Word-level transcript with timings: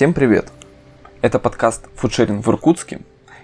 Всем 0.00 0.14
привет! 0.14 0.50
Это 1.20 1.38
подкаст 1.38 1.84
Фудшеринг 1.96 2.42
в 2.42 2.48
Иркутске. 2.48 3.00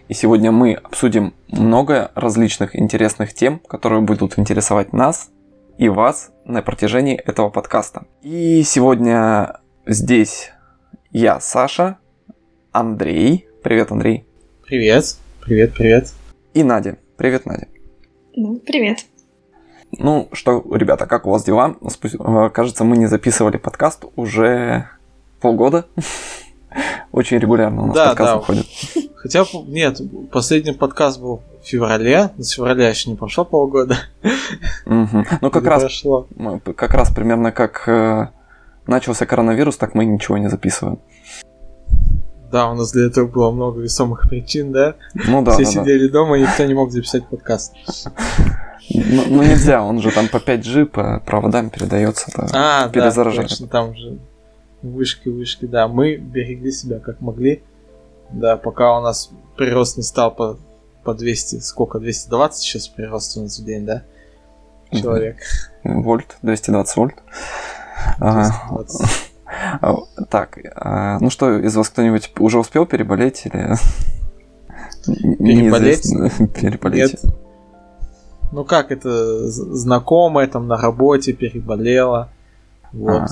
И 0.09 0.15
сегодня 0.15 0.53
мы 0.53 0.73
обсудим 0.73 1.35
много 1.49 2.11
различных 2.15 2.75
интересных 2.75 3.35
тем, 3.35 3.59
которые 3.59 4.01
будут 4.01 4.39
интересовать 4.39 4.95
нас 4.95 5.29
и 5.77 5.91
вас 5.91 6.31
на 6.47 6.63
протяжении 6.63 7.15
этого 7.15 7.51
подкаста. 7.51 8.07
И 8.23 8.63
сегодня 8.63 9.61
здесь 9.85 10.51
я, 11.11 11.41
Саша, 11.41 11.99
Андрей. 12.73 13.47
Привет, 13.63 13.93
Андрей. 13.93 14.25
Привет. 14.65 15.19
Привет, 15.43 15.75
привет. 15.75 16.11
И 16.55 16.63
Надя. 16.63 16.97
Привет, 17.19 17.45
Надя. 17.45 17.69
Ну, 18.35 18.57
привет. 18.61 19.05
Ну 19.93 20.31
что, 20.33 20.65
ребята, 20.75 21.05
как 21.05 21.27
у 21.27 21.31
вас 21.33 21.45
дела? 21.45 21.77
Э, 21.83 22.49
кажется, 22.49 22.83
мы 22.85 22.97
не 22.97 23.09
записывали 23.09 23.59
подкаст 23.59 24.07
уже 24.17 24.89
полгода. 25.43 25.85
Очень 27.13 27.39
регулярно 27.39 27.85
у 27.85 27.87
нас 27.87 27.95
да, 27.97 28.07
подкаст 28.09 28.33
да. 28.33 28.37
выходит. 28.39 28.67
Хотя, 29.17 29.45
нет, 29.67 30.01
последний 30.31 30.73
подкаст 30.73 31.21
был 31.21 31.43
в 31.63 31.67
феврале, 31.67 32.31
с 32.39 32.51
февраля 32.51 32.89
еще 32.89 33.11
не 33.11 33.17
прошло 33.17 33.45
полгода. 33.45 33.97
Угу. 34.87 35.25
Ну, 35.41 35.51
как 35.51 35.67
раз, 35.67 35.83
прошло. 35.83 36.29
как 36.77 36.95
раз 36.95 37.11
примерно 37.11 37.51
как 37.53 37.89
э, 37.89 38.29
начался 38.87 39.27
коронавирус, 39.27 39.77
так 39.77 39.95
мы 39.95 40.05
ничего 40.05 40.39
не 40.39 40.49
записываем. 40.49 41.01
Да, 42.53 42.71
у 42.71 42.75
нас 42.75 42.93
для 42.93 43.07
этого 43.07 43.27
было 43.27 43.51
много 43.51 43.81
весомых 43.81 44.29
причин, 44.29 44.73
да? 44.73 44.95
Ну 45.15 45.43
да. 45.43 45.53
Все 45.53 45.65
да, 45.65 45.71
сидели 45.71 46.07
да. 46.07 46.21
дома, 46.21 46.39
никто 46.39 46.65
не 46.65 46.75
мог 46.75 46.93
записать 46.93 47.27
подкаст. 47.27 47.75
Ну, 48.89 49.25
ну 49.29 49.43
нельзя, 49.43 49.83
он 49.83 50.01
же 50.01 50.13
там 50.13 50.29
по 50.29 50.37
5G 50.37 50.87
по 50.87 51.21
проводам 51.27 51.71
передается, 51.71 52.31
а. 52.53 52.89
Да, 52.89 53.11
точно, 53.11 53.67
там 53.67 53.97
же 53.97 54.19
вышки, 54.93 55.29
вышки, 55.29 55.67
да. 55.67 55.89
Мы 55.89 56.17
берегли 56.17 56.73
себя 56.73 56.99
как 56.99 57.21
могли. 57.21 57.63
Да, 58.31 58.57
пока 58.57 58.99
у 58.99 59.03
нас 59.03 59.31
прирост 59.57 59.97
не 59.97 60.03
стал 60.03 60.35
по, 60.35 60.59
по 61.05 61.15
200, 61.15 61.61
сколько, 61.61 62.01
220 62.01 62.59
сейчас 62.59 62.89
прирост 62.89 63.37
у 63.37 63.43
нас 63.43 63.59
в 63.59 63.65
день, 63.65 63.87
да? 63.87 64.03
Человек. 64.91 65.37
Вольт, 65.85 66.37
220 66.43 66.97
вольт. 66.97 67.15
220. 68.19 69.27
А, 69.81 69.95
так, 70.29 70.59
а, 70.75 71.19
ну 71.21 71.31
что, 71.31 71.59
из 71.59 71.75
вас 71.77 71.89
кто-нибудь 71.89 72.33
уже 72.39 72.59
успел 72.59 72.85
переболеть 72.85 73.47
или... 73.47 73.75
Переболеть? 75.07 76.03
Переболеть. 76.55 77.23
Нет. 77.23 77.35
Ну 78.53 78.65
как, 78.65 78.91
это 78.91 79.49
знакомая 79.49 80.47
там 80.47 80.67
на 80.67 80.77
работе 80.77 81.33
переболела. 81.33 82.31
Вот. 82.93 83.23
А. 83.23 83.29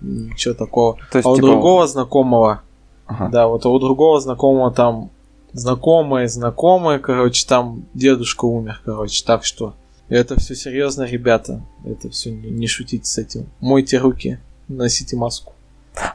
Ничего 0.00 0.54
такого. 0.54 0.98
То 1.10 1.18
есть, 1.18 1.26
а 1.26 1.30
у 1.30 1.36
типа... 1.36 1.46
другого 1.46 1.86
знакомого, 1.86 2.62
ага. 3.06 3.28
да, 3.28 3.48
вот 3.48 3.66
у 3.66 3.78
другого 3.78 4.20
знакомого 4.20 4.70
там 4.70 5.10
знакомые, 5.52 6.28
знакомые, 6.28 6.98
короче, 6.98 7.46
там 7.46 7.84
дедушка 7.94 8.44
умер, 8.44 8.80
короче, 8.84 9.24
так 9.24 9.44
что 9.44 9.74
это 10.08 10.38
все 10.40 10.54
серьезно, 10.54 11.02
ребята. 11.02 11.62
Это 11.84 12.08
все 12.10 12.30
не, 12.30 12.50
не 12.50 12.66
шутите 12.66 13.04
с 13.04 13.18
этим. 13.18 13.46
Мойте 13.60 13.98
руки, 13.98 14.38
носите 14.68 15.16
маску. 15.16 15.52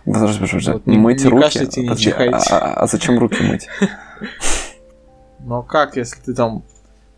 Подожди, 0.06 0.40
подожди, 0.40 0.72
вот, 0.72 0.88
не, 0.88 0.98
мыть 0.98 1.24
не 1.24 1.30
руки. 1.30 1.44
Кашляйте, 1.44 1.82
не 1.82 1.90
подожди, 1.90 2.10
а, 2.12 2.38
а, 2.50 2.74
а 2.74 2.88
зачем 2.88 3.20
руки 3.20 3.42
мыть? 3.44 3.68
Ну 5.46 5.58
а 5.58 5.64
как, 5.64 5.98
если 5.98 6.22
ты 6.22 6.34
там 6.34 6.64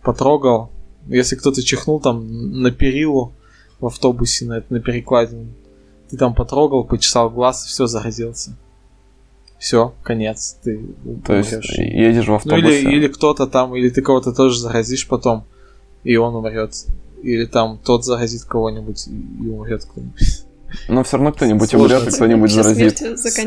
потрогал, 0.01 0.71
если 1.05 1.35
кто-то 1.35 1.61
чихнул 1.61 1.99
там 1.99 2.59
на 2.59 2.71
перилу 2.71 3.33
в 3.79 3.85
автобусе, 3.85 4.45
на, 4.45 4.63
на 4.69 4.79
перекладину, 4.79 5.49
ты 6.15 6.19
там 6.19 6.33
потрогал, 6.33 6.85
почесал 6.85 7.29
глаз, 7.29 7.65
и 7.65 7.67
все, 7.67 7.87
заразился. 7.87 8.55
Все, 9.59 9.93
конец. 10.03 10.57
Ты 10.63 10.79
То 11.25 11.33
умрешь. 11.33 11.51
есть 11.51 11.77
едешь 11.77 12.27
в 12.27 12.33
автобусе. 12.33 12.63
Ну 12.63 12.69
или, 12.69 12.95
или 12.95 13.07
кто-то 13.07 13.47
там, 13.47 13.75
или 13.75 13.89
ты 13.89 14.01
кого-то 14.01 14.31
тоже 14.31 14.59
заразишь 14.59 15.07
потом, 15.07 15.45
и 16.03 16.15
он 16.15 16.35
умрет. 16.35 16.73
Или 17.21 17.45
там 17.45 17.79
тот 17.83 18.05
заразит 18.05 18.43
кого-нибудь 18.43 19.07
и 19.07 19.47
умрет 19.47 19.83
кто-нибудь. 19.85 20.45
Но 20.87 21.03
все 21.03 21.17
равно 21.17 21.31
кто-нибудь 21.31 21.73
умрет, 21.73 22.07
и 22.07 22.11
кто-нибудь 22.11 22.51
заразит. 22.51 22.97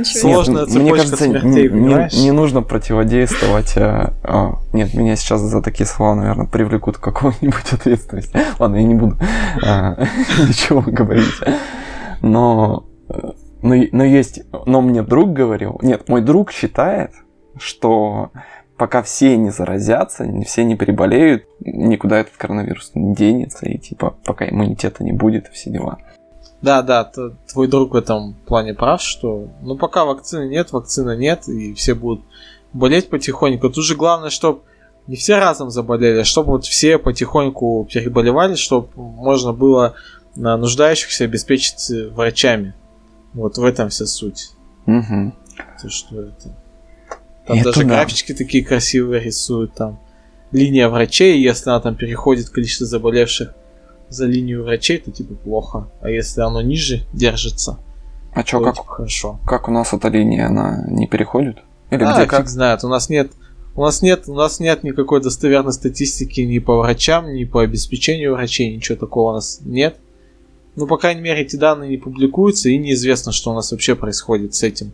Сложная 0.07 0.67
нет, 0.67 0.75
Мне 0.75 0.93
кажется, 0.93 1.17
смертей, 1.17 1.71
не, 1.71 2.23
не 2.23 2.31
нужно 2.33 2.62
противодействовать. 2.62 3.77
А, 3.77 4.15
а, 4.23 4.59
нет, 4.73 4.95
меня 4.95 5.17
сейчас 5.17 5.41
за 5.41 5.62
такие 5.62 5.87
слова, 5.87 6.15
наверное, 6.15 6.47
привлекут 6.47 6.99
к 6.99 7.01
какой-нибудь 7.01 7.65
ответственности. 7.73 8.39
Ладно, 8.59 8.77
я 8.77 8.83
не 8.83 8.95
буду 8.95 9.17
а, 9.62 9.95
ничего 10.49 10.83
говорить 10.83 11.25
но, 12.23 12.87
но, 13.62 13.75
но 13.93 14.05
есть, 14.05 14.43
но 14.67 14.81
мне 14.81 15.03
друг 15.03 15.33
говорил, 15.33 15.79
нет, 15.83 16.09
мой 16.09 16.21
друг 16.21 16.53
считает, 16.53 17.12
что 17.59 18.31
пока 18.77 19.03
все 19.03 19.37
не 19.37 19.51
заразятся, 19.51 20.27
все 20.47 20.65
не 20.65 20.77
переболеют, 20.77 21.45
никуда 21.61 22.21
этот 22.21 22.37
коронавирус 22.37 22.93
не 22.95 23.15
денется, 23.15 23.67
и 23.67 23.78
типа 23.78 24.17
пока 24.25 24.49
иммунитета 24.49 25.05
не 25.05 25.12
будет, 25.12 25.49
и 25.49 25.53
все 25.53 25.71
дела. 25.71 25.99
Да, 26.62 26.83
да, 26.83 27.11
твой 27.53 27.69
друг 27.69 27.93
в 27.93 27.97
этом 27.97 28.34
плане 28.47 28.75
прав, 28.75 29.01
что 29.01 29.49
ну 29.62 29.77
пока 29.77 30.05
вакцины 30.05 30.49
нет, 30.49 30.73
вакцины 30.73 31.17
нет, 31.17 31.49
и 31.49 31.75
все 31.75 31.95
будут 31.95 32.25
болеть 32.73 33.11
потихоньку. 33.11 33.71
Тут 33.71 33.84
же 33.84 33.95
главное, 33.95 34.31
чтобы 34.31 34.61
не 35.07 35.17
все 35.17 35.39
разом 35.39 35.71
заболели, 35.71 36.21
а 36.21 36.25
чтобы 36.25 36.53
вот 36.53 36.65
все 36.65 36.99
потихоньку 36.99 37.89
переболевали, 37.91 38.55
чтобы 38.55 38.89
можно 38.97 39.53
было 39.53 39.95
на 40.38 40.56
нуждающихся 40.56 41.25
обеспечить 41.25 41.91
э, 41.91 42.09
врачами. 42.09 42.75
Вот 43.34 43.59
в 43.59 43.65
этом 43.65 43.88
вся 43.91 44.06
суть. 44.06 44.50
Угу. 44.87 45.32
То, 45.82 45.91
что 45.91 46.22
это. 46.22 46.56
Там 47.47 47.59
это 47.59 47.65
даже 47.65 47.84
да. 47.84 47.88
графички 47.88 48.32
такие 48.34 48.65
красивые 48.65 49.22
рисуют, 49.22 49.75
там 49.75 50.00
линия 50.53 50.88
врачей, 50.88 51.41
если 51.41 51.71
она 51.71 51.81
там 51.81 51.97
переходит 51.97 52.48
количество 52.50 52.87
заболевших 52.87 53.54
за 54.09 54.27
линию 54.27 54.65
врачей, 54.65 54.98
то 54.98 55.10
типа 55.10 55.34
плохо. 55.34 55.91
А 56.00 56.09
если 56.09 56.41
оно 56.41 56.62
ниже 56.62 57.06
держится, 57.12 57.78
а 58.32 58.43
чё, 58.43 58.60
как, 58.60 58.77
типа, 58.77 58.87
хорошо. 58.87 59.41
Как 59.47 59.69
у 59.69 59.72
нас 59.72 59.93
эта 59.93 60.09
линия, 60.09 60.47
она 60.47 60.84
не 60.88 61.06
переходит? 61.06 61.59
Или 61.91 62.04
а, 62.04 62.15
где 62.15 62.27
как? 62.27 62.41
фиг 62.41 62.48
знает. 62.48 62.84
У 62.84 62.88
нас 62.88 63.09
нет 63.09 63.32
у 63.78 63.82
нас 63.82 64.03
нет, 64.03 64.25
у 64.27 64.34
нас 64.34 64.59
нет 64.59 64.82
никакой 64.82 65.22
достоверной 65.22 65.72
статистики 65.72 66.41
ни 66.41 66.59
по 66.59 66.78
врачам, 66.78 67.32
ни 67.32 67.44
по 67.44 67.60
обеспечению 67.60 68.32
врачей, 68.32 68.75
ничего 68.75 68.98
такого 68.98 69.31
у 69.31 69.34
нас 69.34 69.60
нет. 69.62 69.98
Ну, 70.78 70.87
по 70.87 70.97
крайней 70.97 71.22
мере, 71.22 71.43
эти 71.43 71.56
данные 71.56 71.91
не 71.91 71.97
публикуются, 71.97 72.69
и 72.69 72.78
неизвестно, 72.78 73.33
что 73.33 73.50
у 73.50 73.55
нас 73.55 73.72
вообще 73.72 73.97
происходит 73.97 74.55
с 74.55 74.62
этим. 74.62 74.93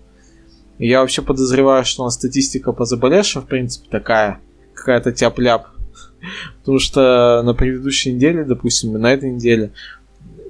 И 0.79 0.89
я 0.89 1.03
вообще 1.03 1.21
подозреваю, 1.21 1.85
что 1.85 2.03
у 2.03 2.05
нас 2.07 2.15
статистика 2.15 2.73
по 2.73 2.87
заболевшим, 2.87 3.43
в 3.43 3.47
принципе, 3.47 3.91
такая, 3.91 4.41
какая-то 4.73 5.13
тяп-ляп. 5.13 5.67
Потому 6.61 6.79
что 6.79 7.43
на 7.45 7.53
предыдущей 7.53 8.15
неделе, 8.15 8.45
допустим, 8.45 8.95
на 8.95 9.13
этой 9.13 9.31
неделе, 9.31 9.73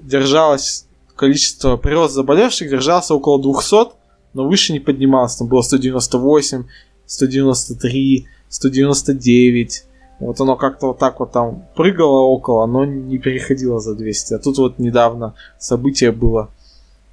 держалось 0.02 0.86
количество, 1.16 1.76
прирост 1.78 2.14
заболевших 2.14 2.70
держался 2.70 3.14
около 3.14 3.42
200, 3.42 3.92
но 4.34 4.46
выше 4.46 4.72
не 4.72 4.78
поднимался. 4.78 5.38
Там 5.38 5.48
было 5.48 5.62
198, 5.62 6.62
193, 7.06 8.28
199. 8.50 9.84
Вот 10.20 10.40
оно 10.40 10.56
как-то 10.56 10.88
вот 10.88 10.98
так 10.98 11.20
вот 11.20 11.32
там 11.32 11.64
прыгало 11.74 12.22
около, 12.22 12.66
но 12.66 12.84
не 12.84 13.18
переходило 13.18 13.80
за 13.80 13.94
200. 13.94 14.34
А 14.34 14.38
тут 14.38 14.58
вот 14.58 14.78
недавно 14.78 15.34
событие 15.58 16.12
было, 16.12 16.50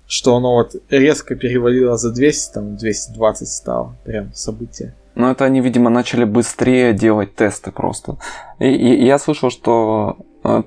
что 0.07 0.35
оно 0.35 0.55
вот 0.55 0.75
резко 0.89 1.35
перевалило 1.35 1.97
за 1.97 2.11
200, 2.11 2.53
там 2.53 2.77
220 2.77 3.47
стало. 3.47 3.95
Прям 4.03 4.33
событие. 4.33 4.93
Ну, 5.15 5.29
это 5.29 5.45
они, 5.45 5.59
видимо, 5.59 5.89
начали 5.89 6.23
быстрее 6.23 6.93
делать 6.93 7.35
тесты 7.35 7.71
просто. 7.71 8.17
И, 8.59 8.67
и 8.67 9.05
я 9.05 9.19
слышал, 9.19 9.49
что 9.49 10.17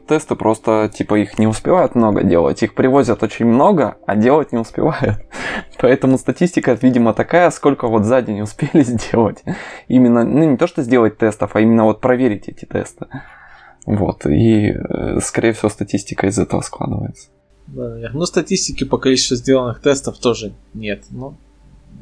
тесты 0.06 0.36
просто, 0.36 0.90
типа, 0.92 1.18
их 1.18 1.38
не 1.38 1.46
успевают 1.46 1.94
много 1.94 2.22
делать. 2.22 2.62
Их 2.62 2.74
привозят 2.74 3.22
очень 3.22 3.46
много, 3.46 3.96
а 4.06 4.16
делать 4.16 4.52
не 4.52 4.58
успевают. 4.58 5.18
Поэтому 5.80 6.18
статистика, 6.18 6.78
видимо, 6.80 7.12
такая, 7.12 7.50
сколько 7.50 7.88
вот 7.88 8.04
сзади 8.04 8.30
не 8.30 8.42
успели 8.44 8.82
сделать. 8.82 9.42
Именно, 9.88 10.24
ну, 10.24 10.50
не 10.50 10.56
то, 10.56 10.66
что 10.66 10.82
сделать 10.82 11.18
тестов, 11.18 11.56
а 11.56 11.60
именно 11.60 11.84
вот 11.84 12.00
проверить 12.00 12.48
эти 12.48 12.64
тесты. 12.64 13.06
Вот, 13.86 14.24
и, 14.26 14.70
э, 14.70 15.18
скорее 15.20 15.52
всего, 15.52 15.68
статистика 15.68 16.26
из 16.26 16.38
этого 16.38 16.62
складывается. 16.62 17.28
Да, 17.66 18.10
ну, 18.12 18.24
статистики 18.26 18.84
по 18.84 18.98
количеству 18.98 19.36
сделанных 19.36 19.80
тестов 19.80 20.18
тоже 20.18 20.54
нет. 20.72 21.04
Ну, 21.10 21.36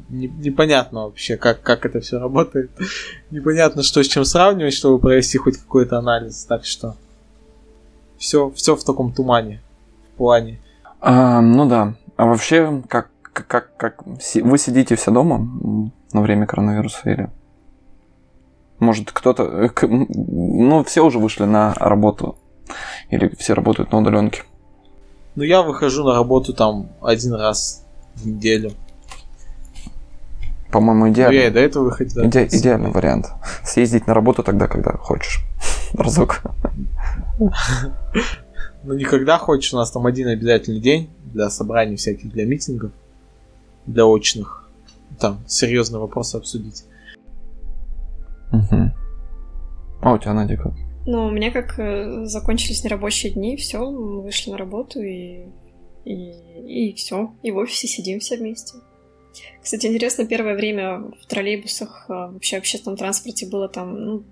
не, 0.09 0.27
непонятно 0.27 1.05
вообще, 1.05 1.37
как, 1.37 1.61
как 1.61 1.85
это 1.85 1.99
все 1.99 2.19
работает. 2.19 2.71
непонятно, 3.31 3.83
что 3.83 4.03
с 4.03 4.07
чем 4.07 4.25
сравнивать, 4.25 4.73
чтобы 4.73 4.99
провести 4.99 5.37
хоть 5.37 5.57
какой-то 5.57 5.97
анализ. 5.97 6.45
Так 6.45 6.65
что 6.65 6.95
все, 8.23 8.49
все 8.51 8.77
в 8.77 8.83
таком 8.85 9.11
тумане, 9.11 9.61
в 10.13 10.17
плане. 10.17 10.57
А, 11.01 11.41
ну 11.41 11.65
да. 11.67 11.95
А 12.15 12.25
вообще, 12.25 12.81
как, 12.87 13.09
как, 13.33 13.75
как 13.75 14.03
вы 14.05 14.57
сидите 14.57 14.95
все 14.95 15.11
дома 15.11 15.45
на 16.13 16.21
время 16.21 16.45
коронавируса 16.45 17.09
или? 17.09 17.29
Может, 18.79 19.11
кто-то... 19.11 19.43
Э, 19.43 19.69
ну, 19.87 20.83
все 20.85 21.01
уже 21.03 21.19
вышли 21.19 21.43
на 21.43 21.73
работу. 21.75 22.37
Или 23.09 23.27
все 23.37 23.55
работают 23.55 23.91
на 23.91 23.99
удаленке? 23.99 24.43
Ну, 25.35 25.43
я 25.43 25.61
выхожу 25.61 26.05
на 26.05 26.13
работу 26.13 26.53
там 26.53 26.87
один 27.01 27.33
раз 27.33 27.85
в 28.15 28.25
неделю. 28.25 28.71
По-моему, 30.71 31.09
идеальный. 31.09 31.37
Ну, 31.37 31.41
я 31.43 31.47
и 31.49 31.51
до 31.51 31.59
этого 31.59 31.83
выходил. 31.85 32.23
Иде- 32.23 32.47
идеальный 32.47 32.91
вариант. 32.91 33.27
Съездить 33.65 34.07
на 34.07 34.13
работу 34.13 34.43
тогда, 34.43 34.67
когда 34.67 34.93
хочешь. 34.93 35.43
Разок. 35.93 36.41
Ну, 38.83 38.93
никогда 38.95 39.37
хочешь, 39.37 39.73
у 39.73 39.77
нас 39.77 39.91
там 39.91 40.05
один 40.05 40.27
обязательный 40.27 40.81
день 40.81 41.09
для 41.33 41.49
собраний 41.49 41.95
всяких, 41.95 42.31
для 42.31 42.45
митингов, 42.45 42.91
для 43.85 44.05
очных. 44.05 44.69
Там 45.19 45.39
серьезные 45.47 45.99
вопросы 46.01 46.35
обсудить. 46.35 46.83
Угу. 48.51 48.91
А 50.01 50.13
у 50.13 50.17
тебя, 50.17 50.33
Надя, 50.33 50.57
как? 50.57 50.73
Ну, 51.05 51.27
у 51.27 51.31
меня 51.31 51.51
как 51.51 51.79
э, 51.79 52.25
закончились 52.25 52.83
нерабочие 52.83 53.31
дни, 53.31 53.57
все, 53.57 53.89
мы 53.89 54.21
вышли 54.21 54.51
на 54.51 54.57
работу 54.57 55.01
и, 55.01 55.45
и, 56.05 56.89
и 56.89 56.93
все, 56.93 57.33
и 57.41 57.51
в 57.51 57.57
офисе 57.57 57.87
сидим 57.87 58.19
все 58.19 58.37
вместе. 58.37 58.77
Кстати, 59.61 59.87
интересно, 59.87 60.25
первое 60.25 60.55
время 60.55 60.99
в 61.21 61.25
троллейбусах, 61.27 62.05
э, 62.09 62.13
вообще 62.13 62.57
в 62.57 62.59
общественном 62.59 62.97
транспорте 62.97 63.47
было 63.47 63.67
там, 63.67 64.05
ну, 64.05 64.23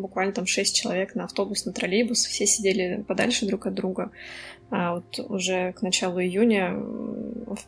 буквально 0.00 0.32
там 0.32 0.46
шесть 0.46 0.74
человек 0.74 1.14
на 1.14 1.24
автобус, 1.24 1.64
на 1.64 1.72
троллейбус, 1.72 2.24
все 2.24 2.46
сидели 2.46 3.04
подальше 3.06 3.46
друг 3.46 3.66
от 3.66 3.74
друга. 3.74 4.10
А 4.70 4.94
вот 4.94 5.18
уже 5.28 5.72
к 5.72 5.82
началу 5.82 6.20
июня 6.20 6.74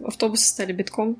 автобусы 0.05 0.49
стали 0.49 0.73
битком, 0.73 1.19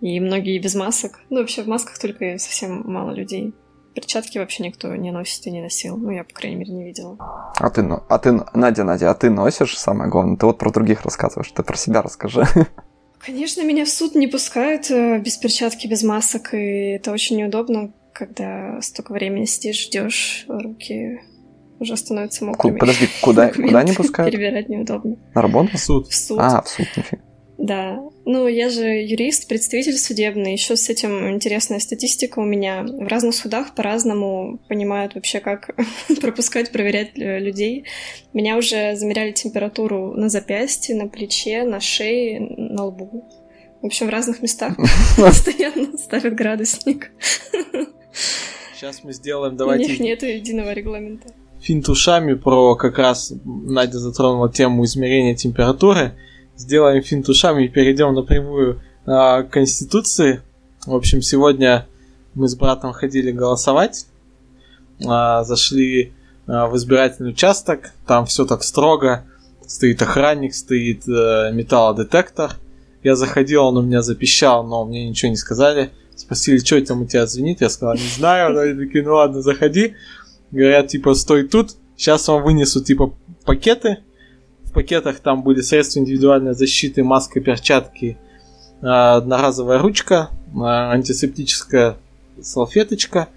и 0.00 0.20
многие 0.20 0.58
без 0.58 0.74
масок. 0.74 1.20
Ну, 1.30 1.40
вообще 1.40 1.62
в 1.62 1.66
масках 1.66 1.98
только 1.98 2.38
совсем 2.38 2.82
мало 2.84 3.10
людей. 3.10 3.52
Перчатки 3.94 4.38
вообще 4.38 4.62
никто 4.62 4.94
не 4.94 5.10
носит 5.10 5.46
и 5.46 5.50
не 5.50 5.60
носил. 5.60 5.96
Ну, 5.98 6.10
я, 6.10 6.24
по 6.24 6.32
крайней 6.32 6.56
мере, 6.56 6.72
не 6.72 6.84
видела. 6.84 7.16
А 7.56 7.68
ты, 7.68 7.82
а 7.82 8.18
ты, 8.18 8.32
Надя, 8.54 8.84
Надя, 8.84 9.10
а 9.10 9.14
ты 9.14 9.28
носишь, 9.28 9.76
самое 9.76 10.10
главное? 10.10 10.36
Ты 10.36 10.46
вот 10.46 10.58
про 10.58 10.70
других 10.70 11.02
рассказываешь, 11.02 11.50
ты 11.52 11.62
про 11.62 11.76
себя 11.76 12.00
расскажи. 12.00 12.46
Конечно, 13.24 13.62
меня 13.64 13.84
в 13.84 13.88
суд 13.88 14.14
не 14.16 14.26
пускают 14.26 14.90
э, 14.90 15.18
без 15.20 15.36
перчатки, 15.36 15.86
без 15.86 16.02
масок, 16.02 16.54
и 16.54 16.94
это 16.96 17.12
очень 17.12 17.36
неудобно, 17.36 17.92
когда 18.12 18.80
столько 18.80 19.12
времени 19.12 19.44
сидишь, 19.44 19.84
ждешь, 19.84 20.44
руки 20.48 21.20
уже 21.78 21.96
становятся 21.96 22.44
мокрыми. 22.44 22.78
Подожди, 22.78 23.08
куда, 23.20 23.48
куда 23.52 23.82
не 23.82 23.92
пускают? 23.92 24.30
Перебирать 24.32 24.68
неудобно. 24.68 25.16
На 25.34 25.42
работу? 25.42 25.76
В 25.76 25.80
суд. 25.80 26.08
В 26.08 26.14
суд. 26.14 26.38
А, 26.40 26.62
в 26.62 26.68
суд, 26.68 26.86
нифига. 26.96 27.22
Да. 27.58 28.00
Ну, 28.24 28.48
я 28.48 28.68
же 28.70 28.84
юрист, 28.84 29.48
представитель 29.48 29.96
судебный. 29.96 30.52
Еще 30.52 30.76
с 30.76 30.88
этим 30.88 31.30
интересная 31.30 31.78
статистика 31.78 32.40
у 32.40 32.44
меня. 32.44 32.82
В 32.82 33.06
разных 33.06 33.34
судах 33.34 33.74
по-разному 33.74 34.58
понимают 34.68 35.14
вообще, 35.14 35.38
как 35.38 35.70
пропускать, 36.20 36.72
проверять 36.72 37.16
людей. 37.16 37.84
Меня 38.32 38.56
уже 38.56 38.96
замеряли 38.96 39.32
температуру 39.32 40.12
на 40.14 40.28
запястье, 40.28 40.96
на 40.96 41.08
плече, 41.08 41.62
на 41.62 41.78
шее, 41.78 42.40
на 42.40 42.86
лбу. 42.86 43.28
В 43.80 43.86
общем, 43.86 44.06
в 44.06 44.10
разных 44.10 44.42
местах 44.42 44.76
постоянно 45.16 45.96
ставят 45.98 46.34
градусник. 46.34 47.10
Сейчас 48.74 49.04
мы 49.04 49.12
сделаем, 49.12 49.56
давайте... 49.56 49.84
У 49.84 49.88
них 49.88 50.00
нет 50.00 50.22
единого 50.22 50.72
регламента. 50.72 51.28
Финт 51.60 51.88
ушами 51.88 52.34
про 52.34 52.74
как 52.74 52.98
раз 52.98 53.32
Надя 53.44 53.98
затронула 53.98 54.50
тему 54.50 54.84
измерения 54.84 55.34
температуры 55.34 56.14
сделаем 56.56 57.02
финт 57.02 57.28
ушами 57.28 57.64
и 57.64 57.68
перейдем 57.68 58.14
напрямую 58.14 58.80
а, 59.06 59.42
к 59.42 59.50
Конституции. 59.50 60.42
В 60.86 60.94
общем, 60.94 61.22
сегодня 61.22 61.86
мы 62.34 62.48
с 62.48 62.54
братом 62.54 62.92
ходили 62.92 63.30
голосовать, 63.30 64.06
а, 65.06 65.44
зашли 65.44 66.12
а, 66.46 66.66
в 66.68 66.76
избирательный 66.76 67.30
участок, 67.30 67.92
там 68.06 68.26
все 68.26 68.44
так 68.46 68.62
строго, 68.62 69.24
стоит 69.66 70.00
охранник, 70.02 70.54
стоит 70.54 71.04
а, 71.08 71.50
металлодетектор. 71.50 72.52
Я 73.02 73.16
заходил, 73.16 73.64
он 73.64 73.78
у 73.78 73.82
меня 73.82 74.00
запищал, 74.00 74.64
но 74.64 74.84
мне 74.84 75.08
ничего 75.08 75.30
не 75.30 75.36
сказали. 75.36 75.90
Спросили, 76.16 76.58
что 76.58 76.80
там 76.84 77.02
у 77.02 77.06
тебя 77.06 77.26
звенит, 77.26 77.60
я 77.60 77.68
сказал, 77.68 77.94
не 77.94 78.08
знаю, 78.16 78.58
они 78.58 78.86
такие, 78.86 79.04
ну 79.04 79.14
ладно, 79.14 79.42
заходи. 79.42 79.94
Говорят, 80.50 80.88
типа, 80.88 81.14
стой 81.14 81.48
тут, 81.48 81.76
сейчас 81.96 82.28
вам 82.28 82.42
вынесут, 82.42 82.84
типа, 82.84 83.14
пакеты, 83.44 83.98
в 84.64 84.74
пакетах 84.74 85.20
там 85.20 85.42
были 85.42 85.60
средства 85.60 86.00
индивидуальной 86.00 86.54
защиты, 86.54 87.04
маска, 87.04 87.40
перчатки, 87.40 88.16
а, 88.80 89.16
одноразовая 89.16 89.78
ручка, 89.78 90.30
а, 90.56 90.92
антисептическая 90.92 91.96
салфеточка 92.40 93.28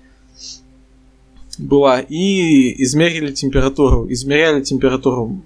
была. 1.57 1.99
И 1.99 2.81
измерили 2.83 3.33
температуру. 3.33 4.09
Измеряли 4.09 4.61
температуру 4.61 5.41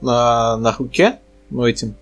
на, 0.00 0.56
на 0.56 0.72
руке, 0.72 1.18
ну 1.50 1.64
этим, 1.64 1.94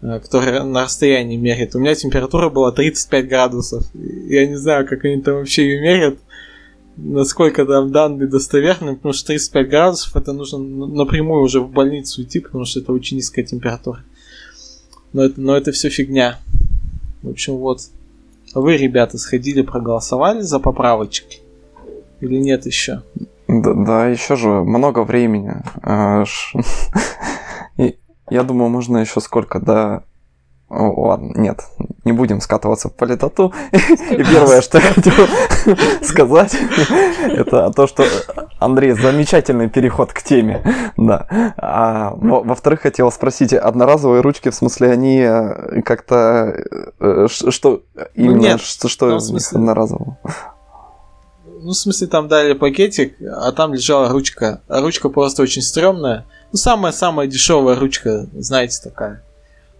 который 0.00 0.62
на 0.64 0.84
расстоянии 0.84 1.36
меряет. 1.36 1.74
У 1.74 1.78
меня 1.78 1.94
температура 1.94 2.48
была 2.50 2.72
35 2.72 3.28
градусов. 3.28 3.84
Я 3.94 4.46
не 4.46 4.56
знаю, 4.56 4.86
как 4.86 5.04
они 5.04 5.22
там 5.22 5.36
вообще 5.36 5.68
ее 5.68 5.80
мерят 5.80 6.18
насколько 6.96 7.64
там 7.66 7.92
данные 7.92 8.28
достоверны, 8.28 8.96
потому 8.96 9.12
что 9.12 9.28
35 9.28 9.68
градусов 9.68 10.16
это 10.16 10.32
нужно 10.32 10.58
напрямую 10.58 11.42
уже 11.42 11.60
в 11.60 11.70
больницу 11.70 12.22
идти, 12.22 12.40
потому 12.40 12.64
что 12.64 12.80
это 12.80 12.92
очень 12.92 13.18
низкая 13.18 13.44
температура. 13.44 14.02
Но 15.12 15.24
это, 15.24 15.40
но 15.40 15.56
это 15.56 15.72
все 15.72 15.88
фигня. 15.88 16.38
В 17.22 17.30
общем, 17.30 17.56
вот. 17.56 17.80
Вы, 18.54 18.76
ребята, 18.76 19.18
сходили, 19.18 19.62
проголосовали 19.62 20.40
за 20.40 20.58
поправочки? 20.58 21.40
Или 22.20 22.36
нет 22.36 22.64
еще? 22.64 23.02
Да, 23.48 23.74
да 23.74 24.08
еще 24.08 24.36
же 24.36 24.48
много 24.48 25.04
времени. 25.04 25.54
Я 28.30 28.42
думаю, 28.42 28.68
можно 28.70 28.98
еще 28.98 29.20
сколько, 29.20 29.60
да, 29.60 30.02
о, 30.68 30.90
ладно, 31.08 31.32
нет, 31.36 31.60
не 32.04 32.10
будем 32.10 32.40
скатываться 32.40 32.88
в 32.88 32.94
политоту. 32.94 33.52
И 33.70 34.16
первое, 34.16 34.60
что 34.62 34.78
я 34.78 34.84
хотел 34.92 35.12
сказать, 36.02 36.56
это 37.22 37.70
то, 37.70 37.86
что 37.86 38.04
Андрей, 38.58 38.92
замечательный 38.92 39.68
переход 39.68 40.12
к 40.12 40.22
теме. 40.22 40.92
Да. 40.96 41.54
А 41.56 42.14
во-вторых, 42.16 42.80
хотел 42.80 43.12
спросить, 43.12 43.52
одноразовые 43.52 44.22
ручки, 44.22 44.50
в 44.50 44.56
смысле, 44.56 44.90
они 44.90 45.20
э, 45.20 45.82
как-то 45.82 46.52
э, 46.98 47.26
что 47.28 47.82
ну, 47.94 48.02
именно 48.14 48.40
нет, 48.40 48.60
что, 48.60 48.88
что 48.88 49.20
смысле... 49.20 49.58
одноразового? 49.58 50.18
Ну, 51.60 51.70
в 51.70 51.76
смысле, 51.76 52.08
там 52.08 52.26
дали 52.26 52.54
пакетик, 52.54 53.16
а 53.22 53.52
там 53.52 53.72
лежала 53.72 54.08
ручка. 54.08 54.62
А 54.68 54.80
ручка 54.80 55.10
просто 55.10 55.42
очень 55.42 55.62
стрёмная. 55.62 56.26
Ну, 56.52 56.58
самая-самая 56.58 57.26
дешевая 57.26 57.76
ручка, 57.78 58.26
знаете, 58.34 58.80
такая. 58.82 59.22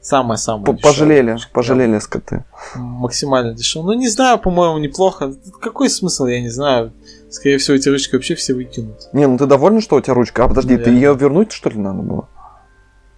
Самое-самое. 0.01 0.79
Пожалели, 0.79 1.37
пожалели 1.53 1.99
скоты. 1.99 2.45
Максимально 2.77 3.55
дешево. 3.55 3.87
Ну, 3.87 3.93
не 3.95 4.09
знаю, 4.09 4.39
по-моему, 4.39 4.79
неплохо. 4.79 5.35
Какой 5.61 5.91
смысл, 5.91 6.27
я 6.27 6.41
не 6.41 6.49
знаю. 6.49 6.93
Скорее 7.29 7.59
всего, 7.59 7.77
эти 7.77 7.89
ручки 7.89 8.15
вообще 8.15 8.37
все 8.37 8.55
выкинут. 8.55 9.09
Не, 9.13 9.27
ну 9.27 9.37
ты 9.37 9.47
доволен, 9.47 9.81
что 9.81 9.97
у 9.97 10.01
тебя 10.01 10.15
ручка? 10.15 10.45
А 10.45 10.49
подожди, 10.49 10.77
Наверное. 10.77 10.95
ты 10.95 10.97
ее 10.97 11.15
вернуть, 11.15 11.51
что 11.51 11.71
ли, 11.71 11.79
надо 11.79 12.03
было? 12.03 12.29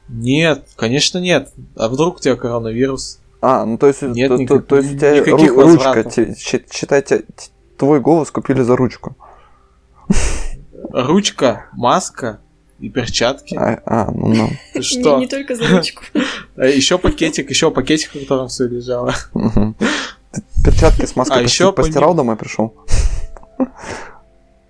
Нет, 0.08 0.64
конечно 0.76 1.18
нет. 1.18 1.52
А 1.76 1.88
вдруг 1.88 2.16
у 2.16 2.20
тебя 2.20 2.36
коронавирус? 2.36 3.20
А, 3.42 3.66
ну 3.66 3.76
то 3.76 3.86
есть, 3.86 4.00
нет, 4.00 4.28
то, 4.30 4.36
никак, 4.36 4.62
то, 4.62 4.68
то 4.68 4.76
есть 4.76 4.94
у 4.94 4.96
тебя 4.98 5.20
ру- 5.20 5.62
ручка, 5.62 6.10
считайте, 6.72 7.24
твой 7.76 8.00
голос 8.00 8.30
купили 8.30 8.62
за 8.62 8.74
ручку. 8.76 9.14
Ручка, 10.90 11.66
маска, 11.72 12.40
и 12.78 12.88
перчатки. 12.88 13.56
А, 13.56 13.80
а 13.84 14.10
ну, 14.10 14.34
ну. 14.34 14.48
Ты 14.72 14.82
что? 14.82 15.16
Не, 15.16 15.22
не 15.22 15.26
только 15.26 15.56
за 15.56 15.66
ручку. 15.68 16.02
А 16.56 16.66
еще 16.66 16.98
пакетик, 16.98 17.50
еще 17.50 17.70
пакетик, 17.70 18.10
в 18.10 18.20
котором 18.20 18.48
все 18.48 18.66
лежало. 18.66 19.14
Перчатки 20.64 21.06
с 21.06 21.16
маской 21.16 21.38
а 21.38 21.42
еще 21.42 21.72
постирал 21.72 22.14
домой 22.14 22.36
пришел? 22.36 22.74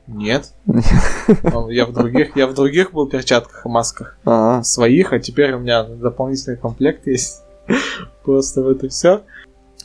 Нет. 0.07 0.53
Я 1.69 1.85
в 1.85 1.93
других, 1.93 2.35
я 2.35 2.47
в 2.47 2.55
других 2.55 2.93
был 2.93 3.07
перчатках 3.07 3.67
и 3.67 3.69
масках. 3.69 4.17
А-а. 4.25 4.63
Своих, 4.63 5.13
а 5.13 5.19
теперь 5.19 5.53
у 5.53 5.59
меня 5.59 5.83
дополнительный 5.85 6.57
комплект 6.57 7.07
есть. 7.07 7.43
Просто 8.25 8.63
в 8.63 8.69
это 8.71 8.89
все. 8.89 9.23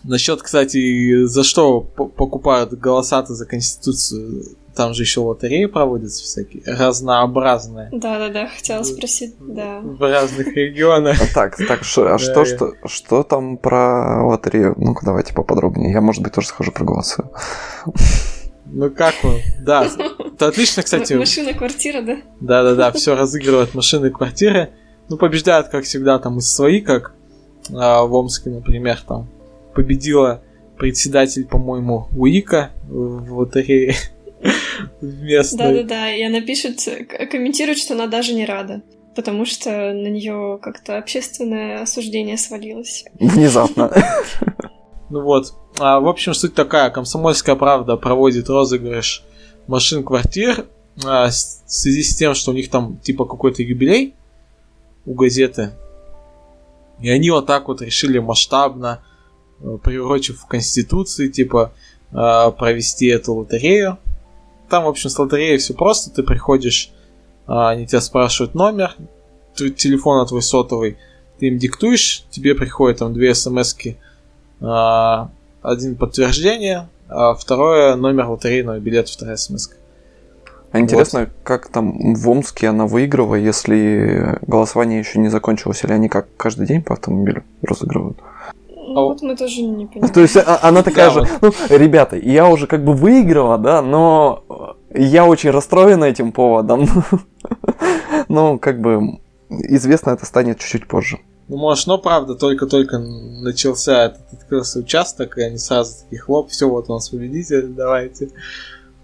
Насчет, 0.05 0.41
кстати, 0.41 1.25
за 1.25 1.43
что 1.43 1.81
покупают 1.81 2.73
голоса-то 2.73 3.33
за 3.33 3.45
Конституцию? 3.45 4.55
Там 4.75 4.93
же 4.95 5.03
еще 5.03 5.19
лотереи 5.19 5.65
проводятся 5.65 6.23
всякие, 6.23 6.63
разнообразные. 6.65 7.89
Да-да-да, 7.91 8.47
хотела 8.47 8.81
спросить, 8.83 9.35
да. 9.39 9.81
В 9.81 10.01
разных 10.01 10.47
регионах. 10.55 11.21
А 11.21 11.33
так, 11.33 11.57
так, 11.57 11.83
что, 11.83 12.13
а 12.13 12.17
что, 12.17 12.43
что, 12.43 12.73
что 12.85 13.23
там 13.23 13.57
про 13.57 14.25
лотерею? 14.25 14.73
Ну-ка, 14.77 15.05
давайте 15.05 15.33
поподробнее. 15.33 15.91
Я, 15.91 16.01
может 16.01 16.23
быть, 16.23 16.33
тоже 16.33 16.47
схожу 16.47 16.71
проголосую. 16.71 17.29
Ну 18.65 18.89
как 18.89 19.13
он? 19.23 19.35
Да, 19.59 19.87
это 20.33 20.47
отлично, 20.47 20.81
кстати. 20.81 21.13
Машина, 21.13 21.53
квартира, 21.53 22.01
да? 22.01 22.17
Да-да-да, 22.41 22.91
все 22.93 23.15
разыгрывают 23.15 23.75
машины, 23.75 24.09
квартиры. 24.09 24.71
Ну, 25.09 25.17
побеждают, 25.17 25.67
как 25.67 25.83
всегда, 25.83 26.17
там 26.17 26.39
из 26.39 26.51
свои, 26.51 26.81
как 26.81 27.13
а, 27.71 28.03
в 28.03 28.13
Омске, 28.15 28.49
например, 28.49 28.99
там 29.07 29.29
победила 29.75 30.41
председатель, 30.77 31.45
по-моему, 31.45 32.07
УИКа 32.15 32.71
в 32.87 33.37
лотерее 33.37 33.95
местной. 35.01 35.57
Да-да-да, 35.57 36.13
и 36.13 36.23
она 36.23 36.41
пишет, 36.41 36.87
комментирует, 37.31 37.77
что 37.77 37.93
она 37.93 38.07
даже 38.07 38.33
не 38.33 38.45
рада. 38.45 38.81
Потому 39.15 39.45
что 39.45 39.69
на 39.69 40.07
нее 40.07 40.57
как-то 40.61 40.97
общественное 40.97 41.83
осуждение 41.83 42.37
свалилось. 42.37 43.05
Внезапно. 43.19 43.91
Ну 45.09 45.21
вот. 45.21 45.53
А, 45.77 45.99
в 45.99 46.07
общем, 46.07 46.33
суть 46.33 46.55
такая. 46.55 46.89
Комсомольская 46.89 47.55
правда 47.55 47.97
проводит 47.97 48.49
розыгрыш 48.49 49.23
машин-квартир 49.67 50.65
а, 51.05 51.27
в 51.27 51.31
связи 51.31 52.01
с 52.01 52.15
тем, 52.15 52.33
что 52.33 52.51
у 52.51 52.53
них 52.55 52.71
там 52.71 52.97
типа 52.97 53.25
какой-то 53.25 53.61
юбилей 53.61 54.15
у 55.05 55.13
газеты. 55.13 55.71
И 56.99 57.09
они 57.09 57.31
вот 57.31 57.45
так 57.45 57.67
вот 57.67 57.81
решили 57.81 58.19
масштабно, 58.19 59.03
э, 59.59 59.77
приурочив 59.83 60.39
в 60.39 60.47
Конституции, 60.47 61.27
типа, 61.27 61.73
э, 62.11 62.51
провести 62.57 63.07
эту 63.07 63.33
лотерею. 63.33 63.97
Там, 64.73 64.85
в 64.85 64.87
общем, 64.87 65.11
с 65.11 65.19
лотереей 65.19 65.59
все 65.59 65.75
просто. 65.75 66.09
Ты 66.09 66.23
приходишь, 66.23 66.91
а, 67.45 67.69
они 67.69 67.85
тебя 67.85 68.01
спрашивают 68.01 68.55
номер, 68.55 68.95
телефона 69.55 70.25
твой 70.25 70.41
сотовый, 70.41 70.97
ты 71.37 71.49
им 71.49 71.59
диктуешь, 71.59 72.25
тебе 72.31 72.55
приходят 72.55 72.97
там 72.97 73.13
две 73.13 73.35
смс 73.35 73.75
а, 74.61 75.29
один 75.61 75.95
подтверждение, 75.95 76.89
а 77.07 77.35
второе 77.35 77.95
номер 77.95 78.29
лотерейного 78.29 78.79
билета, 78.79 79.11
вторая 79.11 79.35
смс 79.35 79.69
-ка. 79.69 79.75
А 80.71 80.79
интересно, 80.79 81.19
вот. 81.19 81.29
как 81.43 81.69
там 81.69 82.15
в 82.15 82.27
Омске 82.27 82.69
она 82.69 82.87
выиграла, 82.87 83.35
если 83.35 84.39
голосование 84.41 84.97
еще 84.97 85.19
не 85.19 85.29
закончилось, 85.29 85.83
или 85.83 85.91
они 85.91 86.09
как 86.09 86.35
каждый 86.35 86.65
день 86.65 86.81
по 86.81 86.93
автомобилю 86.93 87.43
разыгрывают? 87.61 88.17
Ну, 88.93 89.07
вот 89.07 89.21
мы 89.21 89.35
тоже 89.35 89.61
не 89.61 89.85
понимаем. 89.85 90.13
То 90.13 90.21
есть 90.21 90.37
а, 90.37 90.59
она 90.61 90.83
такая 90.83 91.09
же, 91.09 91.27
ну, 91.41 91.51
ребята, 91.69 92.15
я 92.17 92.47
уже 92.47 92.67
как 92.67 92.83
бы 92.83 92.93
выиграла, 92.93 93.57
да, 93.57 93.81
но 93.81 94.43
я 94.93 95.25
очень 95.25 95.51
расстроена 95.51 96.05
этим 96.05 96.31
поводом. 96.31 96.87
Ну, 98.29 98.57
как 98.57 98.79
бы 98.79 99.19
известно 99.49 100.11
это 100.11 100.25
станет 100.25 100.57
чуть-чуть 100.57 100.87
позже. 100.87 101.19
Ну, 101.49 101.57
может, 101.57 101.87
но 101.87 101.97
правда, 101.97 102.35
только-только 102.35 102.99
начался 102.99 104.05
этот 104.05 104.21
открылся 104.31 104.79
участок, 104.79 105.37
и 105.37 105.41
они 105.41 105.57
сразу 105.57 106.03
такие, 106.03 106.21
хлоп, 106.21 106.49
все, 106.49 106.69
вот 106.69 106.89
у 106.89 106.93
нас 106.93 107.09
победитель, 107.09 107.67
давайте 107.67 108.29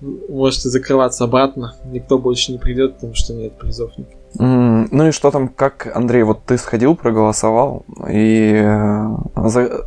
можете 0.02 0.70
закрываться 0.70 1.26
обратно. 1.26 1.76
Никто 1.86 2.18
больше 2.18 2.52
не 2.52 2.58
придет, 2.58 2.96
потому 2.96 3.16
что 3.16 3.34
нет 3.34 3.58
призов. 3.58 3.92
Mm, 4.38 4.90
ну 4.92 5.08
и 5.08 5.12
что 5.12 5.32
там, 5.32 5.48
как, 5.50 5.92
Андрей, 5.96 6.24
вот 6.24 6.44
ты 6.46 6.58
сходил, 6.58 6.96
проголосовал, 6.96 7.86
и 8.10 8.62
э, 8.64 9.08
за, 9.36 9.86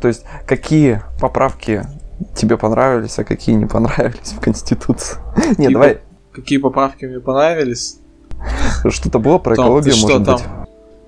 то 0.00 0.08
есть 0.08 0.24
какие 0.46 1.02
поправки 1.20 1.84
тебе 2.36 2.56
понравились, 2.56 3.18
а 3.18 3.24
какие 3.24 3.56
не 3.56 3.66
понравились 3.66 4.32
в 4.32 4.40
Конституции? 4.40 5.18
Нет, 5.58 5.72
давай. 5.72 6.00
Какие 6.32 6.58
поправки 6.58 7.04
мне 7.04 7.20
понравились? 7.20 7.98
Что-то 8.88 9.18
было 9.18 9.38
про 9.38 9.54
экологию, 9.54 9.96
может 9.96 10.22
быть? 10.22 10.44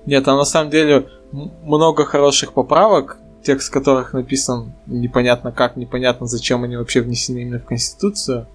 Нет, 0.05 0.25
там 0.25 0.37
на 0.37 0.45
самом 0.45 0.69
деле 0.69 1.07
много 1.31 2.05
хороших 2.05 2.53
поправок, 2.53 3.17
текст 3.43 3.71
которых 3.71 4.13
написан 4.13 4.73
непонятно 4.85 5.51
как, 5.51 5.75
непонятно 5.75 6.27
зачем 6.27 6.63
они 6.63 6.77
вообще 6.77 7.01
внесены 7.01 7.39
именно 7.39 7.59
в 7.59 7.65
Конституцию. 7.65 8.47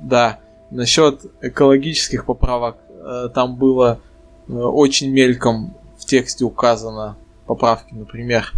Да, 0.00 0.38
насчет 0.70 1.20
экологических 1.40 2.24
поправок, 2.24 2.76
э, 2.88 3.28
там 3.34 3.56
было 3.56 4.00
э, 4.48 4.52
очень 4.52 5.10
мельком 5.10 5.74
в 5.98 6.04
тексте 6.06 6.44
указано 6.44 7.16
поправки, 7.46 7.94
например, 7.94 8.52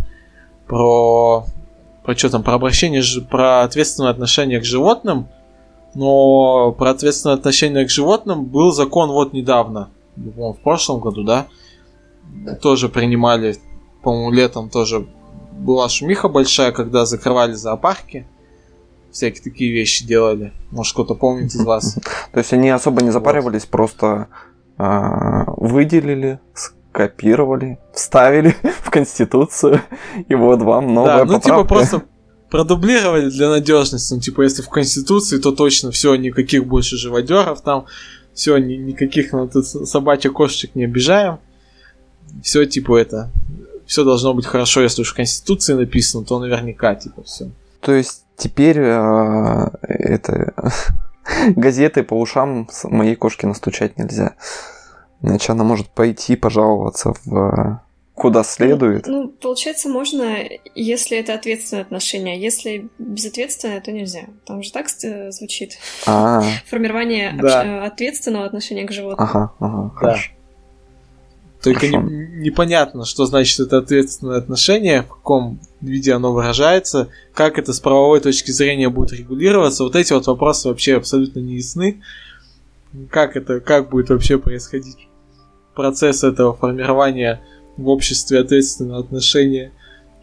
про 0.66 1.44
про 2.04 2.16
что 2.16 2.30
там, 2.30 2.42
про 2.42 2.54
обращение, 2.54 3.02
про 3.30 3.62
ответственное 3.62 4.10
отношение 4.10 4.60
к 4.60 4.64
животным, 4.64 5.28
но 5.94 6.72
про 6.72 6.90
ответственное 6.90 7.36
отношение 7.36 7.84
к 7.86 7.90
животным 7.90 8.44
был 8.44 8.72
закон 8.72 9.10
вот 9.10 9.32
недавно, 9.32 9.88
в 10.16 10.54
прошлом 10.54 11.00
году, 11.00 11.22
да, 11.22 11.46
тоже 12.60 12.88
принимали, 12.88 13.56
по-моему, 14.02 14.32
летом 14.32 14.68
тоже 14.68 15.06
была 15.62 15.88
шумиха 15.88 16.28
большая, 16.28 16.72
когда 16.72 17.06
закрывали 17.06 17.52
зоопарки. 17.52 18.26
Всякие 19.10 19.42
такие 19.42 19.72
вещи 19.72 20.06
делали. 20.06 20.52
Может, 20.70 20.94
кто-то 20.94 21.14
помнит 21.14 21.54
из 21.54 21.64
вас. 21.64 21.98
То 22.32 22.38
есть 22.38 22.52
они 22.52 22.70
особо 22.70 23.02
не 23.02 23.10
запаривались, 23.10 23.66
просто 23.66 24.28
а, 24.78 25.44
выделили, 25.56 26.40
скопировали, 26.54 27.78
вставили 27.94 28.56
в 28.82 28.90
Конституцию, 28.90 29.82
и 30.28 30.34
вот 30.34 30.62
вам 30.62 30.94
новая 30.94 31.24
Да, 31.24 31.32
ну 31.32 31.40
типа 31.40 31.64
просто 31.64 32.02
продублировали 32.50 33.30
для 33.30 33.48
надежности. 33.48 34.12
Ну, 34.12 34.20
типа, 34.20 34.42
если 34.42 34.60
в 34.60 34.68
Конституции, 34.68 35.38
то 35.38 35.52
точно 35.52 35.90
все, 35.90 36.14
никаких 36.16 36.66
больше 36.66 36.98
живодеров 36.98 37.62
там, 37.62 37.86
все, 38.34 38.58
ни, 38.58 38.74
никаких 38.74 39.32
ну, 39.32 39.48
тут 39.48 39.66
собачек, 39.66 40.34
кошечек 40.34 40.74
не 40.74 40.84
обижаем. 40.84 41.38
Все, 42.42 42.66
типа, 42.66 42.98
это 42.98 43.30
все 43.86 44.04
должно 44.04 44.34
быть 44.34 44.46
хорошо, 44.46 44.82
если 44.82 45.02
уж 45.02 45.12
в 45.12 45.16
Конституции 45.16 45.74
написано, 45.74 46.24
то 46.24 46.38
наверняка, 46.38 46.94
типа, 46.94 47.22
все. 47.24 47.50
То 47.80 47.92
есть 47.92 48.24
теперь 48.36 48.78
э, 48.78 49.68
это 49.82 50.54
газеты 51.56 52.02
по 52.02 52.14
ушам 52.14 52.68
моей 52.84 53.16
кошки 53.16 53.46
настучать 53.46 53.98
нельзя. 53.98 54.34
Иначе 55.20 55.52
она 55.52 55.64
может 55.64 55.88
пойти 55.88 56.36
пожаловаться 56.36 57.14
в 57.24 57.80
куда 58.14 58.44
следует. 58.44 59.06
Ну, 59.06 59.22
ну, 59.22 59.28
получается, 59.28 59.88
можно, 59.88 60.36
если 60.74 61.18
это 61.18 61.34
ответственное 61.34 61.82
отношение. 61.82 62.40
Если 62.40 62.88
безответственное, 62.98 63.80
то 63.80 63.90
нельзя. 63.90 64.24
Там 64.46 64.62
же 64.62 64.70
так 64.70 64.88
звучит. 64.88 65.78
А-а-а. 66.06 66.44
Формирование 66.68 67.32
да. 67.40 67.84
ответственного 67.84 68.44
отношения 68.44 68.84
к 68.84 68.92
животному. 68.92 69.28
Ага, 69.28 69.52
ага, 69.58 69.90
хорошо. 69.96 70.30
Да. 70.30 70.41
Только 71.62 71.86
не, 71.86 71.96
непонятно, 71.96 73.04
что 73.04 73.24
значит 73.26 73.60
это 73.60 73.78
ответственное 73.78 74.38
отношение, 74.38 75.02
в 75.02 75.08
каком 75.08 75.60
виде 75.80 76.12
оно 76.12 76.32
выражается, 76.32 77.08
как 77.34 77.58
это 77.58 77.72
с 77.72 77.80
правовой 77.80 78.20
точки 78.20 78.50
зрения 78.50 78.88
будет 78.88 79.12
регулироваться. 79.12 79.84
Вот 79.84 79.94
эти 79.94 80.12
вот 80.12 80.26
вопросы 80.26 80.68
вообще 80.68 80.96
абсолютно 80.96 81.38
не 81.38 81.56
ясны. 81.56 82.02
Как 83.10 83.36
это, 83.36 83.60
как 83.60 83.90
будет 83.90 84.10
вообще 84.10 84.38
происходить 84.38 85.08
процесс 85.74 86.24
этого 86.24 86.52
формирования 86.54 87.40
в 87.76 87.88
обществе 87.88 88.40
ответственного 88.40 89.00
отношения 89.00 89.72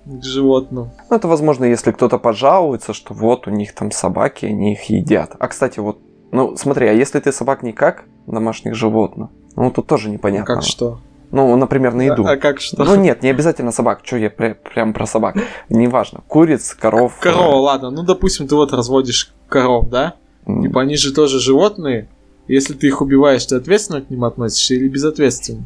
к 0.05 0.24
животным. 0.24 0.91
Ну, 1.10 1.15
это 1.15 1.27
возможно, 1.27 1.65
если 1.65 1.91
кто-то 1.91 2.17
пожалуется, 2.17 2.93
что 2.93 3.13
вот 3.13 3.48
у 3.48 3.51
них 3.51 3.74
там 3.74 3.91
собаки, 3.91 4.46
они 4.46 4.74
их 4.74 4.84
едят. 4.89 5.36
А, 5.39 5.48
кстати, 5.48 5.79
вот, 5.79 6.00
ну, 6.31 6.55
смотри, 6.58 6.88
а 6.88 6.93
если 6.93 7.19
ты 7.19 7.31
собак 7.31 7.63
не 7.63 7.74
как 7.74 8.05
домашних 8.27 8.75
животных, 8.75 9.29
ну, 9.55 9.72
тут 9.72 9.88
тоже 9.88 10.10
непонятно. 10.10 10.55
Как 10.55 10.63
что? 10.63 11.00
Ну, 11.31 11.55
например, 11.55 11.93
на 11.93 12.01
еду. 12.01 12.25
А, 12.25 12.31
а 12.31 12.38
как 12.38 12.59
что? 12.59 12.83
Ну 12.83 12.95
нет, 12.95 13.21
не 13.21 13.29
обязательно 13.29 13.71
собак. 13.71 14.01
Что 14.03 14.17
я 14.17 14.27
пря- 14.27 14.55
прям 14.55 14.93
про 14.93 15.05
собак? 15.05 15.38
Неважно. 15.69 16.21
Куриц, 16.27 16.74
коров. 16.74 17.17
Корова, 17.19 17.55
э... 17.55 17.59
ладно. 17.59 17.91
Ну, 17.91 18.03
допустим, 18.03 18.48
ты 18.48 18.55
вот 18.55 18.74
разводишь 18.74 19.31
коров, 19.48 19.89
да? 19.89 20.15
Mm. 20.45 20.63
Типа 20.63 20.81
они 20.81 20.95
же 20.95 21.13
тоже 21.13 21.39
животные. 21.39 22.09
Если 22.48 22.74
ты 22.74 22.88
их 22.88 23.01
убиваешь, 23.01 23.45
ты 23.45 23.55
ответственно 23.55 24.01
к 24.01 24.09
ним 24.09 24.24
относишься 24.25 24.74
или 24.74 24.88
безответственно? 24.88 25.63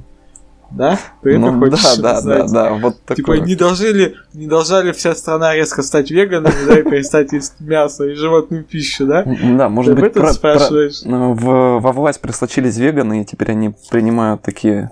Да? 0.70 1.00
Ты 1.22 1.38
ну, 1.38 1.48
это 1.64 1.78
хочешь 1.78 1.98
да, 1.98 2.22
да, 2.22 2.38
да, 2.40 2.48
да, 2.48 2.74
вот 2.74 2.98
Типа 3.16 3.34
не 3.34 3.56
должны 3.56 3.88
ли, 3.88 4.16
не 4.34 4.48
должна 4.48 4.82
ли 4.82 4.92
вся 4.92 5.14
страна 5.14 5.54
резко 5.54 5.84
стать 5.84 6.10
веганами, 6.10 6.56
да, 6.68 6.80
и 6.80 6.84
перестать 6.84 7.32
есть 7.32 7.60
мясо 7.60 8.06
и 8.06 8.16
животную 8.16 8.64
пищу, 8.64 9.06
да? 9.06 9.24
Да, 9.24 9.70
может 9.70 9.98
быть, 10.00 10.14
про? 10.14 10.34
Про, 10.34 10.60
ну, 11.06 11.34
в, 11.34 11.80
во 11.80 11.92
власть 11.92 12.22
прислочились 12.22 12.78
веганы, 12.78 13.22
и 13.22 13.26
теперь 13.26 13.52
они 13.52 13.76
принимают 13.92 14.42
такие 14.42 14.90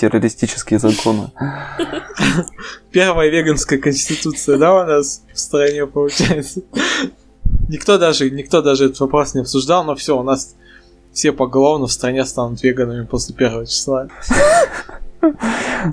террористические 0.00 0.78
законы. 0.78 1.30
Первая 2.90 3.28
веганская 3.28 3.78
конституция, 3.78 4.56
да, 4.56 4.82
у 4.82 4.86
нас 4.86 5.22
в 5.32 5.38
стране 5.38 5.86
получается. 5.86 6.62
Никто 7.68 7.98
даже, 7.98 8.30
никто 8.30 8.62
даже 8.62 8.86
этот 8.86 9.00
вопрос 9.00 9.34
не 9.34 9.42
обсуждал, 9.42 9.84
но 9.84 9.94
все, 9.94 10.18
у 10.18 10.22
нас 10.22 10.56
все 11.12 11.32
поголовно 11.32 11.86
в 11.86 11.92
стране 11.92 12.24
станут 12.24 12.62
веганами 12.62 13.04
после 13.04 13.34
первого 13.34 13.66
числа. 13.66 14.08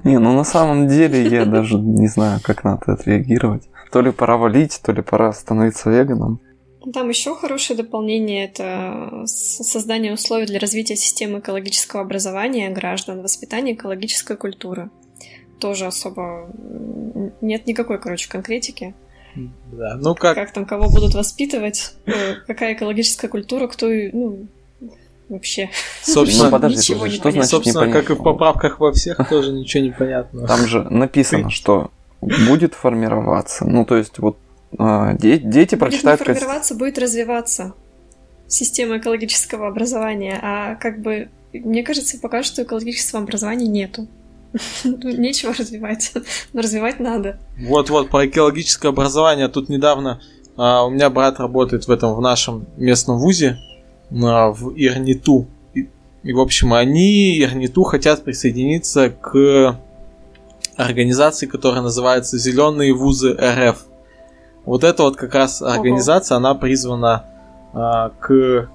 Не, 0.03 0.19
ну 0.19 0.33
на 0.33 0.43
самом 0.43 0.87
деле 0.87 1.27
я 1.27 1.45
даже 1.45 1.75
не 1.75 2.07
знаю, 2.07 2.39
как 2.41 2.63
на 2.63 2.75
это 2.75 2.93
отреагировать. 2.93 3.63
То 3.91 4.01
ли 4.01 4.11
пора 4.11 4.37
валить, 4.37 4.79
то 4.83 4.91
ли 4.91 5.01
пора 5.01 5.33
становиться 5.33 5.89
веганом. 5.89 6.39
Там 6.93 7.09
еще 7.09 7.35
хорошее 7.35 7.77
дополнение— 7.77 8.45
это 8.45 9.23
создание 9.25 10.13
условий 10.13 10.45
для 10.45 10.59
развития 10.59 10.95
системы 10.95 11.39
экологического 11.39 12.01
образования 12.01 12.69
граждан, 12.69 13.21
воспитания 13.21 13.73
экологической 13.73 14.37
культуры. 14.37 14.89
Тоже 15.59 15.85
особо 15.87 16.49
нет 17.41 17.67
никакой, 17.67 17.99
короче, 17.99 18.29
конкретики. 18.29 18.93
Да, 19.71 19.97
ну 19.99 20.15
как... 20.15 20.35
Как 20.35 20.51
там, 20.51 20.65
кого 20.65 20.89
будут 20.89 21.13
воспитывать, 21.13 21.93
э, 22.05 22.35
какая 22.47 22.73
экологическая 22.73 23.27
культура, 23.27 23.67
кто, 23.67 23.87
ну, 23.87 24.47
вообще. 25.29 25.69
Собственно, 26.01 26.45
ну, 26.45 26.51
подожди, 26.51 26.77
ничего 26.77 27.07
не 27.07 27.13
что 27.13 27.31
значит 27.31 27.49
Собственно, 27.49 27.85
непонятно? 27.85 28.01
как 28.01 28.17
и 28.17 28.19
в 28.19 28.23
поправках 28.23 28.79
во 28.79 28.91
всех, 28.93 29.17
тоже 29.29 29.51
ничего 29.51 29.83
не 29.83 29.91
понятно. 29.91 30.47
Там 30.47 30.65
же 30.67 30.83
написано, 30.83 31.49
что 31.49 31.91
будет 32.21 32.73
формироваться. 32.73 33.65
Ну, 33.65 33.85
то 33.85 33.97
есть, 33.97 34.17
вот 34.19 34.37
дети, 34.71 35.43
дети 35.43 35.75
прочитают... 35.75 36.19
Будет 36.19 36.37
формироваться, 36.37 36.75
будет 36.75 36.97
развиваться 36.97 37.73
система 38.47 38.97
экологического 38.97 39.67
образования, 39.67 40.39
а 40.41 40.75
как 40.75 41.01
бы, 41.01 41.29
мне 41.53 41.83
кажется, 41.83 42.17
пока 42.19 42.43
что 42.43 42.63
экологического 42.63 43.21
образования 43.21 43.67
нету. 43.67 44.07
Нечего 44.83 45.53
развивать, 45.53 46.13
но 46.53 46.61
развивать 46.61 46.99
надо. 46.99 47.39
Вот-вот, 47.59 48.09
по 48.09 48.25
экологическое 48.25 48.91
образование. 48.91 49.49
Тут 49.49 49.69
недавно 49.69 50.21
а, 50.55 50.85
у 50.85 50.89
меня 50.89 51.09
брат 51.09 51.39
работает 51.39 51.87
в 51.87 51.91
этом, 51.91 52.15
в 52.15 52.21
нашем 52.21 52.65
местном 52.77 53.19
вузе, 53.19 53.57
а, 54.11 54.51
в 54.51 54.73
Ирниту. 54.75 55.47
И, 55.73 55.89
и, 56.23 56.33
в 56.33 56.39
общем, 56.39 56.73
они, 56.73 57.41
Ирниту, 57.41 57.83
хотят 57.83 58.23
присоединиться 58.23 59.09
к 59.09 59.79
организации, 60.77 61.45
которая 61.45 61.81
называется 61.81 62.37
Зеленые 62.37 62.93
вузы 62.93 63.33
РФ. 63.33 63.85
Вот 64.67 64.83
эта 64.83 65.03
вот 65.03 65.15
как 65.15 65.33
раз 65.33 65.61
организация, 65.61 66.37
Ого. 66.37 66.45
она 66.45 66.53
призвана 66.55 67.23
а, 67.73 68.09
к 68.09 68.69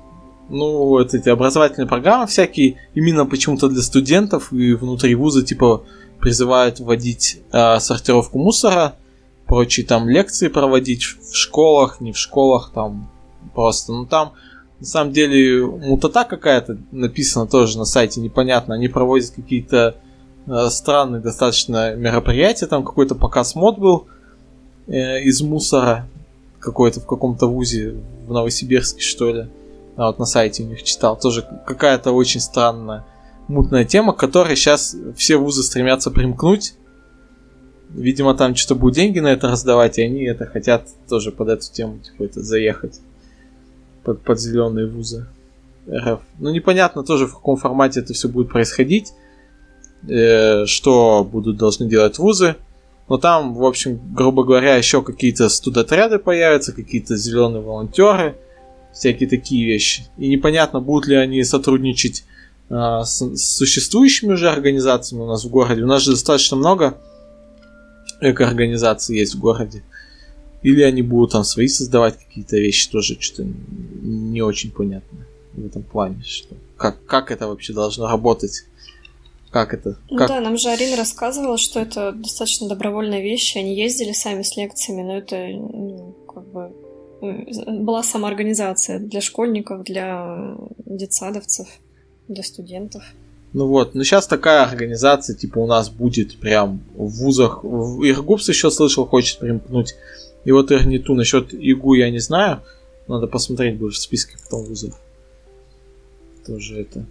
ну, 0.49 0.87
вот 0.87 1.13
эти 1.13 1.29
образовательные 1.29 1.87
программы 1.87 2.27
всякие, 2.27 2.77
именно 2.95 3.27
почему-то 3.27 3.69
для 3.69 3.83
студентов 3.83 4.55
и 4.55 4.73
внутри 4.73 5.15
вуза, 5.15 5.45
типа, 5.45 5.85
призывают 6.19 6.81
вводить 6.81 7.43
э, 7.53 7.79
сортировку 7.79 8.39
мусора, 8.39 8.95
прочие 9.47 9.85
там 9.85 10.09
лекции 10.09 10.49
проводить 10.49 11.03
в 11.03 11.37
школах, 11.37 12.01
не 12.01 12.13
в 12.13 12.17
школах, 12.17 12.71
там 12.75 13.11
просто, 13.55 13.93
ну 13.93 14.07
там 14.07 14.33
на 14.81 14.87
самом 14.87 15.13
деле 15.13 15.67
мутата 15.67 16.25
какая-то 16.25 16.79
написана 16.91 17.47
тоже 17.47 17.77
на 17.77 17.85
сайте, 17.85 18.21
непонятно, 18.21 18.75
они 18.75 18.89
проводят 18.89 19.31
какие-то 19.31 19.97
э, 20.47 20.69
странные 20.71 21.21
достаточно 21.21 21.95
мероприятия, 21.97 22.67
там 22.67 22.83
какой-то 22.83 23.15
показ 23.15 23.55
мод 23.55 23.79
был 23.79 24.07
э, 24.87 25.23
из 25.23 25.41
мусора, 25.43 26.09
какой-то 26.59 27.01
в 27.01 27.07
каком-то 27.07 27.47
вузе 27.47 27.95
в 28.27 28.33
Новосибирске, 28.33 29.01
что 29.01 29.33
ли 29.33 29.47
а 29.97 30.07
вот 30.07 30.19
на 30.19 30.25
сайте 30.25 30.63
у 30.63 30.67
них 30.67 30.83
читал, 30.83 31.19
тоже 31.19 31.47
какая-то 31.67 32.13
очень 32.13 32.41
странная 32.41 33.05
мутная 33.49 33.85
тема, 33.85 34.13
к 34.13 34.19
которой 34.19 34.57
сейчас 34.57 34.97
все 35.17 35.37
вузы 35.37 35.63
стремятся 35.63 36.11
примкнуть. 36.11 36.75
Видимо, 37.91 38.35
там 38.35 38.55
что-то 38.55 38.81
будут 38.81 38.95
деньги 38.97 39.19
на 39.19 39.29
это 39.29 39.49
раздавать, 39.49 39.99
и 39.99 40.03
они 40.03 40.25
это 40.25 40.47
хотят 40.47 40.89
тоже 41.09 41.31
под 41.31 41.49
эту 41.49 41.71
тему, 41.71 41.99
типа, 41.99 42.25
это 42.25 42.43
заехать. 42.43 43.01
Под, 44.03 44.23
под 44.23 44.41
зеленые 44.41 44.87
вузы 44.87 45.27
РФ. 45.89 46.21
Ну, 46.39 46.51
непонятно 46.51 47.05
тоже, 47.05 47.27
в 47.27 47.35
каком 47.35 47.57
формате 47.57 48.01
это 48.01 48.15
все 48.15 48.29
будет 48.29 48.49
происходить, 48.49 49.13
э, 50.09 50.65
что 50.67 51.23
будут 51.23 51.59
должны 51.59 51.87
делать 51.87 52.19
вузы. 52.19 52.57
Но 53.13 53.19
там, 53.19 53.55
в 53.55 53.67
общем, 53.67 54.01
грубо 54.15 54.43
говоря, 54.43 54.75
еще 54.77 55.03
какие-то 55.03 55.51
студотряды 55.51 56.19
появятся, 56.19 56.73
какие-то 56.73 57.15
зеленые 57.15 57.61
волонтеры– 57.61 58.37
всякие 58.95 59.29
такие 59.29 59.67
вещи. 59.67 60.05
И 60.17 60.29
непонятно, 60.29 60.81
будут 60.81 61.09
ли 61.09 61.17
они 61.17 61.45
сотрудничать 61.45 62.25
а, 62.71 63.05
с, 63.05 63.21
с 63.21 63.57
существующими 63.57 64.33
уже 64.33 64.49
организациями 64.49 65.25
у 65.25 65.27
нас 65.27 65.45
в 65.45 65.51
городе. 65.51 65.83
У 65.83 65.87
нас 65.87 66.01
же 66.01 66.13
достаточно 66.13 66.57
много 66.57 66.97
эко-организаций 68.23 69.19
есть 69.19 69.35
в 69.35 69.41
городе. 69.41 69.85
Или 70.63 70.81
они 70.81 71.03
будут 71.03 71.33
там 71.33 71.45
свои 71.45 71.69
создавать 71.69 72.17
какие-то 72.17 72.57
вещи, 72.57 72.89
тоже 72.91 73.21
что-то 73.21 73.47
не 74.01 74.41
очень 74.41 74.71
понятно 74.71 75.19
в 75.53 75.67
этом 75.67 75.83
плане. 75.83 76.23
Что, 76.25 76.55
как, 76.79 77.05
как 77.05 77.31
это 77.31 77.47
вообще 77.47 77.75
должно 77.75 78.09
работать? 78.09 78.65
Как 79.53 79.75
это? 79.75 79.99
Ну 80.09 80.17
как... 80.17 80.29
да, 80.29 80.41
нам 80.41 80.57
же 80.57 80.71
Арина 80.71 80.97
рассказывала, 80.97 81.59
что 81.59 81.79
это 81.79 82.13
достаточно 82.13 82.69
добровольная 82.69 83.21
вещь. 83.21 83.55
Они 83.55 83.77
ездили 83.77 84.13
сами 84.13 84.43
с 84.43 84.57
лекциями, 84.57 85.03
но 85.03 85.19
это 85.19 85.37
ну, 85.37 86.17
как 86.27 86.47
бы 86.47 86.73
была 87.21 88.03
самоорганизация 88.03 88.99
для 88.99 89.21
школьников, 89.21 89.85
для 89.85 90.57
детсадовцев, 90.87 91.69
для 92.29 92.43
студентов. 92.43 93.05
Ну 93.53 93.67
вот, 93.67 93.95
ну 93.95 94.03
сейчас 94.03 94.27
такая 94.27 94.65
организация, 94.65 95.37
типа 95.37 95.59
у 95.59 95.67
нас 95.67 95.91
будет 95.91 96.39
прям 96.39 96.81
в 96.95 97.09
вузах. 97.23 97.63
Иргупс 97.63 98.49
еще 98.49 98.71
слышал, 98.71 99.07
хочет 99.07 99.39
примкнуть. 99.39 99.95
И 100.47 100.53
вот 100.53 100.73
Ирниту 100.73 101.15
насчет 101.15 101.53
ИГУ 101.53 101.95
я 101.95 102.11
не 102.11 102.21
знаю. 102.21 102.63
Надо 103.07 103.27
посмотреть 103.27 103.79
будет 103.79 103.93
в 103.93 104.01
списке 104.01 104.37
потом 104.43 104.65
вузов. 104.65 104.95
Тоже 106.47 106.81
это. 106.81 107.05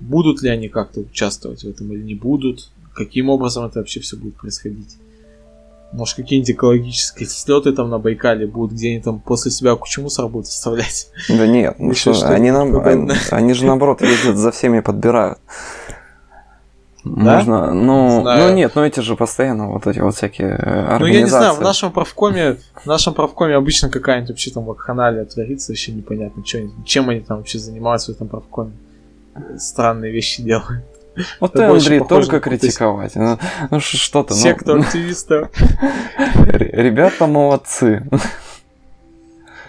Будут 0.00 0.42
ли 0.42 0.50
они 0.50 0.68
как-то 0.68 1.00
участвовать 1.00 1.64
в 1.64 1.68
этом 1.68 1.92
или 1.92 2.02
не 2.02 2.14
будут? 2.14 2.70
Каким 2.94 3.28
образом 3.28 3.64
это 3.64 3.80
вообще 3.80 4.00
все 4.00 4.16
будет 4.16 4.36
происходить? 4.36 4.96
Может, 5.92 6.16
какие-нибудь 6.16 6.50
экологические 6.50 7.28
слеты 7.28 7.72
там 7.72 7.88
на 7.88 7.98
Байкале 7.98 8.46
будут, 8.46 8.72
где 8.72 8.90
они 8.90 9.00
там 9.00 9.20
после 9.20 9.50
себя 9.50 9.76
кучу 9.76 10.02
мусора 10.02 10.28
будут 10.28 10.48
оставлять. 10.48 11.08
Да 11.28 11.46
нет, 11.46 11.76
ну 11.78 11.94
что, 11.94 12.12
они, 12.28 12.50
нам, 12.50 12.76
они, 12.84 13.12
они 13.30 13.54
же 13.54 13.64
наоборот 13.64 14.02
ездят 14.02 14.36
за 14.36 14.50
всеми 14.50 14.80
подбирают. 14.80 15.38
Да? 17.04 17.36
Можно, 17.36 17.72
ну, 17.72 18.22
ну 18.24 18.52
нет, 18.52 18.72
ну 18.74 18.84
эти 18.84 18.98
же 18.98 19.14
постоянно 19.14 19.70
вот 19.70 19.86
эти 19.86 20.00
вот 20.00 20.16
всякие 20.16 20.54
организации. 20.56 20.98
Ну 20.98 21.06
я 21.06 21.20
не 21.20 21.28
знаю, 21.28 21.54
в 21.54 21.60
нашем 21.60 21.92
правкоме, 21.92 22.56
в 22.74 22.86
нашем 22.86 23.14
правкоме 23.14 23.54
обычно 23.54 23.88
какая-нибудь 23.88 24.30
вообще 24.30 24.50
там 24.50 24.64
вакханалия 24.64 25.24
творится, 25.24 25.70
вообще 25.70 25.92
непонятно, 25.92 26.44
что, 26.44 26.58
чем 26.84 27.08
они 27.08 27.20
там 27.20 27.38
вообще 27.38 27.60
занимаются 27.60 28.12
в 28.12 28.16
этом 28.16 28.26
правкоме. 28.26 28.72
Странные 29.58 30.12
вещи 30.12 30.42
делают. 30.42 30.84
Вот 31.40 31.54
ты, 31.54 31.62
Андрей, 31.62 32.00
только 32.00 32.40
критиковать. 32.40 33.16
Ну, 33.16 33.38
ну 33.70 33.80
что-то. 33.80 34.34
Ну. 34.34 34.40
Сектор 34.40 34.78
активистов. 34.78 35.50
Ребята 36.18 37.26
молодцы. 37.26 38.02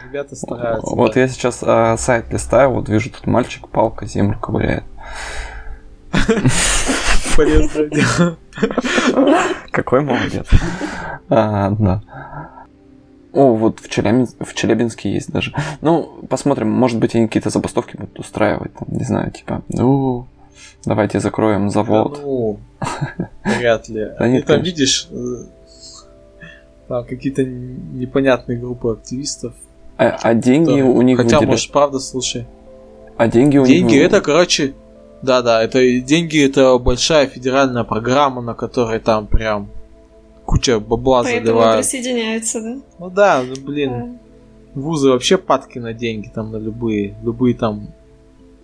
Ребята 0.05 0.35
стараются. 0.35 0.95
Вот 0.95 1.15
я 1.15 1.27
сейчас 1.27 1.59
а, 1.61 1.97
сайт 1.97 2.31
листаю, 2.31 2.71
вот 2.71 2.89
вижу, 2.89 3.09
тут 3.09 3.27
мальчик 3.27 3.67
палка 3.67 4.05
землю 4.05 4.37
ковыряет. 4.39 4.83
Полезное 7.35 7.89
дело. 7.89 8.37
Какой 9.71 10.01
молодец. 10.01 10.47
А, 11.29 11.69
да. 11.71 12.01
О, 13.33 13.53
вот 13.53 13.79
в, 13.79 13.89
Челябин... 13.89 14.27
в 14.39 14.53
Челябинске 14.53 15.11
есть 15.11 15.31
даже. 15.31 15.53
Ну, 15.81 16.25
посмотрим, 16.29 16.69
может 16.69 16.99
быть, 16.99 17.15
они 17.15 17.27
какие-то 17.27 17.49
забастовки 17.49 17.97
будут 17.97 18.19
устраивать, 18.19 18.73
там, 18.73 18.87
не 18.89 19.03
знаю, 19.03 19.31
типа, 19.31 19.63
ну, 19.69 20.27
Давайте 20.85 21.19
закроем 21.19 21.69
завод. 21.69 22.13
Да, 22.13 22.21
ну, 22.21 22.59
вряд 23.43 23.89
ли. 23.89 24.07
Да 24.19 24.27
нет, 24.27 24.45
там 24.45 24.61
видишь, 24.61 25.07
э, 25.11 25.43
там 26.87 27.05
какие-то 27.05 27.43
непонятные 27.43 28.57
группы 28.57 28.91
активистов. 28.91 29.53
А, 29.97 30.17
а 30.21 30.33
деньги 30.33 30.81
у 30.81 31.01
них 31.01 31.17
Хотя, 31.17 31.37
выделят... 31.37 31.49
может, 31.49 31.71
правда, 31.71 31.99
слушай. 31.99 32.45
А 33.17 33.27
деньги 33.27 33.57
у 33.57 33.65
деньги 33.65 33.95
них... 33.95 34.03
это, 34.03 34.21
короче, 34.21 34.75
да-да, 35.21 35.63
это 35.63 35.79
деньги 35.99 36.45
это 36.45 36.77
большая 36.77 37.27
федеральная 37.27 37.83
программа, 37.83 38.41
на 38.41 38.53
которой 38.53 38.99
там 38.99 39.27
прям 39.27 39.69
куча 40.47 40.79
бабла 40.79 41.21
Поэтому 41.21 41.45
заливают. 41.45 41.85
присоединяются, 41.85 42.61
да? 42.61 42.77
Ну 42.97 43.09
да, 43.11 43.43
ну 43.43 43.61
блин. 43.63 43.91
Да. 43.91 44.81
Вузы 44.81 45.09
вообще 45.09 45.37
падки 45.37 45.77
на 45.77 45.93
деньги 45.93 46.31
там 46.33 46.51
на 46.51 46.57
любые, 46.57 47.15
любые 47.23 47.53
там 47.53 47.89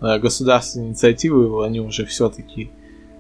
Э, 0.03 0.19
государственные 0.19 0.89
инициативы, 0.89 1.65
они 1.65 1.79
уже 1.79 2.05
все 2.05 2.27
таки 2.27 2.69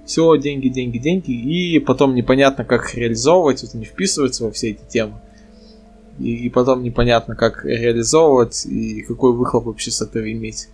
все, 0.05 0.35
деньги, 0.35 0.67
деньги, 0.67 0.97
деньги, 0.97 1.31
и 1.31 1.79
потом 1.79 2.13
непонятно, 2.13 2.65
как 2.65 2.89
их 2.89 2.95
реализовывать, 2.95 3.63
вот 3.63 3.73
они 3.73 3.85
вписываются 3.85 4.43
во 4.43 4.51
все 4.51 4.71
эти 4.71 4.81
темы, 4.89 5.13
и, 6.19 6.35
и 6.35 6.49
потом 6.49 6.83
непонятно, 6.83 7.37
как 7.37 7.63
реализовывать, 7.63 8.65
и 8.65 9.01
какой 9.03 9.31
выхлоп 9.31 9.63
вообще 9.63 9.91
с 9.91 10.01
этого 10.01 10.29
иметь. 10.29 10.67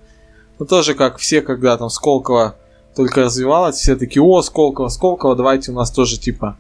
Ну, 0.58 0.66
тоже 0.66 0.96
как 0.96 1.18
все, 1.18 1.42
когда 1.42 1.78
там 1.78 1.92
Сколково 1.92 2.56
только 2.96 3.22
развивалось, 3.22 3.76
все 3.76 3.96
такие, 3.96 4.24
о, 4.24 4.42
Сколково, 4.42 4.88
Сколково, 4.88 5.36
давайте 5.36 5.72
у 5.72 5.76
нас 5.76 5.92
тоже, 5.92 6.20
типа, 6.20 6.58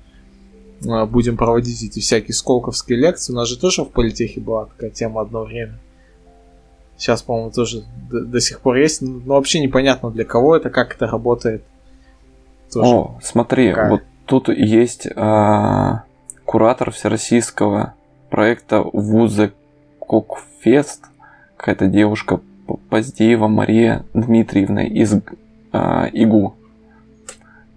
будем 0.81 1.37
проводить 1.37 1.83
эти 1.83 1.99
всякие 1.99 2.33
сколковские 2.33 2.97
лекции. 2.97 3.33
У 3.33 3.35
нас 3.35 3.47
же 3.47 3.59
тоже 3.59 3.83
в 3.83 3.89
политехе 3.89 4.39
была 4.39 4.65
такая 4.65 4.89
тема 4.89 5.21
одно 5.21 5.43
время. 5.43 5.79
Сейчас, 6.97 7.21
по-моему, 7.21 7.51
тоже 7.51 7.83
до, 8.09 8.25
до 8.25 8.41
сих 8.41 8.59
пор 8.59 8.75
есть. 8.75 9.01
Но 9.01 9.35
вообще 9.35 9.59
непонятно 9.59 10.11
для 10.11 10.25
кого 10.25 10.55
это, 10.55 10.69
как 10.69 10.95
это 10.95 11.07
работает. 11.07 11.63
Тоже. 12.71 12.89
О, 12.89 13.19
смотри, 13.23 13.73
как? 13.73 13.89
вот 13.89 14.01
тут 14.25 14.49
есть 14.49 15.07
а, 15.15 16.03
куратор 16.45 16.91
всероссийского 16.91 17.93
проекта 18.29 18.81
вуза 18.81 19.51
Кокфест, 19.99 21.05
какая-то 21.57 21.87
девушка 21.87 22.41
Поздеева 22.89 23.47
Мария 23.47 24.05
Дмитриевна 24.13 24.83
из 24.85 25.15
а, 25.71 26.07
ИГУ. 26.11 26.55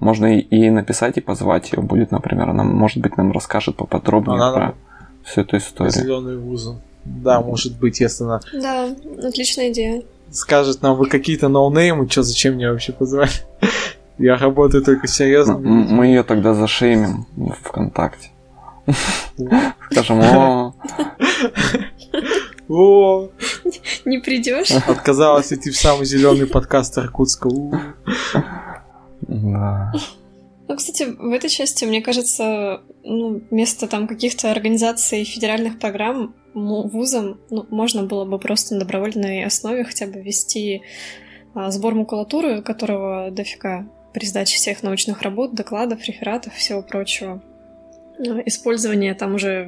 Можно 0.03 0.27
ей 0.27 0.71
написать 0.71 1.17
и 1.17 1.21
позвать 1.21 1.71
ее 1.71 1.81
будет, 1.81 2.11
например. 2.11 2.51
Она, 2.51 2.65
может 2.65 2.99
быть, 2.99 3.17
нам 3.17 3.31
расскажет 3.31 3.77
поподробнее 3.77 4.35
Она 4.37 4.53
про 4.53 4.75
всю 5.23 5.43
эту 5.43 5.59
историю. 5.59 5.93
Зеленые 5.93 6.39
вузы. 6.39 6.75
Да, 7.05 7.41
может 7.41 7.79
быть, 7.79 8.01
если 8.01 8.25
она... 8.25 8.41
Да, 8.53 8.89
отличная 9.23 9.71
идея. 9.71 10.03
Скажет 10.33 10.83
нам, 10.83 10.97
вы 10.97 11.07
какие-то 11.09 11.47
ноунеймы, 11.47 12.11
что, 12.11 12.25
зачем 12.25 12.55
мне 12.55 12.69
вообще 12.69 12.93
позвать? 12.93 13.47
Я 14.19 14.37
работаю 14.37 14.83
только 14.83 15.07
серьезно. 15.07 15.57
Мы 15.57 16.07
ее 16.07 16.25
тогда 16.25 16.53
зашеймим 16.53 17.27
в 17.37 17.55
ВКонтакте. 17.63 18.31
Скажем, 19.93 20.21
о... 20.21 20.75
О! 22.69 23.29
Не 24.05 24.19
придешь? 24.19 24.73
Отказалась 24.89 25.53
идти 25.53 25.71
в 25.71 25.77
самый 25.77 26.07
зеленый 26.07 26.47
подкаст 26.47 26.99
Иркутска. 26.99 27.51
Да. 29.23 29.93
Ну, 30.69 30.77
кстати, 30.77 31.03
в 31.03 31.33
этой 31.33 31.51
части, 31.51 31.85
мне 31.85 32.01
кажется, 32.01 32.83
ну, 33.03 33.43
вместо 33.51 33.89
там 33.89 34.07
каких-то 34.07 34.51
организаций 34.51 35.25
федеральных 35.25 35.79
программ 35.79 36.35
вузам 36.55 37.41
ну, 37.51 37.67
можно 37.71 38.05
было 38.05 38.25
бы 38.25 38.39
просто 38.39 38.75
на 38.75 38.81
добровольной 38.81 39.45
основе 39.45 39.85
хотя 39.85 40.07
бы 40.07 40.21
вести 40.21 40.83
а, 41.55 41.71
сбор 41.71 41.95
макулатуры, 41.95 42.63
которого 42.63 43.31
дофига 43.31 43.87
при 44.13 44.27
сдаче 44.27 44.57
всех 44.57 44.83
научных 44.83 45.23
работ, 45.23 45.55
докладов, 45.55 46.05
рефератов, 46.05 46.55
всего 46.55 46.83
прочего. 46.83 47.43
Использование 48.47 49.15
там 49.15 49.35
уже, 49.35 49.67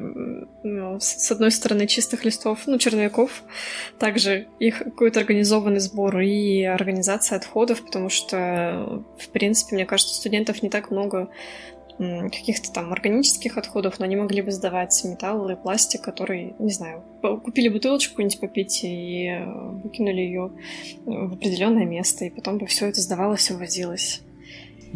ну, 0.63 0.97
с 0.99 1.31
одной 1.31 1.51
стороны, 1.51 1.87
чистых 1.87 2.23
листов, 2.23 2.61
ну, 2.67 2.77
черновиков, 2.77 3.43
также 3.99 4.47
их 4.59 4.79
какой-то 4.79 5.19
организованный 5.19 5.79
сбор 5.79 6.19
и 6.19 6.63
организация 6.63 7.37
отходов, 7.37 7.83
потому 7.83 8.09
что, 8.09 9.03
в 9.19 9.29
принципе, 9.29 9.75
мне 9.75 9.85
кажется, 9.85 10.15
студентов 10.15 10.63
не 10.63 10.69
так 10.69 10.91
много 10.91 11.29
каких-то 11.97 12.71
там 12.73 12.91
органических 12.91 13.57
отходов, 13.57 13.99
но 13.99 14.05
они 14.05 14.15
могли 14.15 14.41
бы 14.41 14.51
сдавать 14.51 15.01
металл 15.05 15.49
и 15.49 15.55
пластик, 15.55 16.01
который, 16.01 16.53
не 16.59 16.71
знаю, 16.71 17.03
купили 17.21 17.69
бутылочку 17.69 18.11
какую-нибудь 18.11 18.41
попить 18.41 18.83
и 18.83 19.27
э, 19.27 19.45
выкинули 19.81 20.19
ее 20.19 20.51
в 21.05 21.33
определенное 21.35 21.85
место, 21.85 22.25
и 22.25 22.29
потом 22.29 22.57
бы 22.57 22.65
все 22.65 22.87
это 22.87 22.99
сдавалось 22.99 23.49
и 23.49 23.53
возилось. 23.53 24.21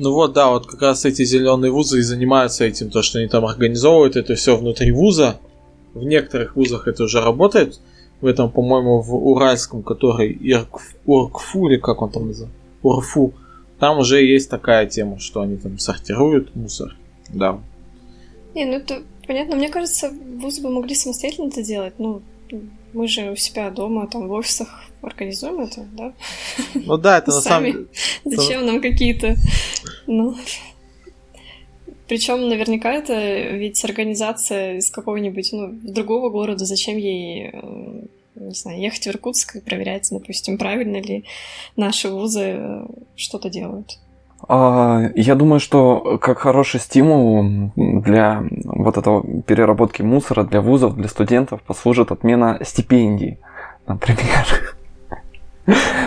Ну 0.01 0.13
вот, 0.13 0.31
да, 0.31 0.49
вот 0.49 0.65
как 0.65 0.81
раз 0.81 1.03
эти 1.03 1.25
зеленые 1.25 1.73
вузы 1.73 1.99
и 1.99 2.03
занимаются 2.03 2.63
этим, 2.63 2.89
то, 2.89 3.01
что 3.01 3.19
они 3.19 3.27
там 3.27 3.45
организовывают 3.45 4.15
это 4.15 4.35
все 4.35 4.55
внутри 4.55 4.93
вуза. 4.93 5.41
В 5.93 6.05
некоторых 6.05 6.55
вузах 6.55 6.87
это 6.87 7.03
уже 7.03 7.19
работает. 7.19 7.81
В 8.21 8.25
этом, 8.25 8.49
по-моему, 8.49 9.01
в 9.01 9.13
Уральском, 9.13 9.83
который 9.83 10.31
Иркф, 10.31 10.95
Уркфу, 11.05 11.67
или 11.67 11.75
как 11.75 12.01
он 12.01 12.11
там 12.11 12.27
называется? 12.27 12.57
Урфу. 12.81 13.33
Там 13.77 13.99
уже 13.99 14.23
есть 14.23 14.49
такая 14.49 14.85
тема, 14.85 15.19
что 15.19 15.41
они 15.41 15.57
там 15.57 15.77
сортируют 15.77 16.55
мусор. 16.55 16.95
Да. 17.27 17.59
Не, 18.55 18.63
ну 18.67 18.77
это 18.77 19.03
понятно. 19.27 19.57
Мне 19.57 19.67
кажется, 19.67 20.13
вузы 20.37 20.61
бы 20.61 20.69
могли 20.69 20.95
самостоятельно 20.95 21.49
это 21.49 21.61
делать. 21.61 21.95
Ну, 21.97 22.21
мы 22.93 23.07
же 23.07 23.31
у 23.31 23.35
себя 23.35 23.69
дома, 23.69 24.07
там, 24.07 24.27
в 24.27 24.31
офисах 24.31 24.83
организуем 25.01 25.61
это, 25.61 25.87
да? 25.93 26.13
Ну 26.73 26.97
да, 26.97 27.17
это 27.17 27.31
на 27.31 27.41
самом 27.41 27.65
деле... 27.71 27.85
Зачем 28.25 28.65
нам 28.65 28.81
какие-то... 28.81 29.35
Ну... 30.07 30.35
Причем 32.07 32.49
наверняка 32.49 32.91
это 32.91 33.13
ведь 33.51 33.85
организация 33.85 34.77
из 34.77 34.89
какого-нибудь, 34.89 35.49
ну, 35.51 35.69
другого 35.71 36.31
города, 36.31 36.65
зачем 36.65 36.97
ей 36.97 37.51
э, 37.53 38.01
не 38.39 38.55
знаю, 38.55 38.79
ехать 38.79 39.05
в 39.05 39.07
Иркутск 39.07 39.57
и 39.57 39.61
проверять, 39.61 40.07
допустим, 40.09 40.57
правильно 40.57 40.97
ли 40.97 41.25
наши 41.75 42.09
вузы 42.09 42.55
э, 42.57 42.85
что-то 43.15 43.49
делают. 43.49 43.99
А, 44.47 45.09
я 45.15 45.35
думаю, 45.35 45.59
что 45.59 46.17
как 46.21 46.39
хороший 46.39 46.79
стимул 46.79 47.71
для 47.75 48.43
вот 48.63 48.97
этого 48.97 49.23
переработки 49.43 50.01
мусора 50.01 50.43
для 50.43 50.61
вузов, 50.61 50.95
для 50.95 51.07
студентов 51.07 51.61
послужит 51.61 52.11
отмена 52.11 52.59
стипендий, 52.63 53.39
например. 53.87 54.47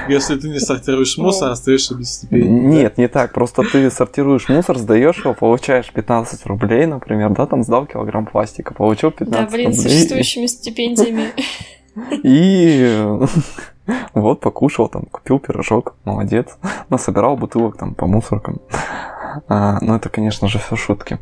Если 0.08 0.36
ты 0.36 0.48
не 0.48 0.58
сортируешь 0.58 1.16
мусор, 1.18 1.48
ну. 1.48 1.52
остаешься 1.52 1.94
без 1.94 2.14
стипендии. 2.14 2.48
Нет, 2.48 2.98
не 2.98 3.08
так. 3.08 3.32
Просто 3.32 3.62
ты 3.62 3.90
сортируешь 3.90 4.48
мусор, 4.48 4.78
сдаешь 4.78 5.18
его, 5.18 5.34
получаешь 5.34 5.90
15 5.92 6.46
рублей, 6.46 6.86
например, 6.86 7.30
да, 7.30 7.46
там 7.46 7.62
сдал 7.62 7.86
килограмм 7.86 8.26
пластика, 8.26 8.74
получил 8.74 9.12
15 9.12 9.40
рублей. 9.40 9.66
Да, 9.66 9.70
блин, 9.70 9.76
рублей. 9.76 9.90
существующими 9.90 10.46
стипендиями. 10.46 11.26
И 12.22 13.06
вот 14.14 14.40
покушал, 14.40 14.88
там, 14.88 15.02
купил 15.02 15.38
пирожок, 15.38 15.94
молодец. 16.04 16.56
Насобирал 16.88 17.36
бутылок 17.36 17.76
там 17.76 17.94
по 17.94 18.06
мусоркам. 18.06 18.60
А, 19.48 19.78
ну, 19.80 19.96
это, 19.96 20.08
конечно 20.08 20.48
же, 20.48 20.58
все 20.58 20.76
шутки. 20.76 21.18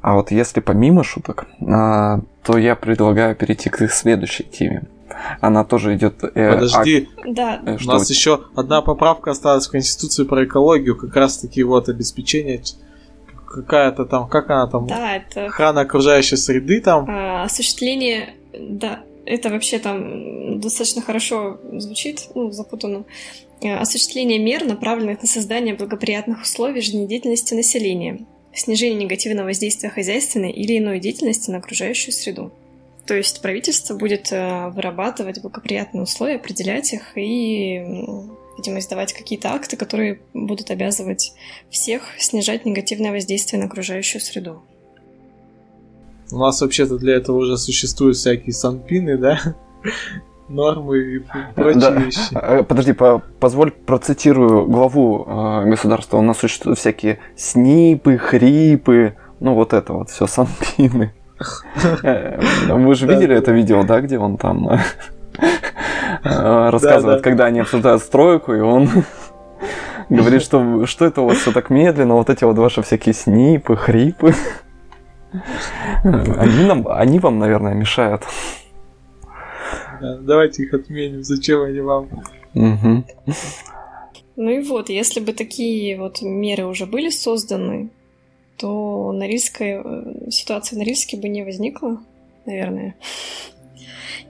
А 0.00 0.14
вот 0.14 0.30
если 0.30 0.60
помимо 0.60 1.04
шуток, 1.04 1.46
а, 1.66 2.20
то 2.42 2.58
я 2.58 2.74
предлагаю 2.74 3.36
перейти 3.36 3.70
к 3.70 3.88
следующей 3.88 4.44
теме. 4.44 4.84
Она 5.40 5.64
тоже 5.64 5.94
идет. 5.94 6.24
Э, 6.34 6.54
Подожди, 6.54 7.08
а... 7.18 7.22
да. 7.26 7.60
Э, 7.64 7.76
у 7.76 7.86
нас 7.86 8.08
еще 8.10 8.40
одна 8.56 8.82
поправка 8.82 9.30
осталась 9.30 9.68
в 9.68 9.70
Конституции 9.70 10.24
про 10.24 10.44
экологию, 10.44 10.96
как 10.96 11.14
раз 11.14 11.38
таки 11.38 11.62
вот 11.62 11.88
обеспечение 11.88 12.62
какая-то 13.46 14.06
там, 14.06 14.28
как 14.28 14.50
она 14.50 14.66
там, 14.66 14.86
да, 14.86 15.16
это... 15.16 15.46
охрана 15.46 15.82
окружающей 15.82 16.36
среды 16.36 16.80
там. 16.80 17.06
А, 17.08 17.44
осуществление, 17.44 18.34
да, 18.58 19.00
это 19.24 19.50
вообще 19.50 19.78
там 19.78 20.60
достаточно 20.60 21.02
хорошо 21.02 21.60
звучит, 21.72 22.28
ну, 22.34 22.50
запутанно. 22.50 23.04
Э, 23.60 23.76
осуществление 23.76 24.38
мер, 24.38 24.64
направленных 24.64 25.22
на 25.22 25.28
создание 25.28 25.74
благоприятных 25.74 26.42
условий 26.42 26.80
жизнедеятельности 26.80 27.54
населения, 27.54 28.26
снижение 28.52 29.04
негативного 29.04 29.46
воздействия 29.46 29.88
хозяйственной 29.88 30.50
или 30.50 30.78
иной 30.78 30.98
деятельности 30.98 31.50
на 31.50 31.58
окружающую 31.58 32.12
среду. 32.12 32.52
То 33.06 33.14
есть 33.14 33.40
правительство 33.40 33.94
будет 33.96 34.32
э, 34.32 34.68
вырабатывать 34.70 35.40
благоприятные 35.40 36.02
условия, 36.02 36.36
определять 36.36 36.92
их 36.92 37.16
и, 37.16 37.78
видимо, 38.58 38.78
издавать 38.78 39.12
какие-то 39.12 39.52
акты, 39.52 39.76
которые 39.76 40.20
будут 40.34 40.70
обязывать 40.70 41.32
всех 41.70 42.02
снижать 42.18 42.64
негативное 42.64 43.12
воздействие 43.12 43.60
на 43.60 43.66
окружающую 43.66 44.20
среду. 44.20 44.62
У 46.32 46.38
нас 46.38 46.62
вообще-то 46.62 46.96
для 46.96 47.16
этого 47.16 47.36
уже 47.36 47.58
существуют 47.58 48.16
всякие 48.16 48.54
санпины, 48.54 49.18
да? 49.18 49.38
Нормы 50.48 50.98
и 50.98 51.18
прочие 51.54 51.80
да. 51.80 51.90
вещи. 51.90 52.34
Э, 52.34 52.62
подожди, 52.62 52.92
по 52.94 53.22
позволь 53.38 53.70
процитирую 53.70 54.66
главу 54.66 55.26
э, 55.26 55.68
государства. 55.68 56.16
У 56.16 56.22
нас 56.22 56.38
существуют 56.38 56.78
всякие 56.78 57.18
снипы, 57.36 58.16
хрипы, 58.16 59.14
ну 59.40 59.54
вот 59.54 59.74
это 59.74 59.92
вот 59.92 60.10
все 60.10 60.26
санпины. 60.26 61.12
Э, 62.04 62.40
вы 62.68 62.94
же 62.94 63.06
видели 63.06 63.36
это 63.36 63.50
видео, 63.50 63.82
да, 63.82 64.00
где 64.00 64.16
он 64.16 64.36
там 64.36 64.68
э, 64.68 64.78
рассказывает, 66.70 67.20
когда 67.20 67.46
они 67.46 67.60
обсуждают 67.60 68.00
стройку, 68.02 68.54
и 68.54 68.60
он 68.60 68.88
говорит, 70.08 70.42
что 70.42 70.86
что 70.86 71.04
это 71.04 71.22
у 71.22 71.26
вас 71.26 71.38
все 71.38 71.50
так 71.50 71.68
медленно, 71.68 72.14
вот 72.14 72.30
эти 72.30 72.44
вот 72.44 72.56
ваши 72.58 72.80
всякие 72.82 73.12
снипы, 73.12 73.74
хрипы. 73.74 74.34
Они, 76.04 76.64
нам, 76.64 76.86
они 76.88 77.18
вам, 77.18 77.38
наверное, 77.38 77.74
мешают. 77.74 78.22
давайте 80.00 80.64
их 80.64 80.74
отменим. 80.74 81.22
Зачем 81.22 81.62
они 81.62 81.80
вам? 81.80 82.08
Угу. 82.54 83.04
Ну 84.36 84.50
и 84.50 84.62
вот, 84.62 84.88
если 84.88 85.20
бы 85.20 85.32
такие 85.32 85.98
вот 85.98 86.22
меры 86.22 86.66
уже 86.66 86.86
были 86.86 87.10
созданы, 87.10 87.90
то 88.56 89.12
Норильская 89.12 89.82
э, 89.84 90.30
ситуация 90.30 90.76
в 90.76 90.78
Норильске 90.78 91.16
бы 91.16 91.28
не 91.28 91.42
возникла, 91.42 91.98
наверное. 92.46 92.94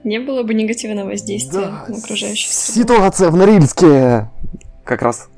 Не 0.03 0.19
было 0.19 0.43
бы 0.43 0.53
негативного 0.53 1.09
воздействия 1.09 1.61
да. 1.61 1.85
на 1.87 1.97
окружающую 1.97 2.51
среду. 2.51 2.81
Ситуация 2.81 3.29
в 3.29 3.37
Норильске! 3.37 4.29
Как 4.83 5.01
раз 5.01 5.29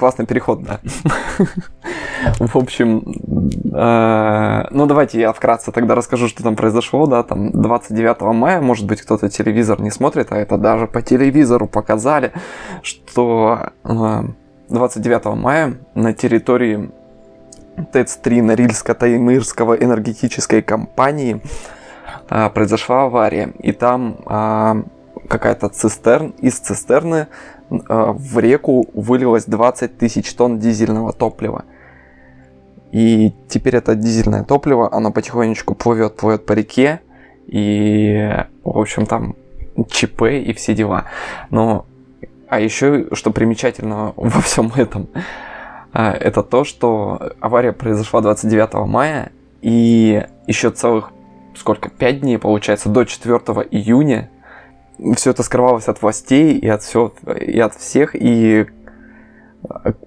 классный 0.00 0.26
переход, 0.26 0.62
да. 0.64 0.80
В 2.38 2.56
общем, 2.56 3.02
э, 3.72 4.66
ну 4.70 4.86
давайте 4.86 5.20
я 5.20 5.32
вкратце 5.32 5.72
тогда 5.72 5.94
расскажу, 5.94 6.26
что 6.26 6.42
там 6.42 6.56
произошло, 6.56 7.06
да, 7.06 7.22
там 7.22 7.52
29 7.52 8.20
мая, 8.34 8.60
может 8.60 8.86
быть, 8.86 9.02
кто-то 9.02 9.28
телевизор 9.28 9.80
не 9.80 9.90
смотрит, 9.90 10.32
а 10.32 10.36
это 10.36 10.56
даже 10.56 10.86
по 10.86 11.02
телевизору 11.02 11.66
показали, 11.66 12.32
что 12.82 13.70
29 13.84 15.26
э, 15.26 15.34
мая 15.34 15.74
на 15.94 16.12
территории 16.14 16.90
ТЭЦ-3 17.76 18.42
Норильско-Таймырского 18.42 19.76
энергетической 19.82 20.62
компании 20.62 21.42
э, 22.30 22.50
произошла 22.50 23.04
авария, 23.04 23.52
и 23.62 23.72
там 23.72 24.16
какая-то 25.28 25.68
цистерн, 25.68 26.34
из 26.40 26.58
цистерны 26.58 27.28
в 27.70 28.38
реку 28.38 28.88
вылилось 28.94 29.44
20 29.44 29.96
тысяч 29.96 30.34
тонн 30.34 30.58
дизельного 30.58 31.12
топлива. 31.12 31.64
И 32.92 33.32
теперь 33.48 33.76
это 33.76 33.94
дизельное 33.94 34.42
топливо, 34.42 34.92
оно 34.92 35.12
потихонечку 35.12 35.74
плывет, 35.74 36.16
плывет 36.16 36.44
по 36.44 36.52
реке, 36.52 37.00
и, 37.46 38.44
в 38.64 38.78
общем, 38.78 39.06
там 39.06 39.36
ЧП 39.88 40.22
и 40.22 40.52
все 40.52 40.74
дела. 40.74 41.04
Но, 41.50 41.86
а 42.48 42.60
еще, 42.60 43.06
что 43.12 43.30
примечательно 43.30 44.12
во 44.16 44.40
всем 44.40 44.72
этом, 44.74 45.08
а, 45.92 46.12
это 46.12 46.42
то, 46.42 46.64
что 46.64 47.32
авария 47.40 47.72
произошла 47.72 48.20
29 48.20 48.86
мая, 48.88 49.32
и 49.62 50.24
еще 50.46 50.70
целых, 50.70 51.12
сколько, 51.54 51.90
5 51.90 52.20
дней, 52.20 52.38
получается, 52.38 52.88
до 52.88 53.04
4 53.04 53.36
июня 53.70 54.30
все 55.16 55.30
это 55.30 55.42
скрывалось 55.42 55.88
от 55.88 56.02
властей 56.02 56.58
и 56.58 56.68
от, 56.68 56.82
все, 56.82 57.12
и 57.40 57.58
от 57.60 57.74
всех, 57.74 58.14
и 58.14 58.66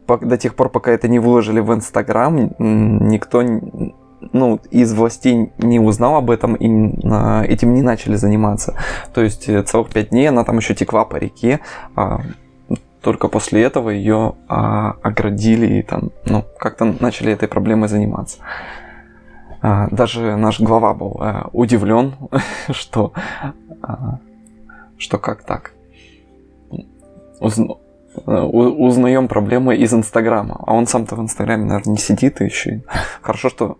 до 0.07 0.37
тех 0.37 0.55
пор, 0.55 0.69
пока 0.69 0.91
это 0.91 1.07
не 1.07 1.19
выложили 1.19 1.59
в 1.59 1.73
Инстаграм, 1.73 2.53
никто 2.59 3.43
ну, 4.31 4.59
из 4.71 4.93
властей 4.93 5.51
не 5.57 5.79
узнал 5.79 6.15
об 6.15 6.31
этом 6.31 6.55
и 6.55 6.65
этим 7.47 7.73
не 7.73 7.81
начали 7.81 8.15
заниматься. 8.15 8.77
То 9.13 9.21
есть 9.21 9.49
э, 9.49 9.61
целых 9.63 9.89
пять 9.89 10.09
дней 10.09 10.29
она 10.29 10.43
там 10.45 10.57
еще 10.57 10.73
текла 10.75 11.03
по 11.03 11.17
реке. 11.17 11.59
А, 11.95 12.21
только 13.01 13.27
после 13.27 13.61
этого 13.63 13.89
ее 13.89 14.35
а, 14.47 14.95
оградили 15.03 15.79
и 15.79 15.81
там, 15.81 16.11
ну, 16.25 16.45
как-то 16.57 16.85
начали 16.99 17.33
этой 17.33 17.49
проблемой 17.49 17.89
заниматься. 17.89 18.37
А, 19.61 19.87
даже 19.91 20.35
наш 20.37 20.59
глава 20.59 20.93
был 20.93 21.17
а, 21.19 21.49
удивлен, 21.51 22.15
что, 22.69 23.13
а, 23.81 24.19
что 25.03 25.17
как 25.17 25.43
так. 25.43 25.73
Узна, 27.39 27.75
узнаем 28.25 29.27
проблемы 29.27 29.75
из 29.75 29.93
Инстаграма. 29.93 30.63
А 30.65 30.73
он 30.73 30.87
сам-то 30.87 31.15
в 31.15 31.19
Инстаграме, 31.19 31.65
наверное, 31.65 31.93
не 31.93 31.99
сидит 31.99 32.41
и 32.41 32.45
еще. 32.45 32.83
Хорошо, 33.21 33.49
что 33.49 33.77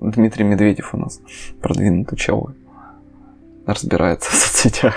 Дмитрий 0.00 0.44
Медведев 0.44 0.94
у 0.94 0.98
нас 0.98 1.20
продвинутый 1.62 2.18
чел. 2.18 2.50
Разбирается 3.66 4.30
в 4.32 4.34
соцсетях. 4.34 4.94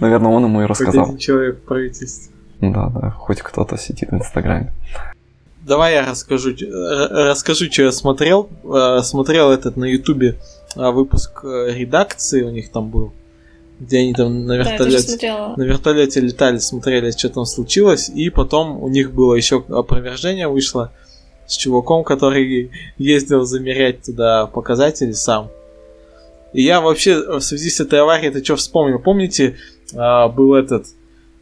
Наверное, 0.00 0.32
он 0.32 0.44
ему 0.44 0.62
и 0.62 0.64
рассказал. 0.64 1.04
Хоть 1.04 1.08
один 1.08 1.18
человек 1.18 1.58
в 1.58 1.62
правительстве. 1.62 2.34
Да, 2.60 2.88
да, 2.88 3.10
хоть 3.10 3.42
кто-то 3.42 3.76
сидит 3.76 4.10
в 4.10 4.14
Инстаграме. 4.14 4.72
Давай 5.66 5.94
я 5.94 6.10
расскажу, 6.10 6.50
расскажу, 6.50 7.66
что 7.70 7.82
я 7.82 7.92
смотрел. 7.92 8.48
Э, 8.64 9.00
смотрел 9.02 9.50
этот 9.50 9.76
на 9.76 9.84
Ютубе 9.84 10.36
э, 10.76 10.90
выпуск 10.90 11.40
э, 11.42 11.74
редакции 11.74 12.42
у 12.42 12.50
них 12.50 12.70
там 12.70 12.88
был, 12.88 13.12
где 13.78 13.98
они 13.98 14.14
там 14.14 14.46
на 14.46 14.56
вертолете, 14.56 15.18
да, 15.20 15.54
на 15.56 15.62
вертолете 15.62 16.20
летали, 16.20 16.58
смотрели, 16.58 17.10
что 17.10 17.28
там 17.28 17.44
случилось, 17.44 18.08
и 18.08 18.30
потом 18.30 18.82
у 18.82 18.88
них 18.88 19.12
было 19.12 19.34
еще 19.34 19.64
опровержение 19.68 20.48
вышло 20.48 20.92
с 21.46 21.56
чуваком, 21.56 22.04
который 22.04 22.70
ездил 22.98 23.44
замерять 23.44 24.02
туда 24.02 24.46
показатели 24.46 25.12
сам. 25.12 25.50
И 26.52 26.62
я 26.62 26.80
вообще 26.80 27.38
в 27.38 27.40
связи 27.40 27.70
с 27.70 27.80
этой 27.80 28.00
аварией 28.00 28.30
это 28.30 28.42
что 28.42 28.56
вспомнил. 28.56 28.98
Помните, 28.98 29.56
был 29.92 30.54
этот 30.54 30.86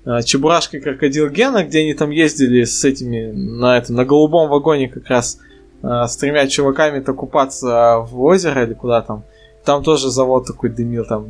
Э, 0.05 0.23
Чебурашка 0.23 0.77
и 0.77 0.81
Крокодил 0.81 1.31
Гена, 1.31 1.65
где 1.65 1.81
они 1.81 1.95
там 1.95 2.11
ездили 2.11 2.65
с 2.65 2.85
этими 2.85 3.33
на 3.33 3.79
этом 3.79 3.97
на 3.97 4.05
голубом 4.05 4.51
вагоне 4.51 4.89
как 4.89 5.09
раз 5.09 5.39
э, 5.83 5.87
с 6.07 6.17
тремя 6.17 6.47
чуваками-то 6.47 7.15
купаться 7.15 7.99
в 8.01 8.21
озеро 8.21 8.65
или 8.65 8.75
куда 8.75 9.01
там. 9.03 9.25
Там 9.65 9.83
тоже 9.83 10.11
завод 10.11 10.47
такой 10.47 10.69
дымил, 10.69 11.07
там 11.07 11.27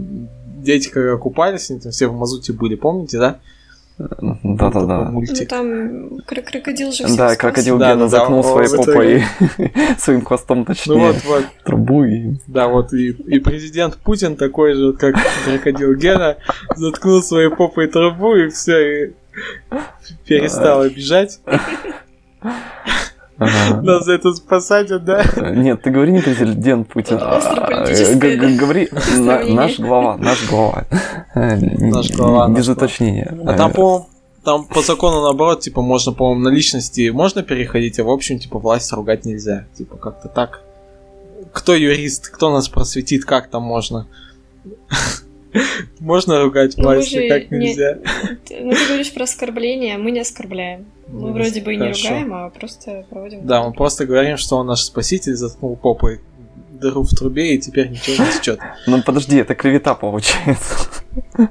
дети 0.64 0.88
когда 0.88 1.16
купались, 1.16 1.70
они 1.70 1.80
там 1.80 1.92
все 1.92 2.08
в 2.08 2.14
мазуте 2.14 2.52
были, 2.52 2.74
помните, 2.74 3.18
да? 3.18 3.40
Да-да-да. 3.96 5.10
Ну 5.10 5.22
там 5.48 6.18
крокодил 6.26 6.90
же 6.90 7.04
Да, 7.16 7.36
крокодил 7.36 7.78
да, 7.78 7.92
Гена 7.92 8.08
заткнул 8.08 8.42
да, 8.42 8.48
своей 8.48 8.76
попой 8.76 9.22
своим 9.98 10.24
хвостом 10.24 10.64
точнее 10.64 10.96
ну, 10.96 11.06
вот, 11.06 11.24
вот. 11.24 11.44
трубу 11.64 12.04
и... 12.04 12.34
Да, 12.48 12.66
вот 12.66 12.92
и, 12.92 13.10
и 13.10 13.38
президент 13.38 13.96
Путин 13.98 14.34
такой 14.34 14.74
же, 14.74 14.94
как 14.94 15.14
крокодил 15.44 15.94
Гена, 15.94 16.38
заткнул 16.74 17.22
своей 17.22 17.50
попой 17.50 17.86
трубу 17.86 18.34
и 18.34 18.48
все, 18.48 19.06
и 19.06 19.12
перестал 20.26 20.80
обижать. 20.80 21.40
Нас 23.38 24.04
за 24.04 24.12
это 24.12 24.32
посадят, 24.48 25.04
да? 25.04 25.24
Нет, 25.36 25.82
ты 25.82 25.90
говори 25.90 26.12
не 26.12 26.20
президент 26.20 26.88
Путин. 26.88 27.18
А, 27.20 27.40
говори 28.56 28.88
наш 29.48 29.78
глава, 29.80 30.16
наш 30.16 30.48
глава. 30.48 30.84
Наш 31.34 32.10
глава. 32.12 32.48
Без 32.48 32.68
уточнения. 32.68 33.36
А 33.46 33.54
там, 33.54 33.72
по 33.72 34.06
там 34.44 34.66
по 34.66 34.82
закону 34.82 35.22
наоборот, 35.22 35.60
типа, 35.60 35.80
можно, 35.80 36.12
по-моему, 36.12 36.42
на 36.42 36.48
личности 36.50 37.08
можно 37.08 37.42
переходить, 37.42 37.98
а 37.98 38.04
в 38.04 38.10
общем, 38.10 38.38
типа, 38.38 38.58
власть 38.58 38.92
ругать 38.92 39.24
нельзя. 39.24 39.66
Типа, 39.76 39.96
как-то 39.96 40.28
так. 40.28 40.60
Кто 41.52 41.74
юрист, 41.74 42.28
кто 42.28 42.52
нас 42.52 42.68
просветит, 42.68 43.24
как 43.24 43.48
там 43.48 43.62
можно? 43.62 44.06
Можно 46.00 46.42
ругать 46.42 46.76
ну, 46.76 46.84
власть, 46.84 47.14
как 47.28 47.50
нельзя. 47.52 47.98
Ну, 48.60 48.72
ты 48.72 48.86
говоришь 48.88 49.12
про 49.14 49.22
оскорбление, 49.22 49.94
а 49.94 49.98
мы 49.98 50.10
не 50.10 50.18
оскорбляем. 50.18 50.86
Мы 51.08 51.28
ну, 51.28 51.32
вроде 51.32 51.60
бы 51.60 51.74
и 51.74 51.76
не 51.76 51.92
ругаем, 51.92 52.34
а 52.34 52.50
просто 52.50 53.04
проводим... 53.10 53.46
Да, 53.46 53.62
мы 53.62 53.72
просто 53.72 54.06
говорим, 54.06 54.36
что 54.36 54.56
он 54.56 54.66
наш 54.66 54.80
спаситель, 54.80 55.34
заткнул 55.34 55.76
попой 55.76 56.20
дыру 56.70 57.02
в 57.02 57.10
трубе, 57.10 57.54
и 57.54 57.58
теперь 57.58 57.90
ничего 57.90 58.24
не 58.24 58.32
течет. 58.32 58.58
Ну 58.86 59.02
подожди, 59.02 59.36
это 59.36 59.54
клевета 59.54 59.94
получается. 59.94 60.88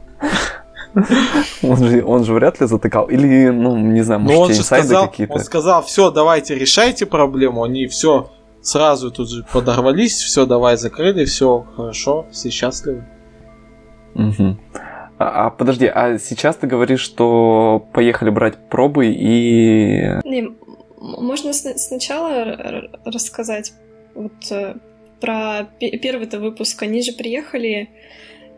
Он 1.64 1.78
же, 1.78 2.04
он 2.06 2.24
же 2.24 2.34
вряд 2.34 2.62
ли 2.62 2.68
затыкал. 2.68 3.08
Или, 3.08 3.50
ну, 3.50 3.76
не 3.76 4.04
знаю, 4.04 4.22
может, 4.22 4.40
он 4.40 4.54
же 4.54 4.64
сказал, 4.64 5.10
какие-то. 5.10 5.34
Он 5.34 5.40
сказал, 5.40 5.82
все, 5.82 6.12
давайте 6.12 6.54
решайте 6.54 7.08
проблему. 7.08 7.64
Они 7.64 7.88
все 7.88 8.30
сразу 8.62 9.10
тут 9.10 9.30
же 9.30 9.44
подорвались, 9.52 10.22
все, 10.22 10.46
давай 10.46 10.78
закрыли, 10.78 11.26
все 11.26 11.66
хорошо, 11.76 12.28
все 12.32 12.52
счастливы. 12.52 13.06
Угу. 14.14 14.58
А, 15.24 15.46
а 15.46 15.50
подожди, 15.50 15.86
а 15.86 16.18
сейчас 16.20 16.58
ты 16.58 16.68
говоришь, 16.68 17.00
что 17.00 17.88
поехали 17.94 18.30
брать 18.30 18.58
пробы 18.70 19.08
и... 19.08 20.20
Не, 20.26 20.54
можно 21.00 21.54
с- 21.54 21.78
сначала 21.78 22.90
рассказать 23.06 23.74
вот 24.16 24.34
э, 24.52 24.76
про 25.22 25.70
первый-то 25.80 26.40
выпуск. 26.40 26.84
Они 26.84 27.02
же 27.02 27.14
приехали, 27.14 27.90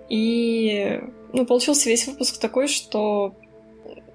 и 0.09 1.01
ну, 1.33 1.45
получился 1.45 1.87
весь 1.89 2.07
выпуск 2.07 2.39
такой, 2.39 2.67
что 2.67 3.35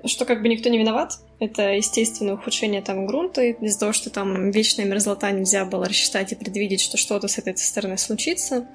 что 0.04 0.24
как 0.24 0.42
бы 0.42 0.48
никто 0.48 0.70
не 0.70 0.78
виноват. 0.78 1.18
Это 1.38 1.74
естественное 1.74 2.34
ухудшение 2.34 2.82
там 2.82 3.06
грунта, 3.06 3.42
из-за 3.42 3.78
того, 3.78 3.92
что 3.92 4.10
там 4.10 4.50
вечная 4.50 4.86
мерзлота 4.86 5.30
нельзя 5.30 5.64
было 5.64 5.86
рассчитать 5.86 6.32
и 6.32 6.34
предвидеть, 6.34 6.80
что 6.80 6.96
что-то 6.96 7.28
с 7.28 7.38
этой 7.38 7.56
стороны 7.56 7.96
случится. 7.96 8.66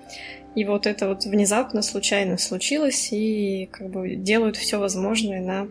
И 0.56 0.64
вот 0.64 0.88
это 0.88 1.10
вот 1.10 1.26
внезапно, 1.26 1.82
случайно 1.82 2.38
случилось, 2.38 3.10
и 3.12 3.68
как 3.72 3.90
бы 3.90 4.16
делают 4.16 4.56
все 4.56 4.80
возможное 4.80 5.42
на 5.42 5.68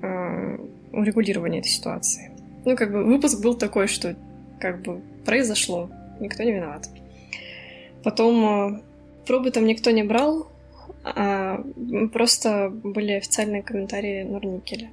э, 0.00 0.58
урегулирование 0.92 1.60
этой 1.60 1.68
ситуации. 1.68 2.30
Ну, 2.64 2.76
как 2.76 2.92
бы 2.92 3.04
выпуск 3.04 3.42
был 3.42 3.54
такой, 3.54 3.88
что 3.88 4.16
как 4.58 4.82
бы 4.82 5.02
произошло, 5.24 5.90
никто 6.18 6.42
не 6.42 6.52
виноват. 6.52 6.88
Потом 8.02 8.76
э, 8.76 8.80
пробы 9.26 9.50
там 9.50 9.66
никто 9.66 9.90
не 9.90 10.02
брал, 10.02 10.48
а 11.04 11.62
просто 12.12 12.70
были 12.70 13.12
официальные 13.12 13.62
комментарии 13.62 14.22
Норникеля. 14.22 14.90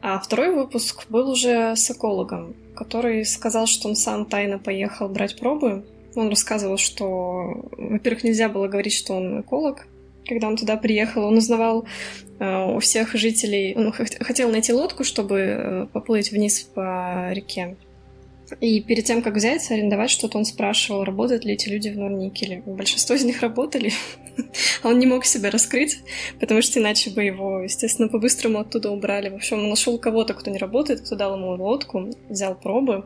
А 0.00 0.18
второй 0.18 0.54
выпуск 0.54 1.06
был 1.08 1.30
уже 1.30 1.76
с 1.76 1.90
экологом, 1.90 2.54
который 2.74 3.24
сказал, 3.24 3.66
что 3.66 3.88
он 3.88 3.94
сам 3.94 4.24
тайно 4.24 4.58
поехал 4.58 5.08
брать 5.08 5.38
пробы, 5.38 5.84
он 6.14 6.28
рассказывал, 6.28 6.78
что, 6.78 7.68
во-первых, 7.76 8.24
нельзя 8.24 8.48
было 8.48 8.68
говорить, 8.68 8.92
что 8.92 9.14
он 9.14 9.40
эколог. 9.40 9.86
Когда 10.26 10.46
он 10.48 10.56
туда 10.56 10.76
приехал, 10.76 11.24
он 11.24 11.38
узнавал 11.38 11.84
э, 12.38 12.74
у 12.74 12.78
всех 12.78 13.14
жителей, 13.14 13.74
он 13.74 13.92
хотел 13.92 14.50
найти 14.50 14.72
лодку, 14.72 15.02
чтобы 15.04 15.38
э, 15.38 15.86
поплыть 15.92 16.30
вниз 16.30 16.60
по 16.60 17.32
реке. 17.32 17.76
И 18.60 18.80
перед 18.80 19.04
тем, 19.04 19.22
как 19.22 19.34
взять, 19.34 19.70
арендовать 19.70 20.10
что-то, 20.10 20.38
он 20.38 20.44
спрашивал, 20.44 21.04
работают 21.04 21.44
ли 21.44 21.54
эти 21.54 21.68
люди 21.68 21.88
в 21.88 21.98
Норникеле. 21.98 22.62
Большинство 22.66 23.14
из 23.14 23.24
них 23.24 23.40
работали. 23.40 23.92
он 24.84 24.98
не 24.98 25.06
мог 25.06 25.24
себя 25.24 25.50
раскрыть, 25.50 26.00
потому 26.40 26.62
что 26.62 26.80
иначе 26.80 27.10
бы 27.10 27.22
его, 27.22 27.60
естественно, 27.60 28.08
по-быстрому 28.08 28.60
оттуда 28.60 28.90
убрали. 28.90 29.28
В 29.28 29.34
общем, 29.34 29.58
он 29.58 29.68
нашел 29.68 29.98
кого-то, 29.98 30.34
кто 30.34 30.50
не 30.50 30.58
работает, 30.58 31.00
кто 31.00 31.16
дал 31.16 31.36
ему 31.36 31.50
лодку, 31.50 32.10
взял 32.28 32.54
пробы. 32.54 33.04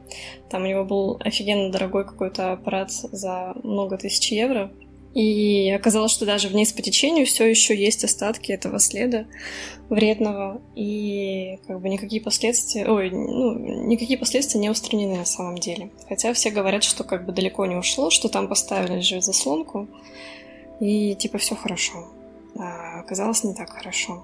Там 0.50 0.62
у 0.62 0.66
него 0.66 0.84
был 0.84 1.20
офигенно 1.24 1.70
дорогой 1.70 2.04
какой-то 2.04 2.52
аппарат 2.52 2.90
за 2.90 3.54
много 3.62 3.98
тысяч 3.98 4.32
евро. 4.32 4.72
И 5.16 5.70
оказалось, 5.70 6.12
что 6.12 6.26
даже 6.26 6.48
вниз 6.48 6.74
по 6.74 6.82
течению 6.82 7.24
все 7.24 7.46
еще 7.46 7.74
есть 7.74 8.04
остатки 8.04 8.52
этого 8.52 8.78
следа 8.78 9.24
вредного, 9.88 10.60
и 10.74 11.58
как 11.66 11.80
бы 11.80 11.88
никакие 11.88 12.20
последствия, 12.20 12.86
ой, 12.86 13.08
ну, 13.08 13.54
никакие 13.86 14.18
последствия 14.18 14.60
не 14.60 14.68
устранены 14.68 15.16
на 15.16 15.24
самом 15.24 15.56
деле. 15.56 15.90
Хотя 16.06 16.34
все 16.34 16.50
говорят, 16.50 16.84
что 16.84 17.02
как 17.02 17.24
бы 17.24 17.32
далеко 17.32 17.64
не 17.64 17.76
ушло, 17.76 18.10
что 18.10 18.28
там 18.28 18.46
поставили 18.46 19.00
же 19.00 19.22
заслонку, 19.22 19.88
и 20.80 21.14
типа 21.14 21.38
все 21.38 21.54
хорошо. 21.54 22.08
А 22.58 23.00
оказалось 23.00 23.42
не 23.42 23.54
так 23.54 23.70
хорошо. 23.70 24.22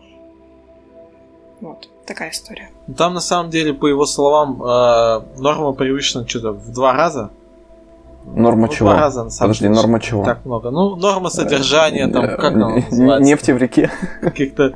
Вот, 1.63 1.89
такая 2.05 2.33
история. 2.33 2.71
Там 2.99 3.15
на 3.15 3.23
самом 3.23 3.51
деле, 3.51 3.73
по 3.73 3.87
его 3.87 4.05
словам, 4.05 4.63
э, 4.63 5.39
норма 5.39 5.73
привычна 5.73 6.29
что-то 6.29 6.53
в 6.53 6.71
два 6.71 6.93
раза 6.93 7.31
Норма 8.25 8.67
ну, 8.67 8.73
чего? 8.73 8.89
Два 8.91 9.01
раза, 9.01 9.25
Подожди, 9.25 9.65
деле, 9.65 9.75
норма 9.75 10.01
чего? 10.01 10.25
Так 10.25 10.45
много. 10.45 10.71
Ну, 10.71 10.97
норма 10.97 11.29
содержания, 11.29 12.09
там, 12.09 12.27
как 12.27 12.45
она 12.45 12.69
называется? 12.77 13.25
Нефти 13.25 13.51
в 13.51 13.59
реке. 13.59 13.91
Каких-то... 14.21 14.75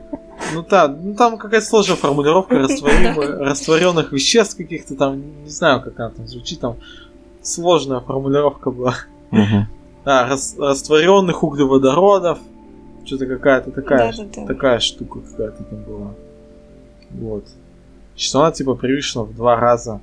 Ну 0.52 0.64
да, 0.68 0.88
ну 0.88 1.14
там 1.14 1.38
какая-то 1.38 1.66
сложная 1.66 1.96
формулировка 1.96 2.58
растворенных 2.58 4.12
веществ 4.12 4.56
каких-то 4.56 4.94
там, 4.94 5.22
не 5.44 5.50
знаю, 5.50 5.80
как 5.80 5.98
она 5.98 6.10
там 6.10 6.26
звучит, 6.26 6.60
там 6.60 6.76
сложная 7.42 8.00
формулировка 8.00 8.70
была. 8.70 8.94
А, 10.04 10.28
растворенных 10.28 11.42
углеводородов, 11.42 12.38
что-то 13.04 13.26
какая-то 13.26 13.70
такая, 13.70 14.12
такая 14.46 14.78
штука 14.78 15.20
какая-то 15.20 15.64
там 15.64 15.82
была. 15.82 16.10
Вот. 17.10 17.44
Что 18.16 18.42
она 18.42 18.52
типа 18.52 18.74
превышена 18.74 19.24
в 19.24 19.34
два 19.34 19.56
раза 19.56 20.00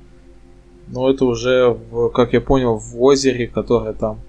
но 0.88 1.10
это 1.10 1.24
уже, 1.24 1.70
в, 1.70 2.08
как 2.10 2.32
я 2.32 2.40
понял, 2.40 2.76
в 2.76 3.00
озере, 3.00 3.46
которое 3.46 3.92
там 3.92 4.20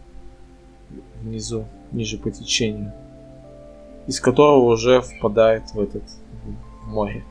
внизу, 1.22 1.66
ниже 1.92 2.18
по 2.18 2.32
течению. 2.32 2.94
Из 4.08 4.20
которого 4.20 4.74
уже 4.74 5.02
впадает 5.02 5.64
в 5.74 5.80
этот 5.80 6.04
в 6.84 6.88
море. 6.88 7.24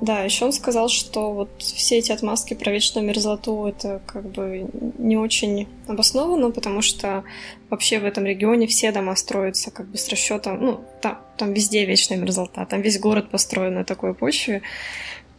Да, 0.00 0.22
еще 0.22 0.46
он 0.46 0.52
сказал, 0.52 0.88
что 0.88 1.32
вот 1.32 1.50
все 1.58 1.98
эти 1.98 2.10
отмазки 2.10 2.54
про 2.54 2.72
вечную 2.72 3.06
мерзлоту 3.06 3.66
это 3.66 4.00
как 4.06 4.30
бы 4.30 4.66
не 4.98 5.18
очень 5.18 5.68
обосновано, 5.86 6.50
потому 6.50 6.80
что 6.80 7.22
вообще 7.68 7.98
в 7.98 8.06
этом 8.06 8.24
регионе 8.24 8.66
все 8.66 8.92
дома 8.92 9.14
строятся 9.14 9.70
как 9.70 9.86
бы 9.88 9.98
с 9.98 10.08
расчетом, 10.08 10.64
ну, 10.64 10.80
там, 11.02 11.18
там 11.36 11.52
везде 11.52 11.84
вечная 11.84 12.16
мерзлота, 12.16 12.64
там 12.64 12.80
весь 12.80 12.98
город 12.98 13.30
построен 13.30 13.74
на 13.74 13.84
такой 13.84 14.14
почве. 14.14 14.62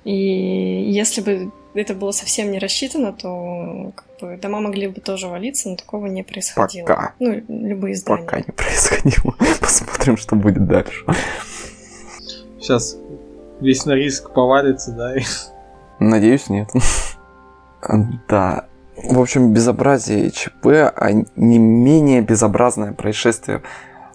И 0.04 0.92
если 0.92 1.22
бы 1.22 1.52
это 1.74 1.94
было 1.94 2.12
совсем 2.12 2.52
не 2.52 2.60
рассчитано, 2.60 3.14
то 3.14 3.94
как 3.96 4.06
бы, 4.20 4.38
дома 4.38 4.60
могли 4.60 4.88
бы 4.88 5.00
тоже 5.00 5.28
валиться, 5.28 5.70
но 5.70 5.76
такого 5.76 6.08
не 6.08 6.24
происходило. 6.24 6.86
Пока. 6.86 7.14
Ну, 7.20 7.42
любые 7.48 7.96
здания. 7.96 8.24
Пока 8.24 8.38
не 8.38 8.52
происходило. 8.52 9.36
Посмотрим, 9.60 10.18
что 10.18 10.36
будет 10.36 10.66
дальше. 10.68 11.06
Сейчас 12.60 12.98
весь 13.60 13.86
на 13.86 13.94
риск 13.94 14.32
повалится, 14.34 14.92
да? 14.92 15.16
Надеюсь, 16.00 16.50
нет. 16.50 16.70
Да. 18.28 18.66
В 18.98 19.20
общем, 19.20 19.54
безобразие 19.54 20.30
ЧП, 20.30 20.68
а 20.96 21.12
не 21.36 21.58
менее 21.58 22.22
безобразное 22.22 22.92
происшествие, 22.92 23.64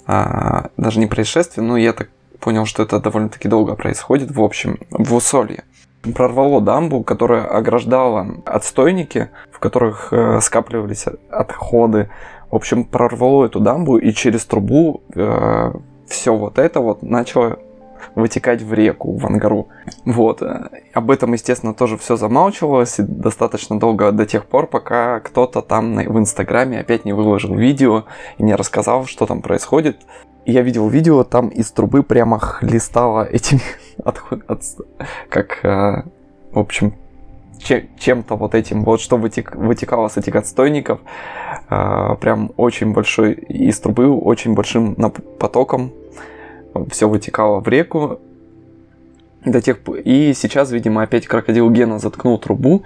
а, 0.06 0.70
даже 0.76 1.00
не 1.00 1.06
происшествие, 1.06 1.66
но 1.66 1.76
я 1.76 1.92
так 1.92 2.08
понял, 2.38 2.66
что 2.66 2.84
это 2.84 3.00
довольно-таки 3.00 3.48
долго 3.48 3.74
происходит, 3.74 4.30
в 4.30 4.40
общем, 4.40 4.78
в 4.90 5.14
Усолье. 5.14 5.64
Прорвало 6.14 6.60
дамбу, 6.60 7.02
которая 7.02 7.44
ограждала 7.44 8.26
отстойники, 8.44 9.30
в 9.50 9.58
которых 9.58 10.12
э, 10.12 10.40
скапливались 10.40 11.06
отходы. 11.30 12.10
В 12.50 12.56
общем, 12.56 12.84
прорвало 12.84 13.46
эту 13.46 13.60
дамбу, 13.60 13.98
и 13.98 14.12
через 14.12 14.44
трубу 14.44 15.02
э, 15.14 15.72
все 16.06 16.36
вот 16.36 16.58
это 16.58 16.80
вот 16.80 17.02
начало 17.02 17.58
вытекать 18.14 18.62
в 18.62 18.72
реку, 18.72 19.16
в 19.16 19.26
Ангару. 19.26 19.68
Вот. 20.04 20.42
Об 20.92 21.10
этом, 21.10 21.32
естественно, 21.32 21.74
тоже 21.74 21.96
все 21.96 22.16
замалчивалось 22.16 22.96
достаточно 22.98 23.78
долго 23.78 24.12
до 24.12 24.26
тех 24.26 24.46
пор, 24.46 24.66
пока 24.66 25.20
кто-то 25.20 25.62
там 25.62 25.96
в 25.96 26.18
Инстаграме 26.18 26.80
опять 26.80 27.04
не 27.04 27.12
выложил 27.12 27.54
видео 27.54 28.04
и 28.38 28.42
не 28.42 28.54
рассказал, 28.54 29.06
что 29.06 29.26
там 29.26 29.42
происходит. 29.42 29.98
Я 30.46 30.62
видел 30.62 30.88
видео, 30.88 31.24
там 31.24 31.48
из 31.48 31.72
трубы 31.72 32.04
прямо 32.04 32.38
хлестало 32.38 33.24
этими 33.24 33.60
отход... 34.04 34.42
от... 34.46 34.62
как, 35.28 35.64
э, 35.64 36.04
в 36.52 36.58
общем, 36.58 36.94
чем-то 37.58 38.36
вот 38.36 38.54
этим, 38.54 38.84
вот 38.84 39.00
что 39.00 39.16
вытек, 39.16 39.56
вытекало 39.56 40.06
с 40.06 40.16
этих 40.16 40.36
отстойников, 40.36 41.00
э, 41.68 42.16
прям 42.20 42.52
очень 42.56 42.92
большой 42.92 43.32
из 43.32 43.80
трубы, 43.80 44.08
очень 44.08 44.54
большим 44.54 44.94
потоком 45.40 45.92
все 46.90 47.08
вытекало 47.08 47.60
в 47.60 47.66
реку. 47.66 48.20
До 49.44 49.60
тех... 49.60 49.78
И 50.04 50.32
сейчас, 50.32 50.70
видимо, 50.70 51.02
опять 51.02 51.26
крокодил 51.26 51.70
Гена 51.70 51.98
заткнул 51.98 52.38
трубу. 52.38 52.82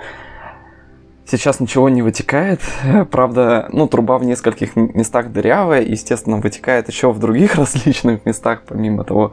Сейчас 1.31 1.61
ничего 1.61 1.89
не 1.89 2.03
вытекает. 2.03 2.61
Правда, 3.13 3.69
ну, 3.71 3.87
труба 3.87 4.19
в 4.19 4.25
нескольких 4.25 4.75
местах 4.75 5.31
дырявая. 5.31 5.83
Естественно, 5.83 6.39
вытекает 6.39 6.89
еще 6.89 7.13
в 7.13 7.21
других 7.21 7.55
различных 7.57 8.27
местах, 8.27 8.63
помимо 8.67 9.05
того, 9.05 9.33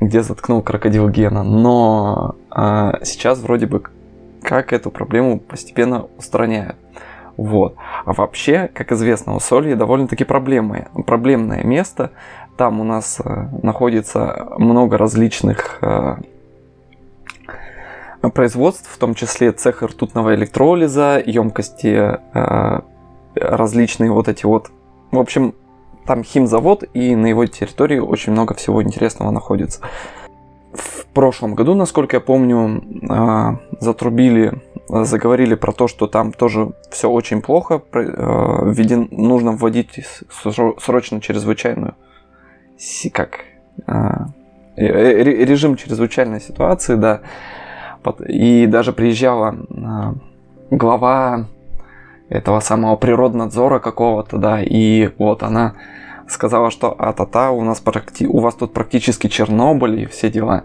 где 0.00 0.22
заткнул 0.22 0.62
крокодил 0.62 1.08
Гена. 1.08 1.44
Но 1.44 2.34
а, 2.50 2.98
сейчас 3.04 3.38
вроде 3.38 3.66
бы 3.66 3.84
как 4.42 4.72
эту 4.72 4.90
проблему 4.90 5.38
постепенно 5.38 6.06
устраняют. 6.18 6.76
Вот. 7.36 7.76
А 8.04 8.12
вообще, 8.14 8.68
как 8.74 8.90
известно, 8.90 9.36
Усолье 9.36 9.76
довольно-таки 9.76 10.24
проблемное, 10.24 10.88
проблемное 11.06 11.62
место. 11.62 12.10
Там 12.56 12.80
у 12.80 12.84
нас 12.84 13.20
э, 13.24 13.48
находится 13.62 14.48
много 14.58 14.98
различных 14.98 15.78
э, 15.82 16.16
производств, 18.30 18.88
в 18.90 18.98
том 18.98 19.14
числе 19.14 19.52
цех 19.52 19.82
ртутного 19.82 20.34
электролиза, 20.34 21.22
емкости 21.24 22.18
э, 22.34 22.80
различные 23.34 24.12
вот 24.12 24.28
эти 24.28 24.46
вот. 24.46 24.70
В 25.10 25.18
общем, 25.18 25.54
там 26.06 26.22
химзавод, 26.24 26.84
и 26.94 27.14
на 27.16 27.26
его 27.26 27.46
территории 27.46 27.98
очень 27.98 28.32
много 28.32 28.54
всего 28.54 28.82
интересного 28.82 29.30
находится. 29.30 29.80
В 30.72 31.04
прошлом 31.12 31.54
году, 31.54 31.74
насколько 31.74 32.16
я 32.16 32.20
помню, 32.20 32.82
затрубили, 33.78 34.62
заговорили 34.88 35.54
про 35.54 35.72
то, 35.72 35.86
что 35.86 36.06
там 36.06 36.32
тоже 36.32 36.72
все 36.90 37.10
очень 37.10 37.42
плохо, 37.42 37.82
введен, 37.92 39.08
нужно 39.10 39.52
вводить 39.52 40.00
срочно 40.78 41.20
чрезвычайную 41.20 41.94
как 43.12 43.44
режим 44.76 45.76
чрезвычайной 45.76 46.40
ситуации, 46.40 46.94
да. 46.96 47.20
И 48.26 48.66
даже 48.66 48.92
приезжала 48.92 49.56
а, 49.70 50.14
глава 50.70 51.46
этого 52.28 52.60
самого 52.60 52.96
природнадзора 52.96 53.78
какого-то, 53.78 54.38
да, 54.38 54.62
и 54.62 55.10
вот 55.18 55.42
она 55.42 55.74
сказала, 56.28 56.70
что 56.70 56.94
а-та-та, 56.98 57.50
у 57.50 57.62
нас 57.62 57.80
практи... 57.80 58.26
у 58.26 58.38
вас 58.38 58.54
тут 58.54 58.72
практически 58.72 59.26
Чернобыль 59.28 60.00
и 60.00 60.06
все 60.06 60.30
дела. 60.30 60.64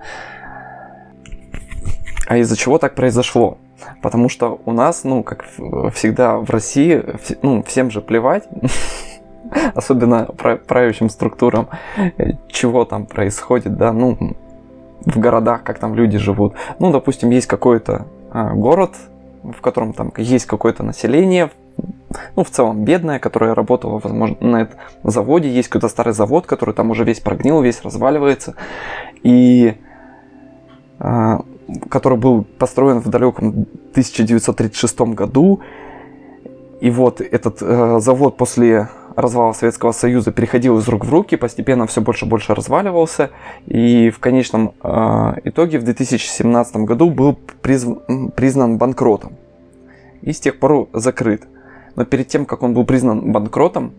А 2.28 2.38
из-за 2.38 2.58
чего 2.58 2.78
так 2.78 2.95
произошло? 2.95 3.58
Потому 4.02 4.30
что 4.30 4.60
у 4.65 4.71
нас, 4.71 5.04
ну, 5.04 5.23
как 5.23 5.45
всегда 5.93 6.38
в 6.38 6.50
России, 6.50 7.04
ну, 7.41 7.63
всем 7.63 7.91
же 7.91 8.02
плевать, 8.02 8.47
особенно 9.76 10.26
правящим 10.26 11.10
структурам, 11.10 11.69
чего 12.50 12.86
там 12.86 13.06
происходит, 13.06 13.78
да, 13.78 13.93
ну, 13.93 14.36
в 15.08 15.20
городах, 15.20 15.63
как 15.63 15.80
там 15.80 15.96
люди 15.96 16.17
живут. 16.17 16.54
Ну, 16.80 16.91
допустим, 16.91 17.30
есть 17.30 17.48
какой-то 17.48 18.08
а, 18.32 18.54
город, 18.54 18.91
в 19.43 19.62
котором 19.62 19.93
там 19.93 20.12
есть 20.17 20.46
какое-то 20.46 20.84
население, 20.84 21.52
ну, 22.36 22.43
в 22.43 22.50
целом 22.50 22.84
бедное, 22.84 23.20
которое 23.20 23.54
работало, 23.54 24.00
возможно, 24.04 24.38
на 24.41 24.62
этом 24.63 24.78
заводе. 25.04 25.50
Есть 25.50 25.70
какой-то 25.70 25.89
старый 25.89 26.13
завод, 26.13 26.46
который 26.46 26.74
там 26.74 26.89
уже 26.91 27.04
весь 27.04 27.20
прогнил, 27.20 27.62
весь 27.62 27.82
разваливается. 27.84 28.56
И 29.24 29.78
а, 31.00 31.41
который 31.89 32.17
был 32.17 32.43
построен 32.43 33.00
в 33.00 33.10
далеком 33.10 33.67
1936 33.91 35.00
году. 35.02 35.62
И 36.80 36.89
вот 36.89 37.22
этот 37.22 37.58
э, 37.62 38.00
завод 38.00 38.38
после 38.38 38.89
развала 39.17 39.51
Советского 39.51 39.91
Союза 39.91 40.32
переходил 40.32 40.77
из 40.77 40.88
рук 40.88 41.03
в 41.03 41.10
руки, 41.10 41.36
постепенно 41.36 41.88
все 41.88 42.01
больше 42.01 42.25
и 42.25 42.30
больше 42.30 42.53
разваливался, 42.53 43.32
и 43.65 44.12
в 44.12 44.19
конечном 44.19 44.75
э, 44.84 45.34
итоге 45.43 45.80
в 45.80 45.84
2017 45.84 46.75
году 46.77 47.10
был 47.10 47.34
признан 47.34 48.77
банкротом 48.77 49.34
и 50.21 50.32
с 50.32 50.39
тех 50.39 50.60
пор 50.60 50.88
закрыт. 50.93 51.47
Но 51.95 52.06
перед 52.06 52.27
тем, 52.27 52.45
как 52.45 52.62
он 52.62 52.75
был 52.75 52.86
признан 52.86 53.32
банкротом, 53.32 53.93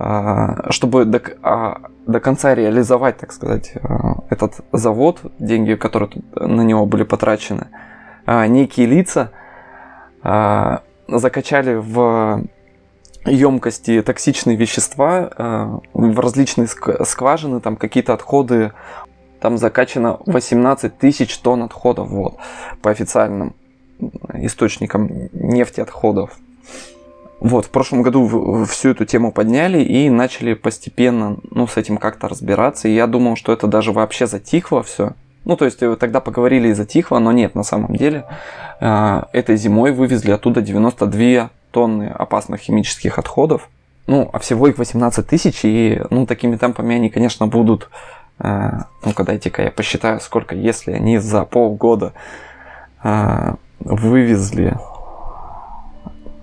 э, 0.00 0.70
чтобы 0.70 1.04
до, 1.04 1.18
э, 1.18 1.74
до 2.06 2.20
конца 2.20 2.54
реализовать, 2.54 3.18
так 3.18 3.32
сказать, 3.32 3.72
э, 3.74 3.80
этот 4.30 4.54
завод, 4.72 5.20
деньги, 5.38 5.74
которые 5.74 6.10
на 6.34 6.62
него 6.62 6.86
были 6.86 7.04
потрачены, 7.04 7.68
некие 8.26 8.86
лица 8.86 9.30
закачали 11.06 11.76
в 11.76 12.42
емкости 13.26 14.02
токсичные 14.02 14.56
вещества 14.56 15.30
э, 15.36 15.78
в 15.92 16.20
различные 16.20 16.68
скважины, 16.68 17.60
там 17.60 17.76
какие-то 17.76 18.14
отходы, 18.14 18.72
там 19.40 19.58
закачано 19.58 20.18
18 20.26 20.98
тысяч 20.98 21.36
тонн 21.38 21.64
отходов, 21.64 22.08
вот, 22.08 22.36
по 22.82 22.90
официальным 22.90 23.54
источникам 24.34 25.28
нефти 25.32 25.80
отходов. 25.80 26.30
Вот, 27.38 27.66
в 27.66 27.70
прошлом 27.70 28.02
году 28.02 28.64
всю 28.64 28.90
эту 28.90 29.04
тему 29.04 29.30
подняли 29.30 29.82
и 29.82 30.08
начали 30.08 30.54
постепенно, 30.54 31.36
ну, 31.50 31.66
с 31.66 31.76
этим 31.76 31.98
как-то 31.98 32.28
разбираться. 32.28 32.88
И 32.88 32.94
я 32.94 33.06
думал, 33.06 33.36
что 33.36 33.52
это 33.52 33.66
даже 33.66 33.92
вообще 33.92 34.26
затихло 34.26 34.82
все. 34.82 35.12
Ну, 35.44 35.56
то 35.56 35.64
есть 35.64 35.82
э, 35.82 35.96
тогда 35.96 36.20
поговорили 36.20 36.68
и 36.68 36.72
затихло, 36.72 37.18
но 37.18 37.32
нет, 37.32 37.54
на 37.54 37.62
самом 37.62 37.94
деле. 37.94 38.24
Э, 38.80 39.22
этой 39.32 39.56
зимой 39.56 39.92
вывезли 39.92 40.30
оттуда 40.30 40.62
92 40.62 41.50
тонны 41.76 42.04
опасных 42.04 42.60
химических 42.62 43.18
отходов. 43.18 43.68
Ну, 44.06 44.30
а 44.32 44.38
всего 44.38 44.66
их 44.66 44.78
18 44.78 45.26
тысяч, 45.26 45.60
и 45.62 46.00
ну, 46.08 46.24
такими 46.24 46.56
темпами 46.56 46.96
они, 46.96 47.10
конечно, 47.10 47.48
будут... 47.48 47.90
Э, 48.38 48.84
ну-ка, 49.04 49.24
дайте-ка 49.24 49.62
я 49.62 49.70
посчитаю, 49.70 50.20
сколько, 50.20 50.54
если 50.54 50.92
они 50.92 51.18
за 51.18 51.44
полгода 51.44 52.14
э, 53.04 53.56
вывезли... 53.80 54.78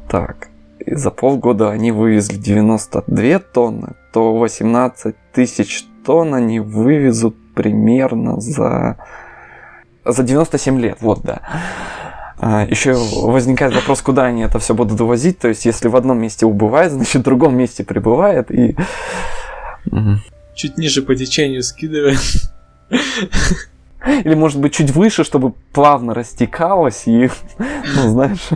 Так, 0.08 0.50
за 0.86 1.10
полгода 1.10 1.72
они 1.72 1.92
вывезли 1.92 2.38
92 2.38 3.40
тонны, 3.40 3.94
то 4.14 4.36
18 4.36 5.16
тысяч 5.34 5.84
тонн 6.06 6.36
они 6.36 6.60
вывезут 6.60 7.36
примерно 7.56 8.40
за... 8.40 8.98
За 10.06 10.22
97 10.22 10.80
лет, 10.80 10.98
вот, 11.02 11.24
да. 11.24 11.42
А, 12.46 12.68
Еще 12.70 12.94
возникает 12.94 13.74
вопрос, 13.74 14.02
куда 14.02 14.26
они 14.26 14.42
это 14.42 14.60
все 14.60 14.74
будут 14.74 14.98
довозить. 14.98 15.40
То 15.40 15.48
есть, 15.48 15.66
если 15.66 15.88
в 15.88 15.96
одном 15.96 16.20
месте 16.20 16.46
убывает, 16.46 16.92
значит, 16.92 17.22
в 17.22 17.24
другом 17.24 17.56
месте 17.56 17.86
прибывает. 17.86 18.52
И... 18.52 18.76
Чуть 20.54 20.78
ниже 20.78 21.02
по 21.04 21.16
течению 21.16 21.64
скидывает. 21.64 22.20
Или, 24.26 24.36
может 24.36 24.60
быть, 24.60 24.74
чуть 24.74 24.92
выше, 24.92 25.24
чтобы 25.24 25.54
плавно 25.72 26.14
растекалось 26.14 27.04
и, 27.08 27.30
ну, 27.58 28.10
знаешь... 28.10 28.50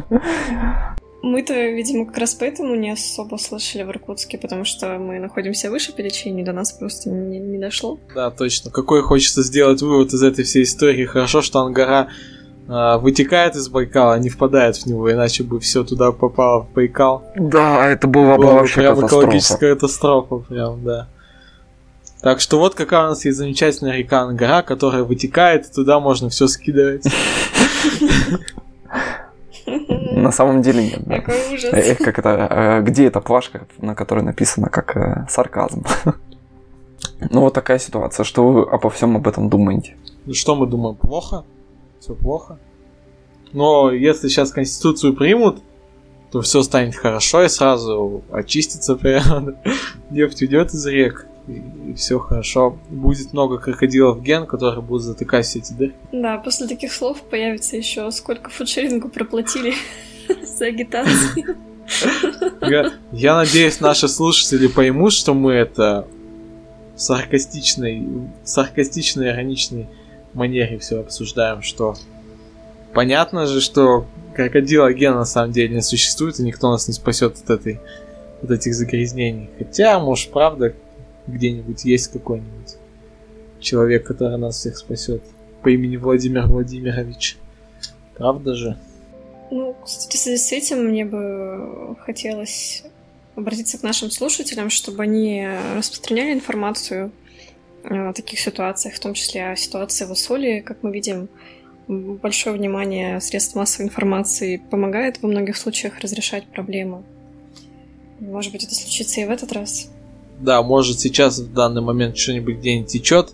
Мы-то, 1.24 1.54
видимо, 1.54 2.06
как 2.06 2.18
раз 2.20 2.36
поэтому 2.36 2.76
не 2.76 2.92
особо 2.92 3.38
слышали 3.38 3.84
в 3.84 3.90
Иркутске, 3.90 4.38
потому 4.38 4.66
что 4.66 4.98
мы 5.00 5.20
находимся 5.20 5.72
выше 5.72 5.94
по 5.94 6.02
течению, 6.04 6.46
до 6.46 6.52
нас 6.52 6.74
просто 6.74 7.10
не, 7.10 7.40
не 7.40 7.58
дошло. 7.58 8.00
Да, 8.14 8.30
точно. 8.32 8.72
Какой 8.72 9.02
хочется 9.02 9.42
сделать 9.42 9.82
вывод 9.82 10.14
из 10.14 10.22
этой 10.22 10.44
всей 10.44 10.64
истории. 10.64 11.06
Хорошо, 11.06 11.42
что 11.42 11.60
Ангара 11.60 12.10
вытекает 12.68 13.56
из 13.56 13.70
Байкала, 13.70 14.16
а 14.16 14.20
не 14.20 14.30
впадает 14.30 14.76
в 14.76 14.86
него, 14.86 15.12
иначе 15.12 15.44
бы 15.44 15.60
все 15.60 15.84
туда 15.84 16.12
попало 16.12 16.64
в 16.64 16.74
Байкал. 16.74 17.24
Да, 17.36 17.88
это 17.88 18.08
было 18.08 18.38
бы 18.38 18.46
вообще 18.46 18.82
прям 18.82 18.96
катастрофа. 18.96 19.24
экологическая 19.24 19.74
катастрофа, 19.76 20.36
прям, 20.38 20.84
да. 20.84 21.08
Так 22.22 22.42
что 22.42 22.60
вот 22.60 22.76
какая 22.76 23.06
у 23.06 23.10
нас 23.10 23.24
есть 23.26 23.38
замечательная 23.38 23.98
река 23.98 24.22
Ангара, 24.22 24.64
которая 24.64 25.04
вытекает, 25.04 25.66
и 25.68 25.74
туда 25.74 26.00
можно 26.00 26.30
все 26.30 26.48
скидывать. 26.48 27.06
На 29.66 30.32
самом 30.32 30.62
деле 30.62 30.84
нет. 30.84 31.04
Да. 31.06 31.20
Какой 31.20 31.54
ужас. 31.54 31.70
Эх, 31.74 31.98
как 32.00 32.20
это, 32.20 32.48
э, 32.50 32.82
где 32.82 33.06
эта 33.06 33.22
плашка, 33.22 33.68
на 33.80 33.96
которой 33.96 34.24
написано 34.24 34.70
как 34.70 34.98
э, 34.98 35.26
сарказм? 35.30 35.84
Ну 37.32 37.42
вот 37.42 37.54
такая 37.54 37.80
ситуация. 37.80 38.24
Что 38.24 38.48
вы 38.48 38.62
обо 38.70 38.90
всем 38.92 39.16
об 39.16 39.28
этом 39.28 39.50
думаете? 39.50 39.96
Ну 40.26 40.34
что 40.34 40.56
мы 40.56 40.68
думаем? 40.68 40.96
Плохо? 40.96 41.46
Все 42.00 42.16
плохо? 42.16 42.60
Но 43.54 43.92
если 43.92 44.28
сейчас 44.28 44.52
Конституцию 44.52 45.16
примут, 45.16 45.62
то 46.32 46.42
все 46.42 46.62
станет 46.62 46.96
хорошо 46.96 47.44
и 47.44 47.48
сразу 47.50 48.24
очистится 48.32 48.96
природа. 48.96 49.58
Нефть 50.10 50.42
уйдет 50.42 50.74
из 50.74 50.86
рек 50.86 51.26
и, 51.48 51.94
все 51.96 52.20
хорошо. 52.20 52.78
Будет 52.90 53.34
много 53.34 53.58
крокодилов 53.58 54.22
ген, 54.22 54.46
которые 54.46 54.82
будут 54.82 55.04
затыкать 55.04 55.46
все 55.46 55.60
эти 55.60 55.74
дырки. 55.74 55.96
Да, 56.12 56.38
после 56.38 56.68
таких 56.68 56.92
слов 56.92 57.22
появится 57.22 57.78
еще 57.78 58.12
сколько 58.12 58.50
фудшерингу 58.50 59.10
проплатили 59.10 59.74
за 60.44 60.66
агитацию. 60.66 61.56
Я, 62.62 62.92
я 63.14 63.36
надеюсь, 63.38 63.80
наши 63.80 64.10
слушатели 64.10 64.68
поймут, 64.68 65.14
что 65.14 65.34
мы 65.34 65.54
это 65.54 66.06
в 66.96 67.00
саркастичной, 67.00 68.06
саркастичной, 68.44 69.30
ироничной 69.30 69.88
манере 70.34 70.78
все 70.78 71.00
обсуждаем, 71.00 71.62
что 71.62 71.96
понятно 72.94 73.46
же, 73.46 73.62
что 73.62 74.06
крокодила 74.36 74.92
гена 74.94 75.18
на 75.18 75.26
самом 75.26 75.52
деле 75.52 75.76
не 75.76 75.82
существует, 75.82 76.40
и 76.40 76.44
никто 76.44 76.70
нас 76.70 76.88
не 76.88 76.94
спасет 76.94 77.38
от 77.38 77.50
этой 77.50 77.80
от 78.42 78.52
этих 78.52 78.76
загрязнений. 78.76 79.50
Хотя, 79.58 80.00
может, 80.00 80.32
правда, 80.32 80.74
где-нибудь 81.26 81.86
есть 81.86 82.08
какой-нибудь 82.08 82.76
человек, 83.60 84.06
который 84.06 84.38
нас 84.38 84.58
всех 84.58 84.78
спасет 84.78 85.24
по 85.64 85.70
имени 85.70 85.98
Владимир 85.98 86.48
Владимирович. 86.48 87.38
Правда 88.16 88.56
же? 88.56 88.78
Ну, 89.52 89.76
кстати, 89.84 90.18
в 90.18 90.20
связи 90.20 90.38
с 90.38 90.52
этим 90.52 90.86
мне 90.86 91.06
бы 91.06 91.96
хотелось 92.00 92.84
обратиться 93.36 93.78
к 93.78 93.84
нашим 93.84 94.12
слушателям, 94.12 94.70
чтобы 94.70 95.04
они 95.04 95.48
распространяли 95.76 96.34
информацию 96.34 97.12
таких 98.14 98.40
ситуациях, 98.40 98.96
в 98.96 99.00
том 99.00 99.14
числе 99.14 99.56
ситуации 99.56 100.06
в 100.06 100.12
Усоле. 100.12 100.62
Как 100.62 100.84
мы 100.84 100.92
видим, 100.92 101.30
большое 101.88 102.56
внимание 102.56 103.20
средств 103.22 103.56
массовой 103.56 103.86
информации 103.86 104.62
помогает 104.70 105.22
во 105.22 105.30
многих 105.30 105.58
случаях 105.58 106.00
разрешать 106.00 106.46
проблемы. 106.48 107.04
Может 108.20 108.52
быть, 108.52 108.64
это 108.64 108.74
случится 108.76 109.22
и 109.22 109.26
в 109.26 109.30
этот 109.30 109.52
раз 109.52 109.90
да, 110.40 110.62
может 110.62 111.00
сейчас 111.00 111.40
в 111.40 111.54
данный 111.54 111.82
момент 111.82 112.18
что-нибудь 112.18 112.58
где-нибудь 112.58 112.92
течет. 112.92 113.34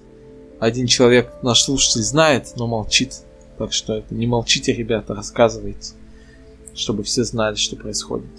Один 0.60 0.88
человек, 0.88 1.34
наш 1.42 1.64
слушатель, 1.64 2.02
знает, 2.02 2.54
но 2.56 2.68
молчит. 2.68 3.22
Так 3.58 3.74
что 3.74 3.98
это 3.98 4.14
не 4.16 4.26
молчите, 4.26 4.74
ребята, 4.74 5.14
рассказывайте, 5.14 5.94
чтобы 6.74 7.04
все 7.04 7.24
знали, 7.24 7.56
что 7.56 7.76
происходит. 7.76 8.30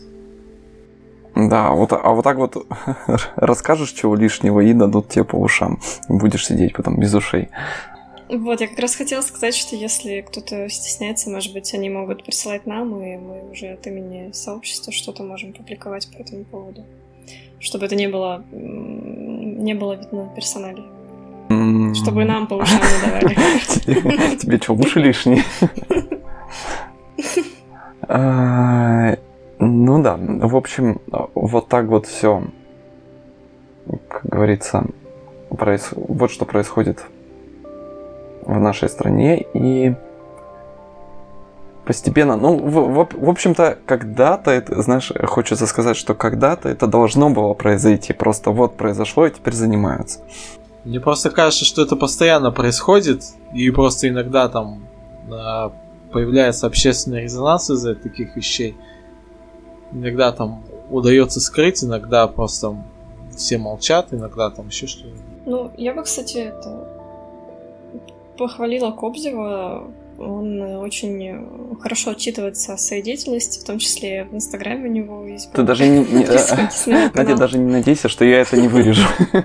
Да, 1.34 1.70
вот, 1.70 1.92
а 1.92 2.10
вот 2.10 2.22
так 2.22 2.36
вот 2.36 2.66
расскажешь 3.36 3.92
чего 3.92 4.14
лишнего 4.14 4.60
и 4.60 4.72
дадут 4.72 5.08
тебе 5.08 5.24
по 5.24 5.36
ушам. 5.36 5.80
Будешь 6.08 6.46
сидеть 6.46 6.74
потом 6.74 6.98
без 6.98 7.12
ушей. 7.14 7.48
Вот, 8.28 8.60
я 8.60 8.68
как 8.68 8.78
раз 8.78 8.94
хотела 8.94 9.20
сказать, 9.20 9.54
что 9.54 9.76
если 9.76 10.22
кто-то 10.22 10.68
стесняется, 10.68 11.30
может 11.30 11.52
быть, 11.52 11.74
они 11.74 11.90
могут 11.90 12.24
присылать 12.24 12.66
нам, 12.66 13.02
и 13.02 13.16
мы 13.16 13.50
уже 13.50 13.72
от 13.72 13.86
имени 13.86 14.32
сообщества 14.32 14.92
что-то 14.92 15.22
можем 15.22 15.52
публиковать 15.52 16.08
по 16.10 16.22
этому 16.22 16.44
поводу 16.44 16.84
чтобы 17.64 17.86
это 17.86 17.96
не 17.96 18.08
было, 18.08 18.44
не 18.52 19.74
было 19.74 19.94
видно 19.94 20.30
персоналей. 20.34 20.84
Чтобы 21.94 22.24
нам 22.24 22.46
по 22.46 22.54
ушам 22.54 22.80
не 22.80 23.06
давали. 23.06 24.36
Тебе 24.36 24.58
что, 24.58 24.74
уши 24.74 25.00
лишние? 25.00 25.42
А, 29.58 29.64
ну 29.64 30.02
да, 30.02 30.16
в 30.18 30.56
общем, 30.56 31.00
вот 31.34 31.68
так 31.68 31.86
вот 31.86 32.06
все, 32.06 32.44
как 34.08 34.24
говорится, 34.24 34.86
вот 35.50 36.30
что 36.30 36.44
происходит 36.44 37.04
в 38.42 38.58
нашей 38.58 38.88
стране. 38.88 39.46
И 39.54 39.94
постепенно, 41.84 42.36
ну, 42.36 42.56
в, 42.56 42.70
в, 42.70 43.08
в 43.12 43.28
общем-то, 43.28 43.78
когда-то, 43.86 44.50
это, 44.50 44.82
знаешь, 44.82 45.12
хочется 45.24 45.66
сказать, 45.66 45.96
что 45.96 46.14
когда-то 46.14 46.68
это 46.68 46.86
должно 46.86 47.30
было 47.30 47.54
произойти, 47.54 48.12
просто 48.12 48.50
вот 48.50 48.76
произошло 48.76 49.26
и 49.26 49.30
теперь 49.30 49.54
занимаются. 49.54 50.20
Мне 50.84 51.00
просто 51.00 51.30
кажется, 51.30 51.64
что 51.64 51.82
это 51.82 51.96
постоянно 51.96 52.50
происходит, 52.50 53.22
и 53.54 53.70
просто 53.70 54.08
иногда 54.08 54.48
там 54.48 54.86
появляется 56.12 56.66
общественный 56.66 57.22
резонанс 57.22 57.70
из-за 57.70 57.94
таких 57.94 58.36
вещей. 58.36 58.76
Иногда 59.92 60.32
там 60.32 60.62
удается 60.90 61.40
скрыть, 61.40 61.84
иногда 61.84 62.26
просто 62.26 62.76
все 63.36 63.58
молчат, 63.58 64.08
иногда 64.12 64.50
там 64.50 64.68
еще 64.68 64.86
что-нибудь. 64.86 65.20
Ну, 65.46 65.70
я 65.76 65.94
бы, 65.94 66.02
кстати, 66.02 66.38
это 66.38 66.88
похвалила 68.36 68.90
Кобзева 68.90 69.90
он 70.18 70.60
очень 70.76 71.76
хорошо 71.80 72.10
отчитывается 72.10 72.74
о 72.74 72.78
своей 72.78 73.02
деятельности, 73.02 73.58
в 73.60 73.64
том 73.64 73.78
числе 73.78 74.24
в 74.30 74.34
Инстаграме 74.34 74.88
у 74.88 74.92
него 74.92 75.26
есть... 75.26 75.50
Ты 75.52 75.62
даже 75.62 75.86
не... 75.86 76.04
Надя, 77.14 77.36
даже 77.36 77.58
не 77.58 77.72
надейся, 77.72 78.08
что 78.08 78.24
я 78.24 78.40
это 78.40 78.56
не 78.56 78.68
вырежу. 78.68 79.06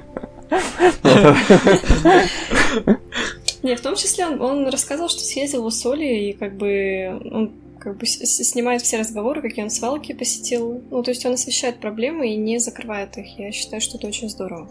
Не, 3.62 3.76
в 3.76 3.82
том 3.82 3.96
числе 3.98 4.26
он, 4.26 4.42
он 4.42 4.70
рассказывал, 4.70 5.10
что 5.10 5.20
съездил 5.20 5.64
в 5.64 5.66
Усолье, 5.66 6.30
и 6.30 6.34
как 6.34 6.56
бы 6.56 7.20
он 7.30 7.52
как 7.80 7.98
бы 7.98 8.06
снимает 8.06 8.82
все 8.82 9.00
разговоры, 9.00 9.42
какие 9.42 9.64
он 9.64 9.70
свалки 9.70 10.14
посетил. 10.14 10.82
Ну, 10.92 11.04
то 11.04 11.12
есть 11.12 11.26
он 11.26 11.34
освещает 11.34 11.80
проблемы 11.80 12.30
и 12.30 12.36
не 12.36 12.60
закрывает 12.60 13.18
их. 13.18 13.40
Я 13.40 13.52
считаю, 13.52 13.82
что 13.82 13.98
это 13.98 14.08
очень 14.08 14.30
здорово. 14.30 14.68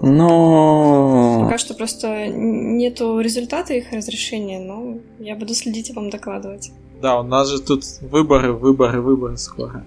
Но... 0.00 1.42
Пока 1.44 1.58
что 1.58 1.74
просто 1.74 2.28
нету 2.28 3.20
результата 3.20 3.74
их 3.74 3.92
разрешения, 3.92 4.60
но 4.60 4.98
я 5.18 5.36
буду 5.36 5.54
следить 5.54 5.90
и 5.90 5.92
вам 5.92 6.10
докладывать. 6.10 6.72
Да, 7.00 7.20
у 7.20 7.24
нас 7.24 7.48
же 7.48 7.60
тут 7.60 7.84
выборы, 8.00 8.52
выборы, 8.52 9.00
выборы 9.00 9.36
скоро. 9.36 9.84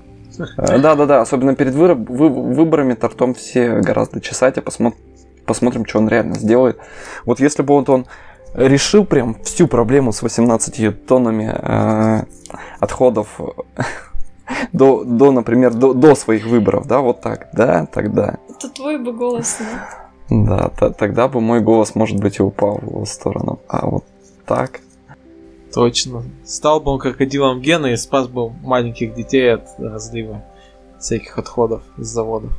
Э, 0.57 0.77
да-да-да, 0.79 1.21
особенно 1.21 1.55
перед 1.55 1.73
выборами 1.73 2.93
тортом 2.93 3.33
все 3.33 3.79
гораздо 3.79 4.19
чесать, 4.19 4.57
а 4.57 4.61
посмотрим, 5.45 5.85
что 5.85 5.99
он 5.99 6.09
реально 6.09 6.35
сделает. 6.35 6.77
Вот 7.25 7.39
если 7.39 7.63
бы 7.63 7.73
вот 7.73 7.89
он 7.89 8.05
решил 8.55 9.05
прям 9.05 9.35
всю 9.43 9.67
проблему 9.67 10.11
с 10.11 10.21
18 10.21 11.05
тоннами 11.05 11.53
э, 11.53 12.25
отходов 12.79 13.39
до, 14.71 15.03
до, 15.03 15.31
например, 15.31 15.73
до, 15.73 15.93
до 15.93 16.15
своих 16.15 16.45
выборов, 16.45 16.87
да, 16.87 16.99
вот 16.99 17.21
так, 17.21 17.49
да, 17.53 17.85
тогда. 17.85 18.37
Это 18.49 18.69
твой 18.69 18.97
бы 18.97 19.13
голос, 19.13 19.57
да? 19.59 20.05
Да, 20.29 20.69
т- 20.69 20.91
тогда 20.91 21.27
бы 21.27 21.39
мой 21.41 21.61
голос, 21.61 21.95
может 21.95 22.17
быть, 22.17 22.39
и 22.39 22.43
упал 22.43 22.79
в 22.79 22.83
его 22.83 23.05
сторону. 23.05 23.59
А 23.67 23.85
вот 23.85 24.05
так. 24.45 24.79
Точно. 25.73 26.23
Стал 26.45 26.79
бы 26.79 26.91
он 26.91 26.99
крокодилом 26.99 27.61
Гена 27.61 27.87
и 27.87 27.97
спас 27.97 28.27
бы 28.27 28.49
маленьких 28.49 29.13
детей 29.13 29.53
от 29.53 29.67
разлива 29.77 30.43
всяких 30.99 31.37
отходов 31.37 31.83
из 31.97 32.07
заводов. 32.07 32.51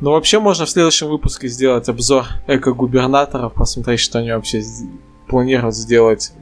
Ну, 0.00 0.12
вообще, 0.12 0.38
можно 0.38 0.66
в 0.66 0.70
следующем 0.70 1.08
выпуске 1.08 1.48
сделать 1.48 1.88
обзор 1.88 2.26
эко-губернаторов, 2.46 3.54
посмотреть, 3.54 4.00
что 4.00 4.18
они 4.18 4.32
вообще 4.32 4.62
планируют 5.28 5.74
сделать 5.74 6.32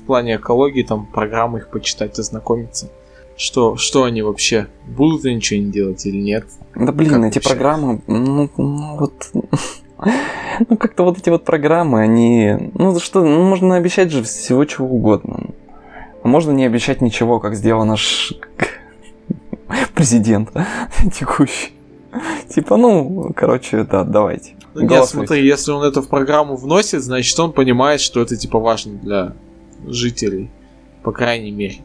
в 0.00 0.06
плане 0.06 0.36
экологии, 0.36 0.82
там, 0.82 1.06
программы 1.06 1.58
их 1.58 1.68
почитать, 1.68 2.18
ознакомиться. 2.18 2.90
Что, 3.36 3.76
что 3.76 4.04
они 4.04 4.22
вообще, 4.22 4.66
будут 4.86 5.24
ли 5.24 5.34
ничего 5.34 5.60
не 5.60 5.70
делать 5.70 6.04
или 6.06 6.20
нет? 6.20 6.46
Да 6.74 6.90
блин, 6.92 7.14
как 7.14 7.24
эти 7.24 7.34
вообще? 7.36 7.48
программы, 7.48 8.02
ну, 8.06 8.50
ну 8.56 8.96
вот... 8.96 9.30
Ну, 10.68 10.76
как-то 10.76 11.04
вот 11.04 11.18
эти 11.18 11.28
вот 11.28 11.44
программы, 11.44 12.00
они... 12.00 12.70
Ну, 12.74 12.98
что, 12.98 13.22
ну, 13.22 13.42
можно 13.42 13.76
обещать 13.76 14.10
же 14.10 14.22
всего 14.24 14.64
чего 14.64 14.88
угодно. 14.88 15.50
А 16.22 16.28
можно 16.28 16.50
не 16.50 16.64
обещать 16.66 17.00
ничего, 17.00 17.38
как 17.38 17.54
сделал 17.54 17.84
наш 17.84 18.32
президент 19.94 20.50
текущий. 21.14 21.77
Типа, 22.48 22.76
ну, 22.76 23.32
короче, 23.34 23.84
да, 23.84 24.04
давайте. 24.04 24.54
Ну, 24.74 24.82
нет, 24.82 25.04
смотри, 25.06 25.44
если 25.46 25.72
он 25.72 25.82
это 25.82 26.02
в 26.02 26.08
программу 26.08 26.56
вносит, 26.56 27.02
значит 27.02 27.38
он 27.40 27.52
понимает, 27.52 28.00
что 28.00 28.20
это 28.20 28.36
типа 28.36 28.58
важно 28.58 28.94
для 28.98 29.32
жителей, 29.86 30.50
по 31.02 31.12
крайней 31.12 31.50
мере. 31.50 31.78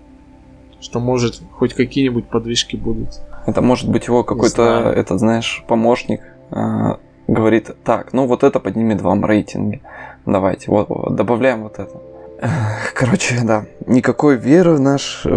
Что 0.81 0.99
может 0.99 1.41
хоть 1.53 1.73
какие-нибудь 1.73 2.27
подвижки 2.27 2.75
будут. 2.75 3.21
Это 3.45 3.61
может 3.61 3.89
быть 3.89 4.07
его 4.07 4.23
какой-то, 4.23 4.91
этот, 4.95 5.19
знаешь, 5.19 5.63
помощник 5.67 6.21
э, 6.51 6.97
говорит, 7.27 7.71
так, 7.83 8.13
ну 8.13 8.27
вот 8.27 8.43
это 8.43 8.59
поднимет 8.59 9.01
вам 9.01 9.25
рейтинги. 9.25 9.81
Давайте, 10.25 10.71
вот, 10.71 10.89
вот 10.89 11.15
добавляем 11.15 11.63
вот 11.63 11.79
это. 11.79 12.01
Короче, 12.93 13.39
да, 13.43 13.65
никакой 13.85 14.35
веры 14.37 14.75
в 14.75 14.79
наш... 14.79 15.25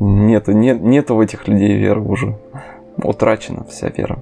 Нету, 0.00 0.52
нет, 0.52 0.80
нету 0.80 1.16
в 1.16 1.20
этих 1.20 1.48
людей 1.48 1.76
веры 1.76 2.00
уже. 2.00 2.36
Утрачена 2.96 3.64
вся 3.64 3.88
вера. 3.88 4.18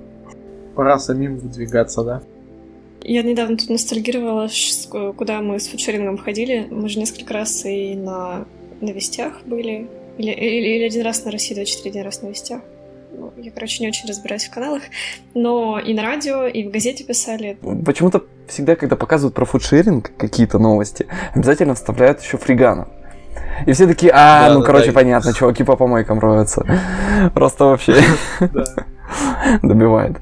Пора 0.74 0.98
самим 0.98 1.38
выдвигаться, 1.38 2.02
да? 2.02 2.22
Я 3.02 3.22
недавно 3.22 3.56
тут 3.56 3.68
ностальгировала, 3.70 4.48
куда 5.16 5.40
мы 5.40 5.60
с 5.60 5.68
фудшерингом 5.68 6.18
ходили. 6.18 6.66
Мы 6.70 6.88
же 6.88 6.98
несколько 6.98 7.34
раз 7.34 7.64
и 7.64 7.94
на, 7.94 8.46
на 8.80 8.90
вестях 8.90 9.42
были. 9.44 9.88
Или, 10.18 10.30
или, 10.30 10.76
или 10.76 10.84
один 10.84 11.02
раз 11.02 11.24
на 11.24 11.30
России 11.30 11.54
24, 11.54 11.90
один 11.90 12.04
раз 12.04 12.22
на 12.22 12.28
вестях. 12.28 12.62
Ну, 13.12 13.32
я, 13.36 13.50
короче, 13.50 13.82
не 13.82 13.88
очень 13.88 14.08
разбираюсь 14.08 14.44
в 14.44 14.50
каналах. 14.50 14.82
Но 15.34 15.78
и 15.78 15.94
на 15.94 16.02
радио, 16.02 16.46
и 16.46 16.66
в 16.66 16.70
газете 16.70 17.04
писали. 17.04 17.58
Почему-то 17.84 18.24
всегда, 18.48 18.76
когда 18.76 18.96
показывают 18.96 19.34
про 19.34 19.44
фудшеринг 19.44 20.12
какие-то 20.16 20.58
новости, 20.58 21.06
обязательно 21.34 21.74
вставляют 21.74 22.20
еще 22.22 22.38
фриганов. 22.38 22.88
И 23.66 23.72
все 23.72 23.87
такие, 23.87 24.12
а, 24.12 24.49
да, 24.49 24.55
ну, 24.55 24.61
да, 24.61 24.66
короче, 24.66 24.87
да, 24.87 24.93
понятно, 24.93 25.32
чуваки 25.32 25.64
по 25.64 25.76
помойкам 25.76 26.18
роются. 26.18 26.64
Просто 27.34 27.64
вообще 27.64 28.03
добивает. 29.62 30.18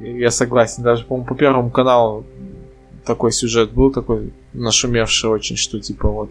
Я 0.00 0.30
согласен. 0.30 0.82
Даже, 0.82 1.04
по-моему, 1.04 1.26
по 1.26 1.34
Первому 1.34 1.70
каналу 1.70 2.26
такой 3.04 3.32
сюжет 3.32 3.72
был, 3.72 3.90
такой 3.90 4.32
нашумевший 4.52 5.30
очень, 5.30 5.56
что 5.56 5.80
типа 5.80 6.08
вот 6.08 6.30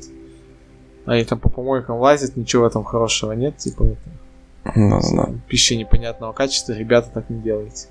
они 1.05 1.23
там 1.25 1.39
по 1.39 1.49
помойкам 1.49 1.97
лазят, 1.97 2.37
ничего 2.37 2.69
там 2.69 2.83
хорошего 2.83 3.33
нет, 3.33 3.57
типа 3.57 3.83
это. 3.83 4.75
Да, 4.75 4.99
да. 5.15 5.29
Пища 5.47 5.75
непонятного 5.75 6.31
качества, 6.31 6.73
ребята 6.73 7.09
так 7.13 7.29
не 7.29 7.41
делайте. 7.41 7.87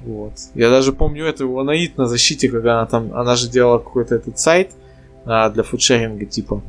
Вот. 0.00 0.32
Я 0.54 0.70
даже 0.70 0.92
помню 0.92 1.24
эту 1.24 1.58
Анаит 1.58 1.96
на 1.96 2.06
защите, 2.06 2.48
когда 2.48 2.78
она 2.78 2.86
там, 2.86 3.14
она 3.14 3.36
же 3.36 3.48
делала 3.48 3.78
какой-то 3.78 4.16
этот 4.16 4.38
сайт 4.38 4.72
а, 5.24 5.48
для 5.50 5.62
фудшеринга, 5.62 6.26
типа. 6.26 6.62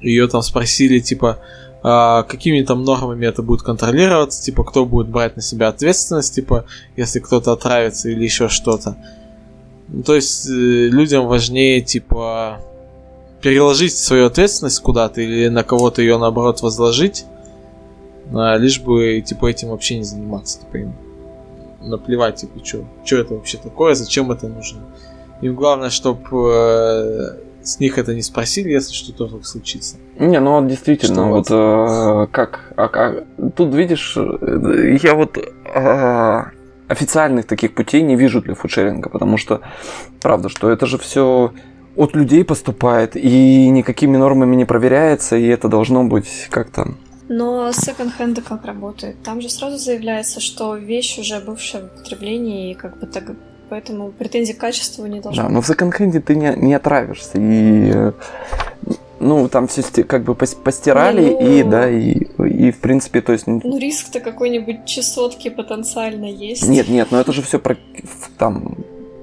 Ее 0.00 0.28
там 0.28 0.42
спросили, 0.42 0.98
типа, 0.98 1.38
а, 1.82 2.22
какими 2.24 2.62
там 2.62 2.84
нормами 2.84 3.26
это 3.26 3.42
будет 3.42 3.62
контролироваться, 3.62 4.42
типа, 4.42 4.64
кто 4.64 4.84
будет 4.84 5.08
брать 5.08 5.36
на 5.36 5.42
себя 5.42 5.68
ответственность, 5.68 6.34
типа, 6.34 6.66
если 6.96 7.20
кто-то 7.20 7.52
отравится 7.52 8.08
или 8.08 8.22
еще 8.22 8.48
что-то. 8.48 8.96
Ну, 9.88 10.02
то 10.02 10.14
есть 10.14 10.48
э, 10.48 10.52
людям 10.52 11.26
важнее, 11.26 11.80
типа, 11.80 12.60
переложить 13.40 13.96
свою 13.96 14.26
ответственность 14.26 14.80
куда-то 14.80 15.20
или 15.20 15.48
на 15.48 15.64
кого-то 15.64 16.02
ее 16.02 16.18
наоборот 16.18 16.60
возложить, 16.60 17.24
а, 18.32 18.56
лишь 18.56 18.80
бы, 18.80 19.22
типа, 19.22 19.46
этим 19.46 19.70
вообще 19.70 19.96
не 19.96 20.04
заниматься, 20.04 20.60
типа, 20.60 20.76
им 20.76 20.94
наплевать, 21.80 22.36
типа, 22.36 22.60
что 22.64 23.16
это 23.16 23.34
вообще 23.34 23.56
такое, 23.56 23.94
зачем 23.94 24.30
это 24.30 24.48
нужно. 24.48 24.80
Им 25.40 25.54
главное, 25.54 25.88
чтобы 25.88 26.20
э, 26.52 27.36
с 27.62 27.80
них 27.80 27.98
это 27.98 28.14
не 28.14 28.22
спросили, 28.22 28.70
если 28.70 28.92
что-то 28.92 29.26
вдруг 29.26 29.46
случится. 29.46 29.96
Не, 30.18 30.40
ну 30.40 30.60
вот 30.60 30.68
действительно, 30.68 31.14
что 31.14 31.24
вот 31.24 31.46
э, 31.50 32.32
как, 32.32 32.72
а, 32.76 32.90
а, 32.92 33.50
тут 33.56 33.74
видишь, 33.74 34.16
э, 34.16 34.98
я 35.02 35.14
вот 35.14 35.38
э, 35.38 36.42
официальных 36.88 37.46
таких 37.46 37.74
путей 37.74 38.02
не 38.02 38.16
вижу 38.16 38.40
для 38.40 38.54
фудшеринга, 38.54 39.08
потому 39.08 39.36
что, 39.36 39.60
правда, 40.20 40.48
что 40.48 40.70
это 40.70 40.86
же 40.86 40.98
все 40.98 41.52
от 41.96 42.14
людей 42.14 42.44
поступает 42.44 43.16
и 43.16 43.68
никакими 43.68 44.16
нормами 44.16 44.56
не 44.56 44.64
проверяется, 44.64 45.36
и 45.36 45.46
это 45.46 45.68
должно 45.68 46.04
быть 46.04 46.48
как-то 46.50 46.94
но 47.32 47.70
секонд-хенды 47.70 48.42
как 48.42 48.64
работает? 48.64 49.22
Там 49.22 49.40
же 49.40 49.48
сразу 49.48 49.78
заявляется, 49.78 50.40
что 50.40 50.74
вещь 50.74 51.16
уже 51.16 51.38
бывшая 51.38 51.82
в 51.82 51.84
употреблении, 51.84 52.72
и 52.72 52.74
как 52.74 52.98
бы 52.98 53.06
так 53.06 53.24
поэтому 53.70 54.10
претензий 54.10 54.52
к 54.52 54.58
качеству 54.58 55.06
не 55.06 55.20
должно 55.20 55.44
Да, 55.44 55.48
но 55.48 55.62
в 55.62 55.66
секонд-хенде 55.66 56.20
ты 56.20 56.34
не, 56.34 56.52
не 56.56 56.74
отравишься, 56.74 57.38
и 57.38 58.12
ну, 59.20 59.48
там 59.48 59.68
все 59.68 59.82
как 60.02 60.24
бы 60.24 60.34
постирали, 60.34 61.22
не, 61.22 61.30
ну... 61.30 61.40
и, 61.40 61.62
да, 61.62 61.88
и, 61.88 62.12
и, 62.48 62.70
в 62.72 62.80
принципе, 62.80 63.20
то 63.20 63.32
есть... 63.32 63.46
Ну, 63.46 63.78
риск-то 63.78 64.20
какой-нибудь 64.20 64.86
чесотки 64.86 65.50
потенциально 65.50 66.24
есть. 66.24 66.66
Нет, 66.66 66.88
нет, 66.88 67.08
но 67.10 67.20
это 67.20 67.32
же 67.32 67.42
все 67.42 67.58
про, 67.58 67.76
там 68.38 68.78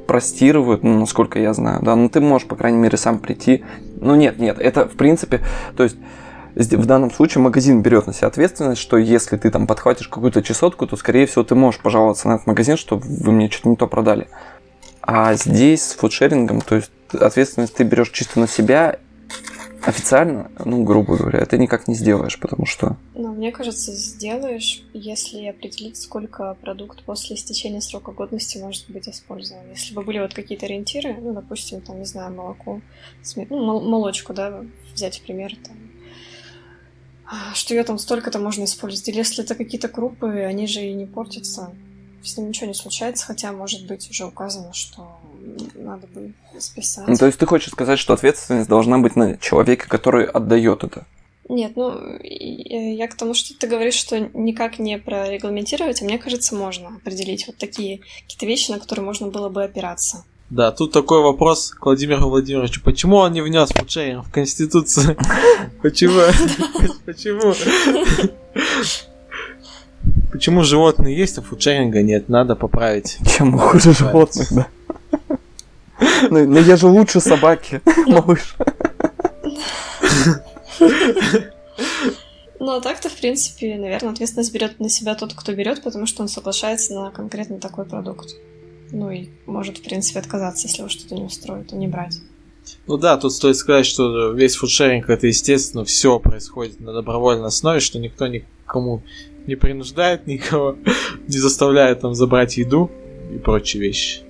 простирывают, 0.06 0.84
ну, 0.84 1.00
насколько 1.00 1.40
я 1.40 1.54
знаю, 1.54 1.82
да, 1.84 1.96
ну, 1.96 2.10
ты 2.10 2.22
можешь, 2.22 2.48
по 2.48 2.56
крайней 2.56 2.78
мере, 2.78 2.98
сам 2.98 3.20
прийти. 3.20 3.64
Ну, 4.00 4.16
нет, 4.16 4.40
нет, 4.40 4.60
это, 4.60 4.88
в 4.88 4.96
принципе, 4.96 5.42
то 5.76 5.84
есть 5.84 5.98
в 6.58 6.86
данном 6.86 7.12
случае 7.12 7.42
магазин 7.42 7.82
берет 7.82 8.08
на 8.08 8.14
себя 8.14 8.28
ответственность, 8.28 8.82
что 8.82 8.98
если 8.98 9.38
ты 9.38 9.52
там 9.52 9.68
подхватишь 9.68 10.08
какую-то 10.08 10.42
чесотку, 10.42 10.88
то, 10.88 10.96
скорее 10.98 11.28
всего, 11.28 11.44
ты 11.44 11.56
можешь 11.56 11.82
пожаловаться 11.82 12.28
на 12.28 12.34
этот 12.36 12.48
магазин, 12.48 12.78
что 12.78 12.98
вы 12.98 13.32
мне 13.32 13.50
что-то 13.50 13.70
не 13.70 13.76
то 13.76 13.88
продали. 13.88 14.28
А 15.02 15.36
здесь 15.36 15.84
с 15.84 15.94
фудшерингом, 15.94 16.62
то 16.62 16.76
есть 16.76 16.92
ответственность 17.14 17.76
ты 17.76 17.84
берешь 17.84 18.10
чисто 18.10 18.40
на 18.40 18.48
себя, 18.48 19.00
официально, 19.88 20.52
ну, 20.66 20.84
грубо 20.84 21.16
говоря, 21.16 21.46
ты 21.46 21.58
никак 21.58 21.88
не 21.88 21.96
сделаешь, 21.96 22.40
потому 22.40 22.66
что... 22.66 22.98
Ну, 23.16 23.34
мне 23.34 23.52
кажется, 23.52 23.94
сделаешь, 23.94 24.84
если 24.94 25.46
определить, 25.46 25.98
сколько 25.98 26.58
продукт 26.62 27.04
после 27.04 27.36
истечения 27.36 27.80
срока 27.80 28.12
годности 28.12 28.58
может 28.58 28.90
быть 28.90 29.08
использован. 29.08 29.62
Если 29.70 29.94
бы 29.94 30.02
были 30.02 30.20
вот 30.20 30.34
какие-то 30.34 30.66
ориентиры, 30.66 31.16
ну, 31.22 31.34
допустим, 31.34 31.80
там, 31.82 32.00
не 32.00 32.06
знаю, 32.06 32.34
молоко, 32.34 32.82
ну, 33.50 33.80
молочку, 33.80 34.34
да, 34.34 34.62
взять 34.94 35.20
в 35.20 35.22
пример, 35.22 35.56
там, 35.66 35.78
что 37.54 37.74
ее 37.74 37.84
там 37.84 37.98
столько-то 37.98 38.40
можно 38.40 38.64
использовать. 38.64 39.08
Или 39.10 39.18
если 39.18 39.44
это 39.44 39.56
какие-то 39.56 39.88
крупы, 39.88 40.28
они 40.42 40.68
же 40.68 40.82
и 40.82 40.94
не 40.94 41.06
портятся. 41.06 41.74
С 42.24 42.38
ним 42.38 42.50
ничего 42.50 42.68
не 42.68 42.74
случается, 42.74 43.26
хотя, 43.26 43.52
может 43.52 43.86
быть, 43.86 44.10
уже 44.10 44.26
указано, 44.26 44.74
что 44.74 45.20
надо 45.76 46.08
бы 46.08 46.34
списать. 46.60 47.08
Ну, 47.08 47.16
то 47.16 47.26
есть 47.26 47.38
ты 47.38 47.46
хочешь 47.46 47.72
сказать, 47.72 48.00
что 48.00 48.14
ответственность 48.14 48.70
должна 48.70 48.98
быть 48.98 49.16
на 49.16 49.38
человеке, 49.38 49.86
который 49.88 50.26
отдает 50.26 50.84
это? 50.84 51.06
Нет, 51.50 51.78
ну, 51.78 52.20
я 52.22 53.08
к 53.08 53.16
тому, 53.16 53.34
что 53.34 53.58
ты 53.58 53.68
говоришь, 53.68 53.94
что 53.94 54.20
никак 54.34 54.80
не 54.80 54.98
прорегламентировать, 54.98 56.02
а 56.02 56.06
мне 56.06 56.18
кажется, 56.18 56.56
можно 56.56 56.98
определить 56.98 57.48
вот 57.48 57.56
такие 57.58 58.02
какие-то 58.24 58.46
вещи, 58.46 58.72
на 58.72 58.80
которые 58.80 59.06
можно 59.06 59.28
было 59.28 59.48
бы 59.48 59.64
опираться. 59.64 60.26
Да, 60.50 60.72
тут 60.72 60.94
такой 60.94 61.22
вопрос 61.22 61.72
к 61.72 61.86
Владимиру 61.86 62.30
Владимировичу. 62.30 62.82
Почему 62.82 63.18
он 63.18 63.34
не 63.34 63.42
внес 63.42 63.70
фудшеринг 63.70 64.26
в 64.26 64.32
Конституцию? 64.32 65.18
Почему? 65.82 66.22
Почему? 67.06 67.54
Почему 70.32 70.64
животные 70.64 71.18
есть, 71.18 71.38
а 71.38 71.42
фудшеринга 71.42 72.02
нет? 72.02 72.30
Надо 72.30 72.56
поправить. 72.56 73.18
Чем 73.26 73.58
хуже 73.58 73.94
животных, 73.94 74.48
да. 74.52 74.68
Ну, 76.30 76.46
ну 76.46 76.60
я 76.60 76.78
же 76.78 76.88
лучше 76.88 77.20
собаки, 77.20 77.82
малыш. 78.08 78.56
Ну, 82.60 82.72
а 82.76 82.82
так-то, 82.82 83.10
в 83.10 83.16
принципе, 83.16 83.76
наверное, 83.78 84.12
ответственность 84.12 84.54
берет 84.54 84.80
на 84.80 84.90
себя 84.90 85.16
тот, 85.16 85.34
кто 85.34 85.54
берет, 85.54 85.84
потому 85.84 86.06
что 86.06 86.22
он 86.22 86.30
соглашается 86.30 86.94
на 86.94 87.12
конкретно 87.12 87.60
такой 87.60 87.86
продукт. 87.86 88.30
Ну 88.92 89.12
и 89.12 89.30
может, 89.46 89.78
в 89.78 89.84
принципе, 89.84 90.20
отказаться, 90.20 90.68
если 90.68 90.80
его 90.80 90.90
что-то 90.90 91.16
не 91.16 91.24
устроит, 91.24 91.74
и 91.74 91.76
не 91.76 91.88
брать. 91.88 92.22
Ну 92.86 92.98
да, 92.98 93.18
тут 93.18 93.34
стоит 93.34 93.56
сказать, 93.56 93.86
что 93.86 94.32
весь 94.32 94.56
фудшеринг 94.56 95.10
это, 95.10 95.28
естественно, 95.28 95.86
все 95.86 96.20
происходит 96.20 96.80
на 96.80 96.94
добровольной 96.94 97.48
основе, 97.48 97.80
что 97.80 98.00
никто 98.00 98.28
никому 98.28 99.02
не 99.46 99.56
принуждает 99.56 100.28
никого, 100.28 100.76
не 101.28 101.38
заставляет 101.38 102.02
там 102.02 102.14
забрать 102.14 102.58
еду 102.58 102.92
и 103.34 103.38
прочие 103.38 103.82
вещи. 103.82 104.22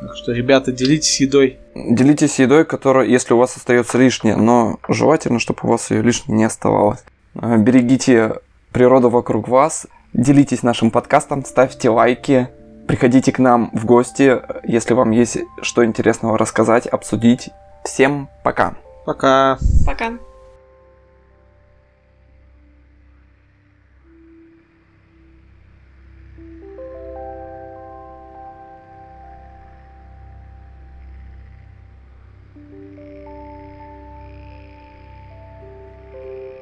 Так 0.00 0.14
что, 0.16 0.32
ребята, 0.32 0.72
делитесь 0.72 1.20
едой. 1.20 1.58
Делитесь 1.74 2.38
едой, 2.38 2.64
которая, 2.64 3.06
если 3.06 3.32
у 3.32 3.38
вас 3.38 3.56
остается 3.56 3.98
лишнее, 3.98 4.36
но 4.36 4.78
желательно, 4.88 5.38
чтобы 5.38 5.60
у 5.62 5.68
вас 5.68 5.90
ее 5.90 6.02
лишнее 6.02 6.36
не 6.36 6.44
оставалось. 6.44 7.02
Э, 7.34 7.56
берегите 7.56 8.34
природу 8.72 9.08
вокруг 9.08 9.48
вас, 9.48 9.86
делитесь 10.12 10.62
нашим 10.62 10.90
подкастом, 10.90 11.44
ставьте 11.44 11.88
лайки, 11.88 12.48
Приходите 12.86 13.32
к 13.32 13.38
нам 13.38 13.70
в 13.72 13.84
гости, 13.84 14.40
если 14.64 14.94
вам 14.94 15.10
есть 15.10 15.38
что 15.62 15.84
интересного 15.84 16.38
рассказать, 16.38 16.86
обсудить. 16.86 17.50
Всем 17.84 18.28
пока. 18.42 18.74
Пока. 19.04 19.58
Пока. 19.84 20.12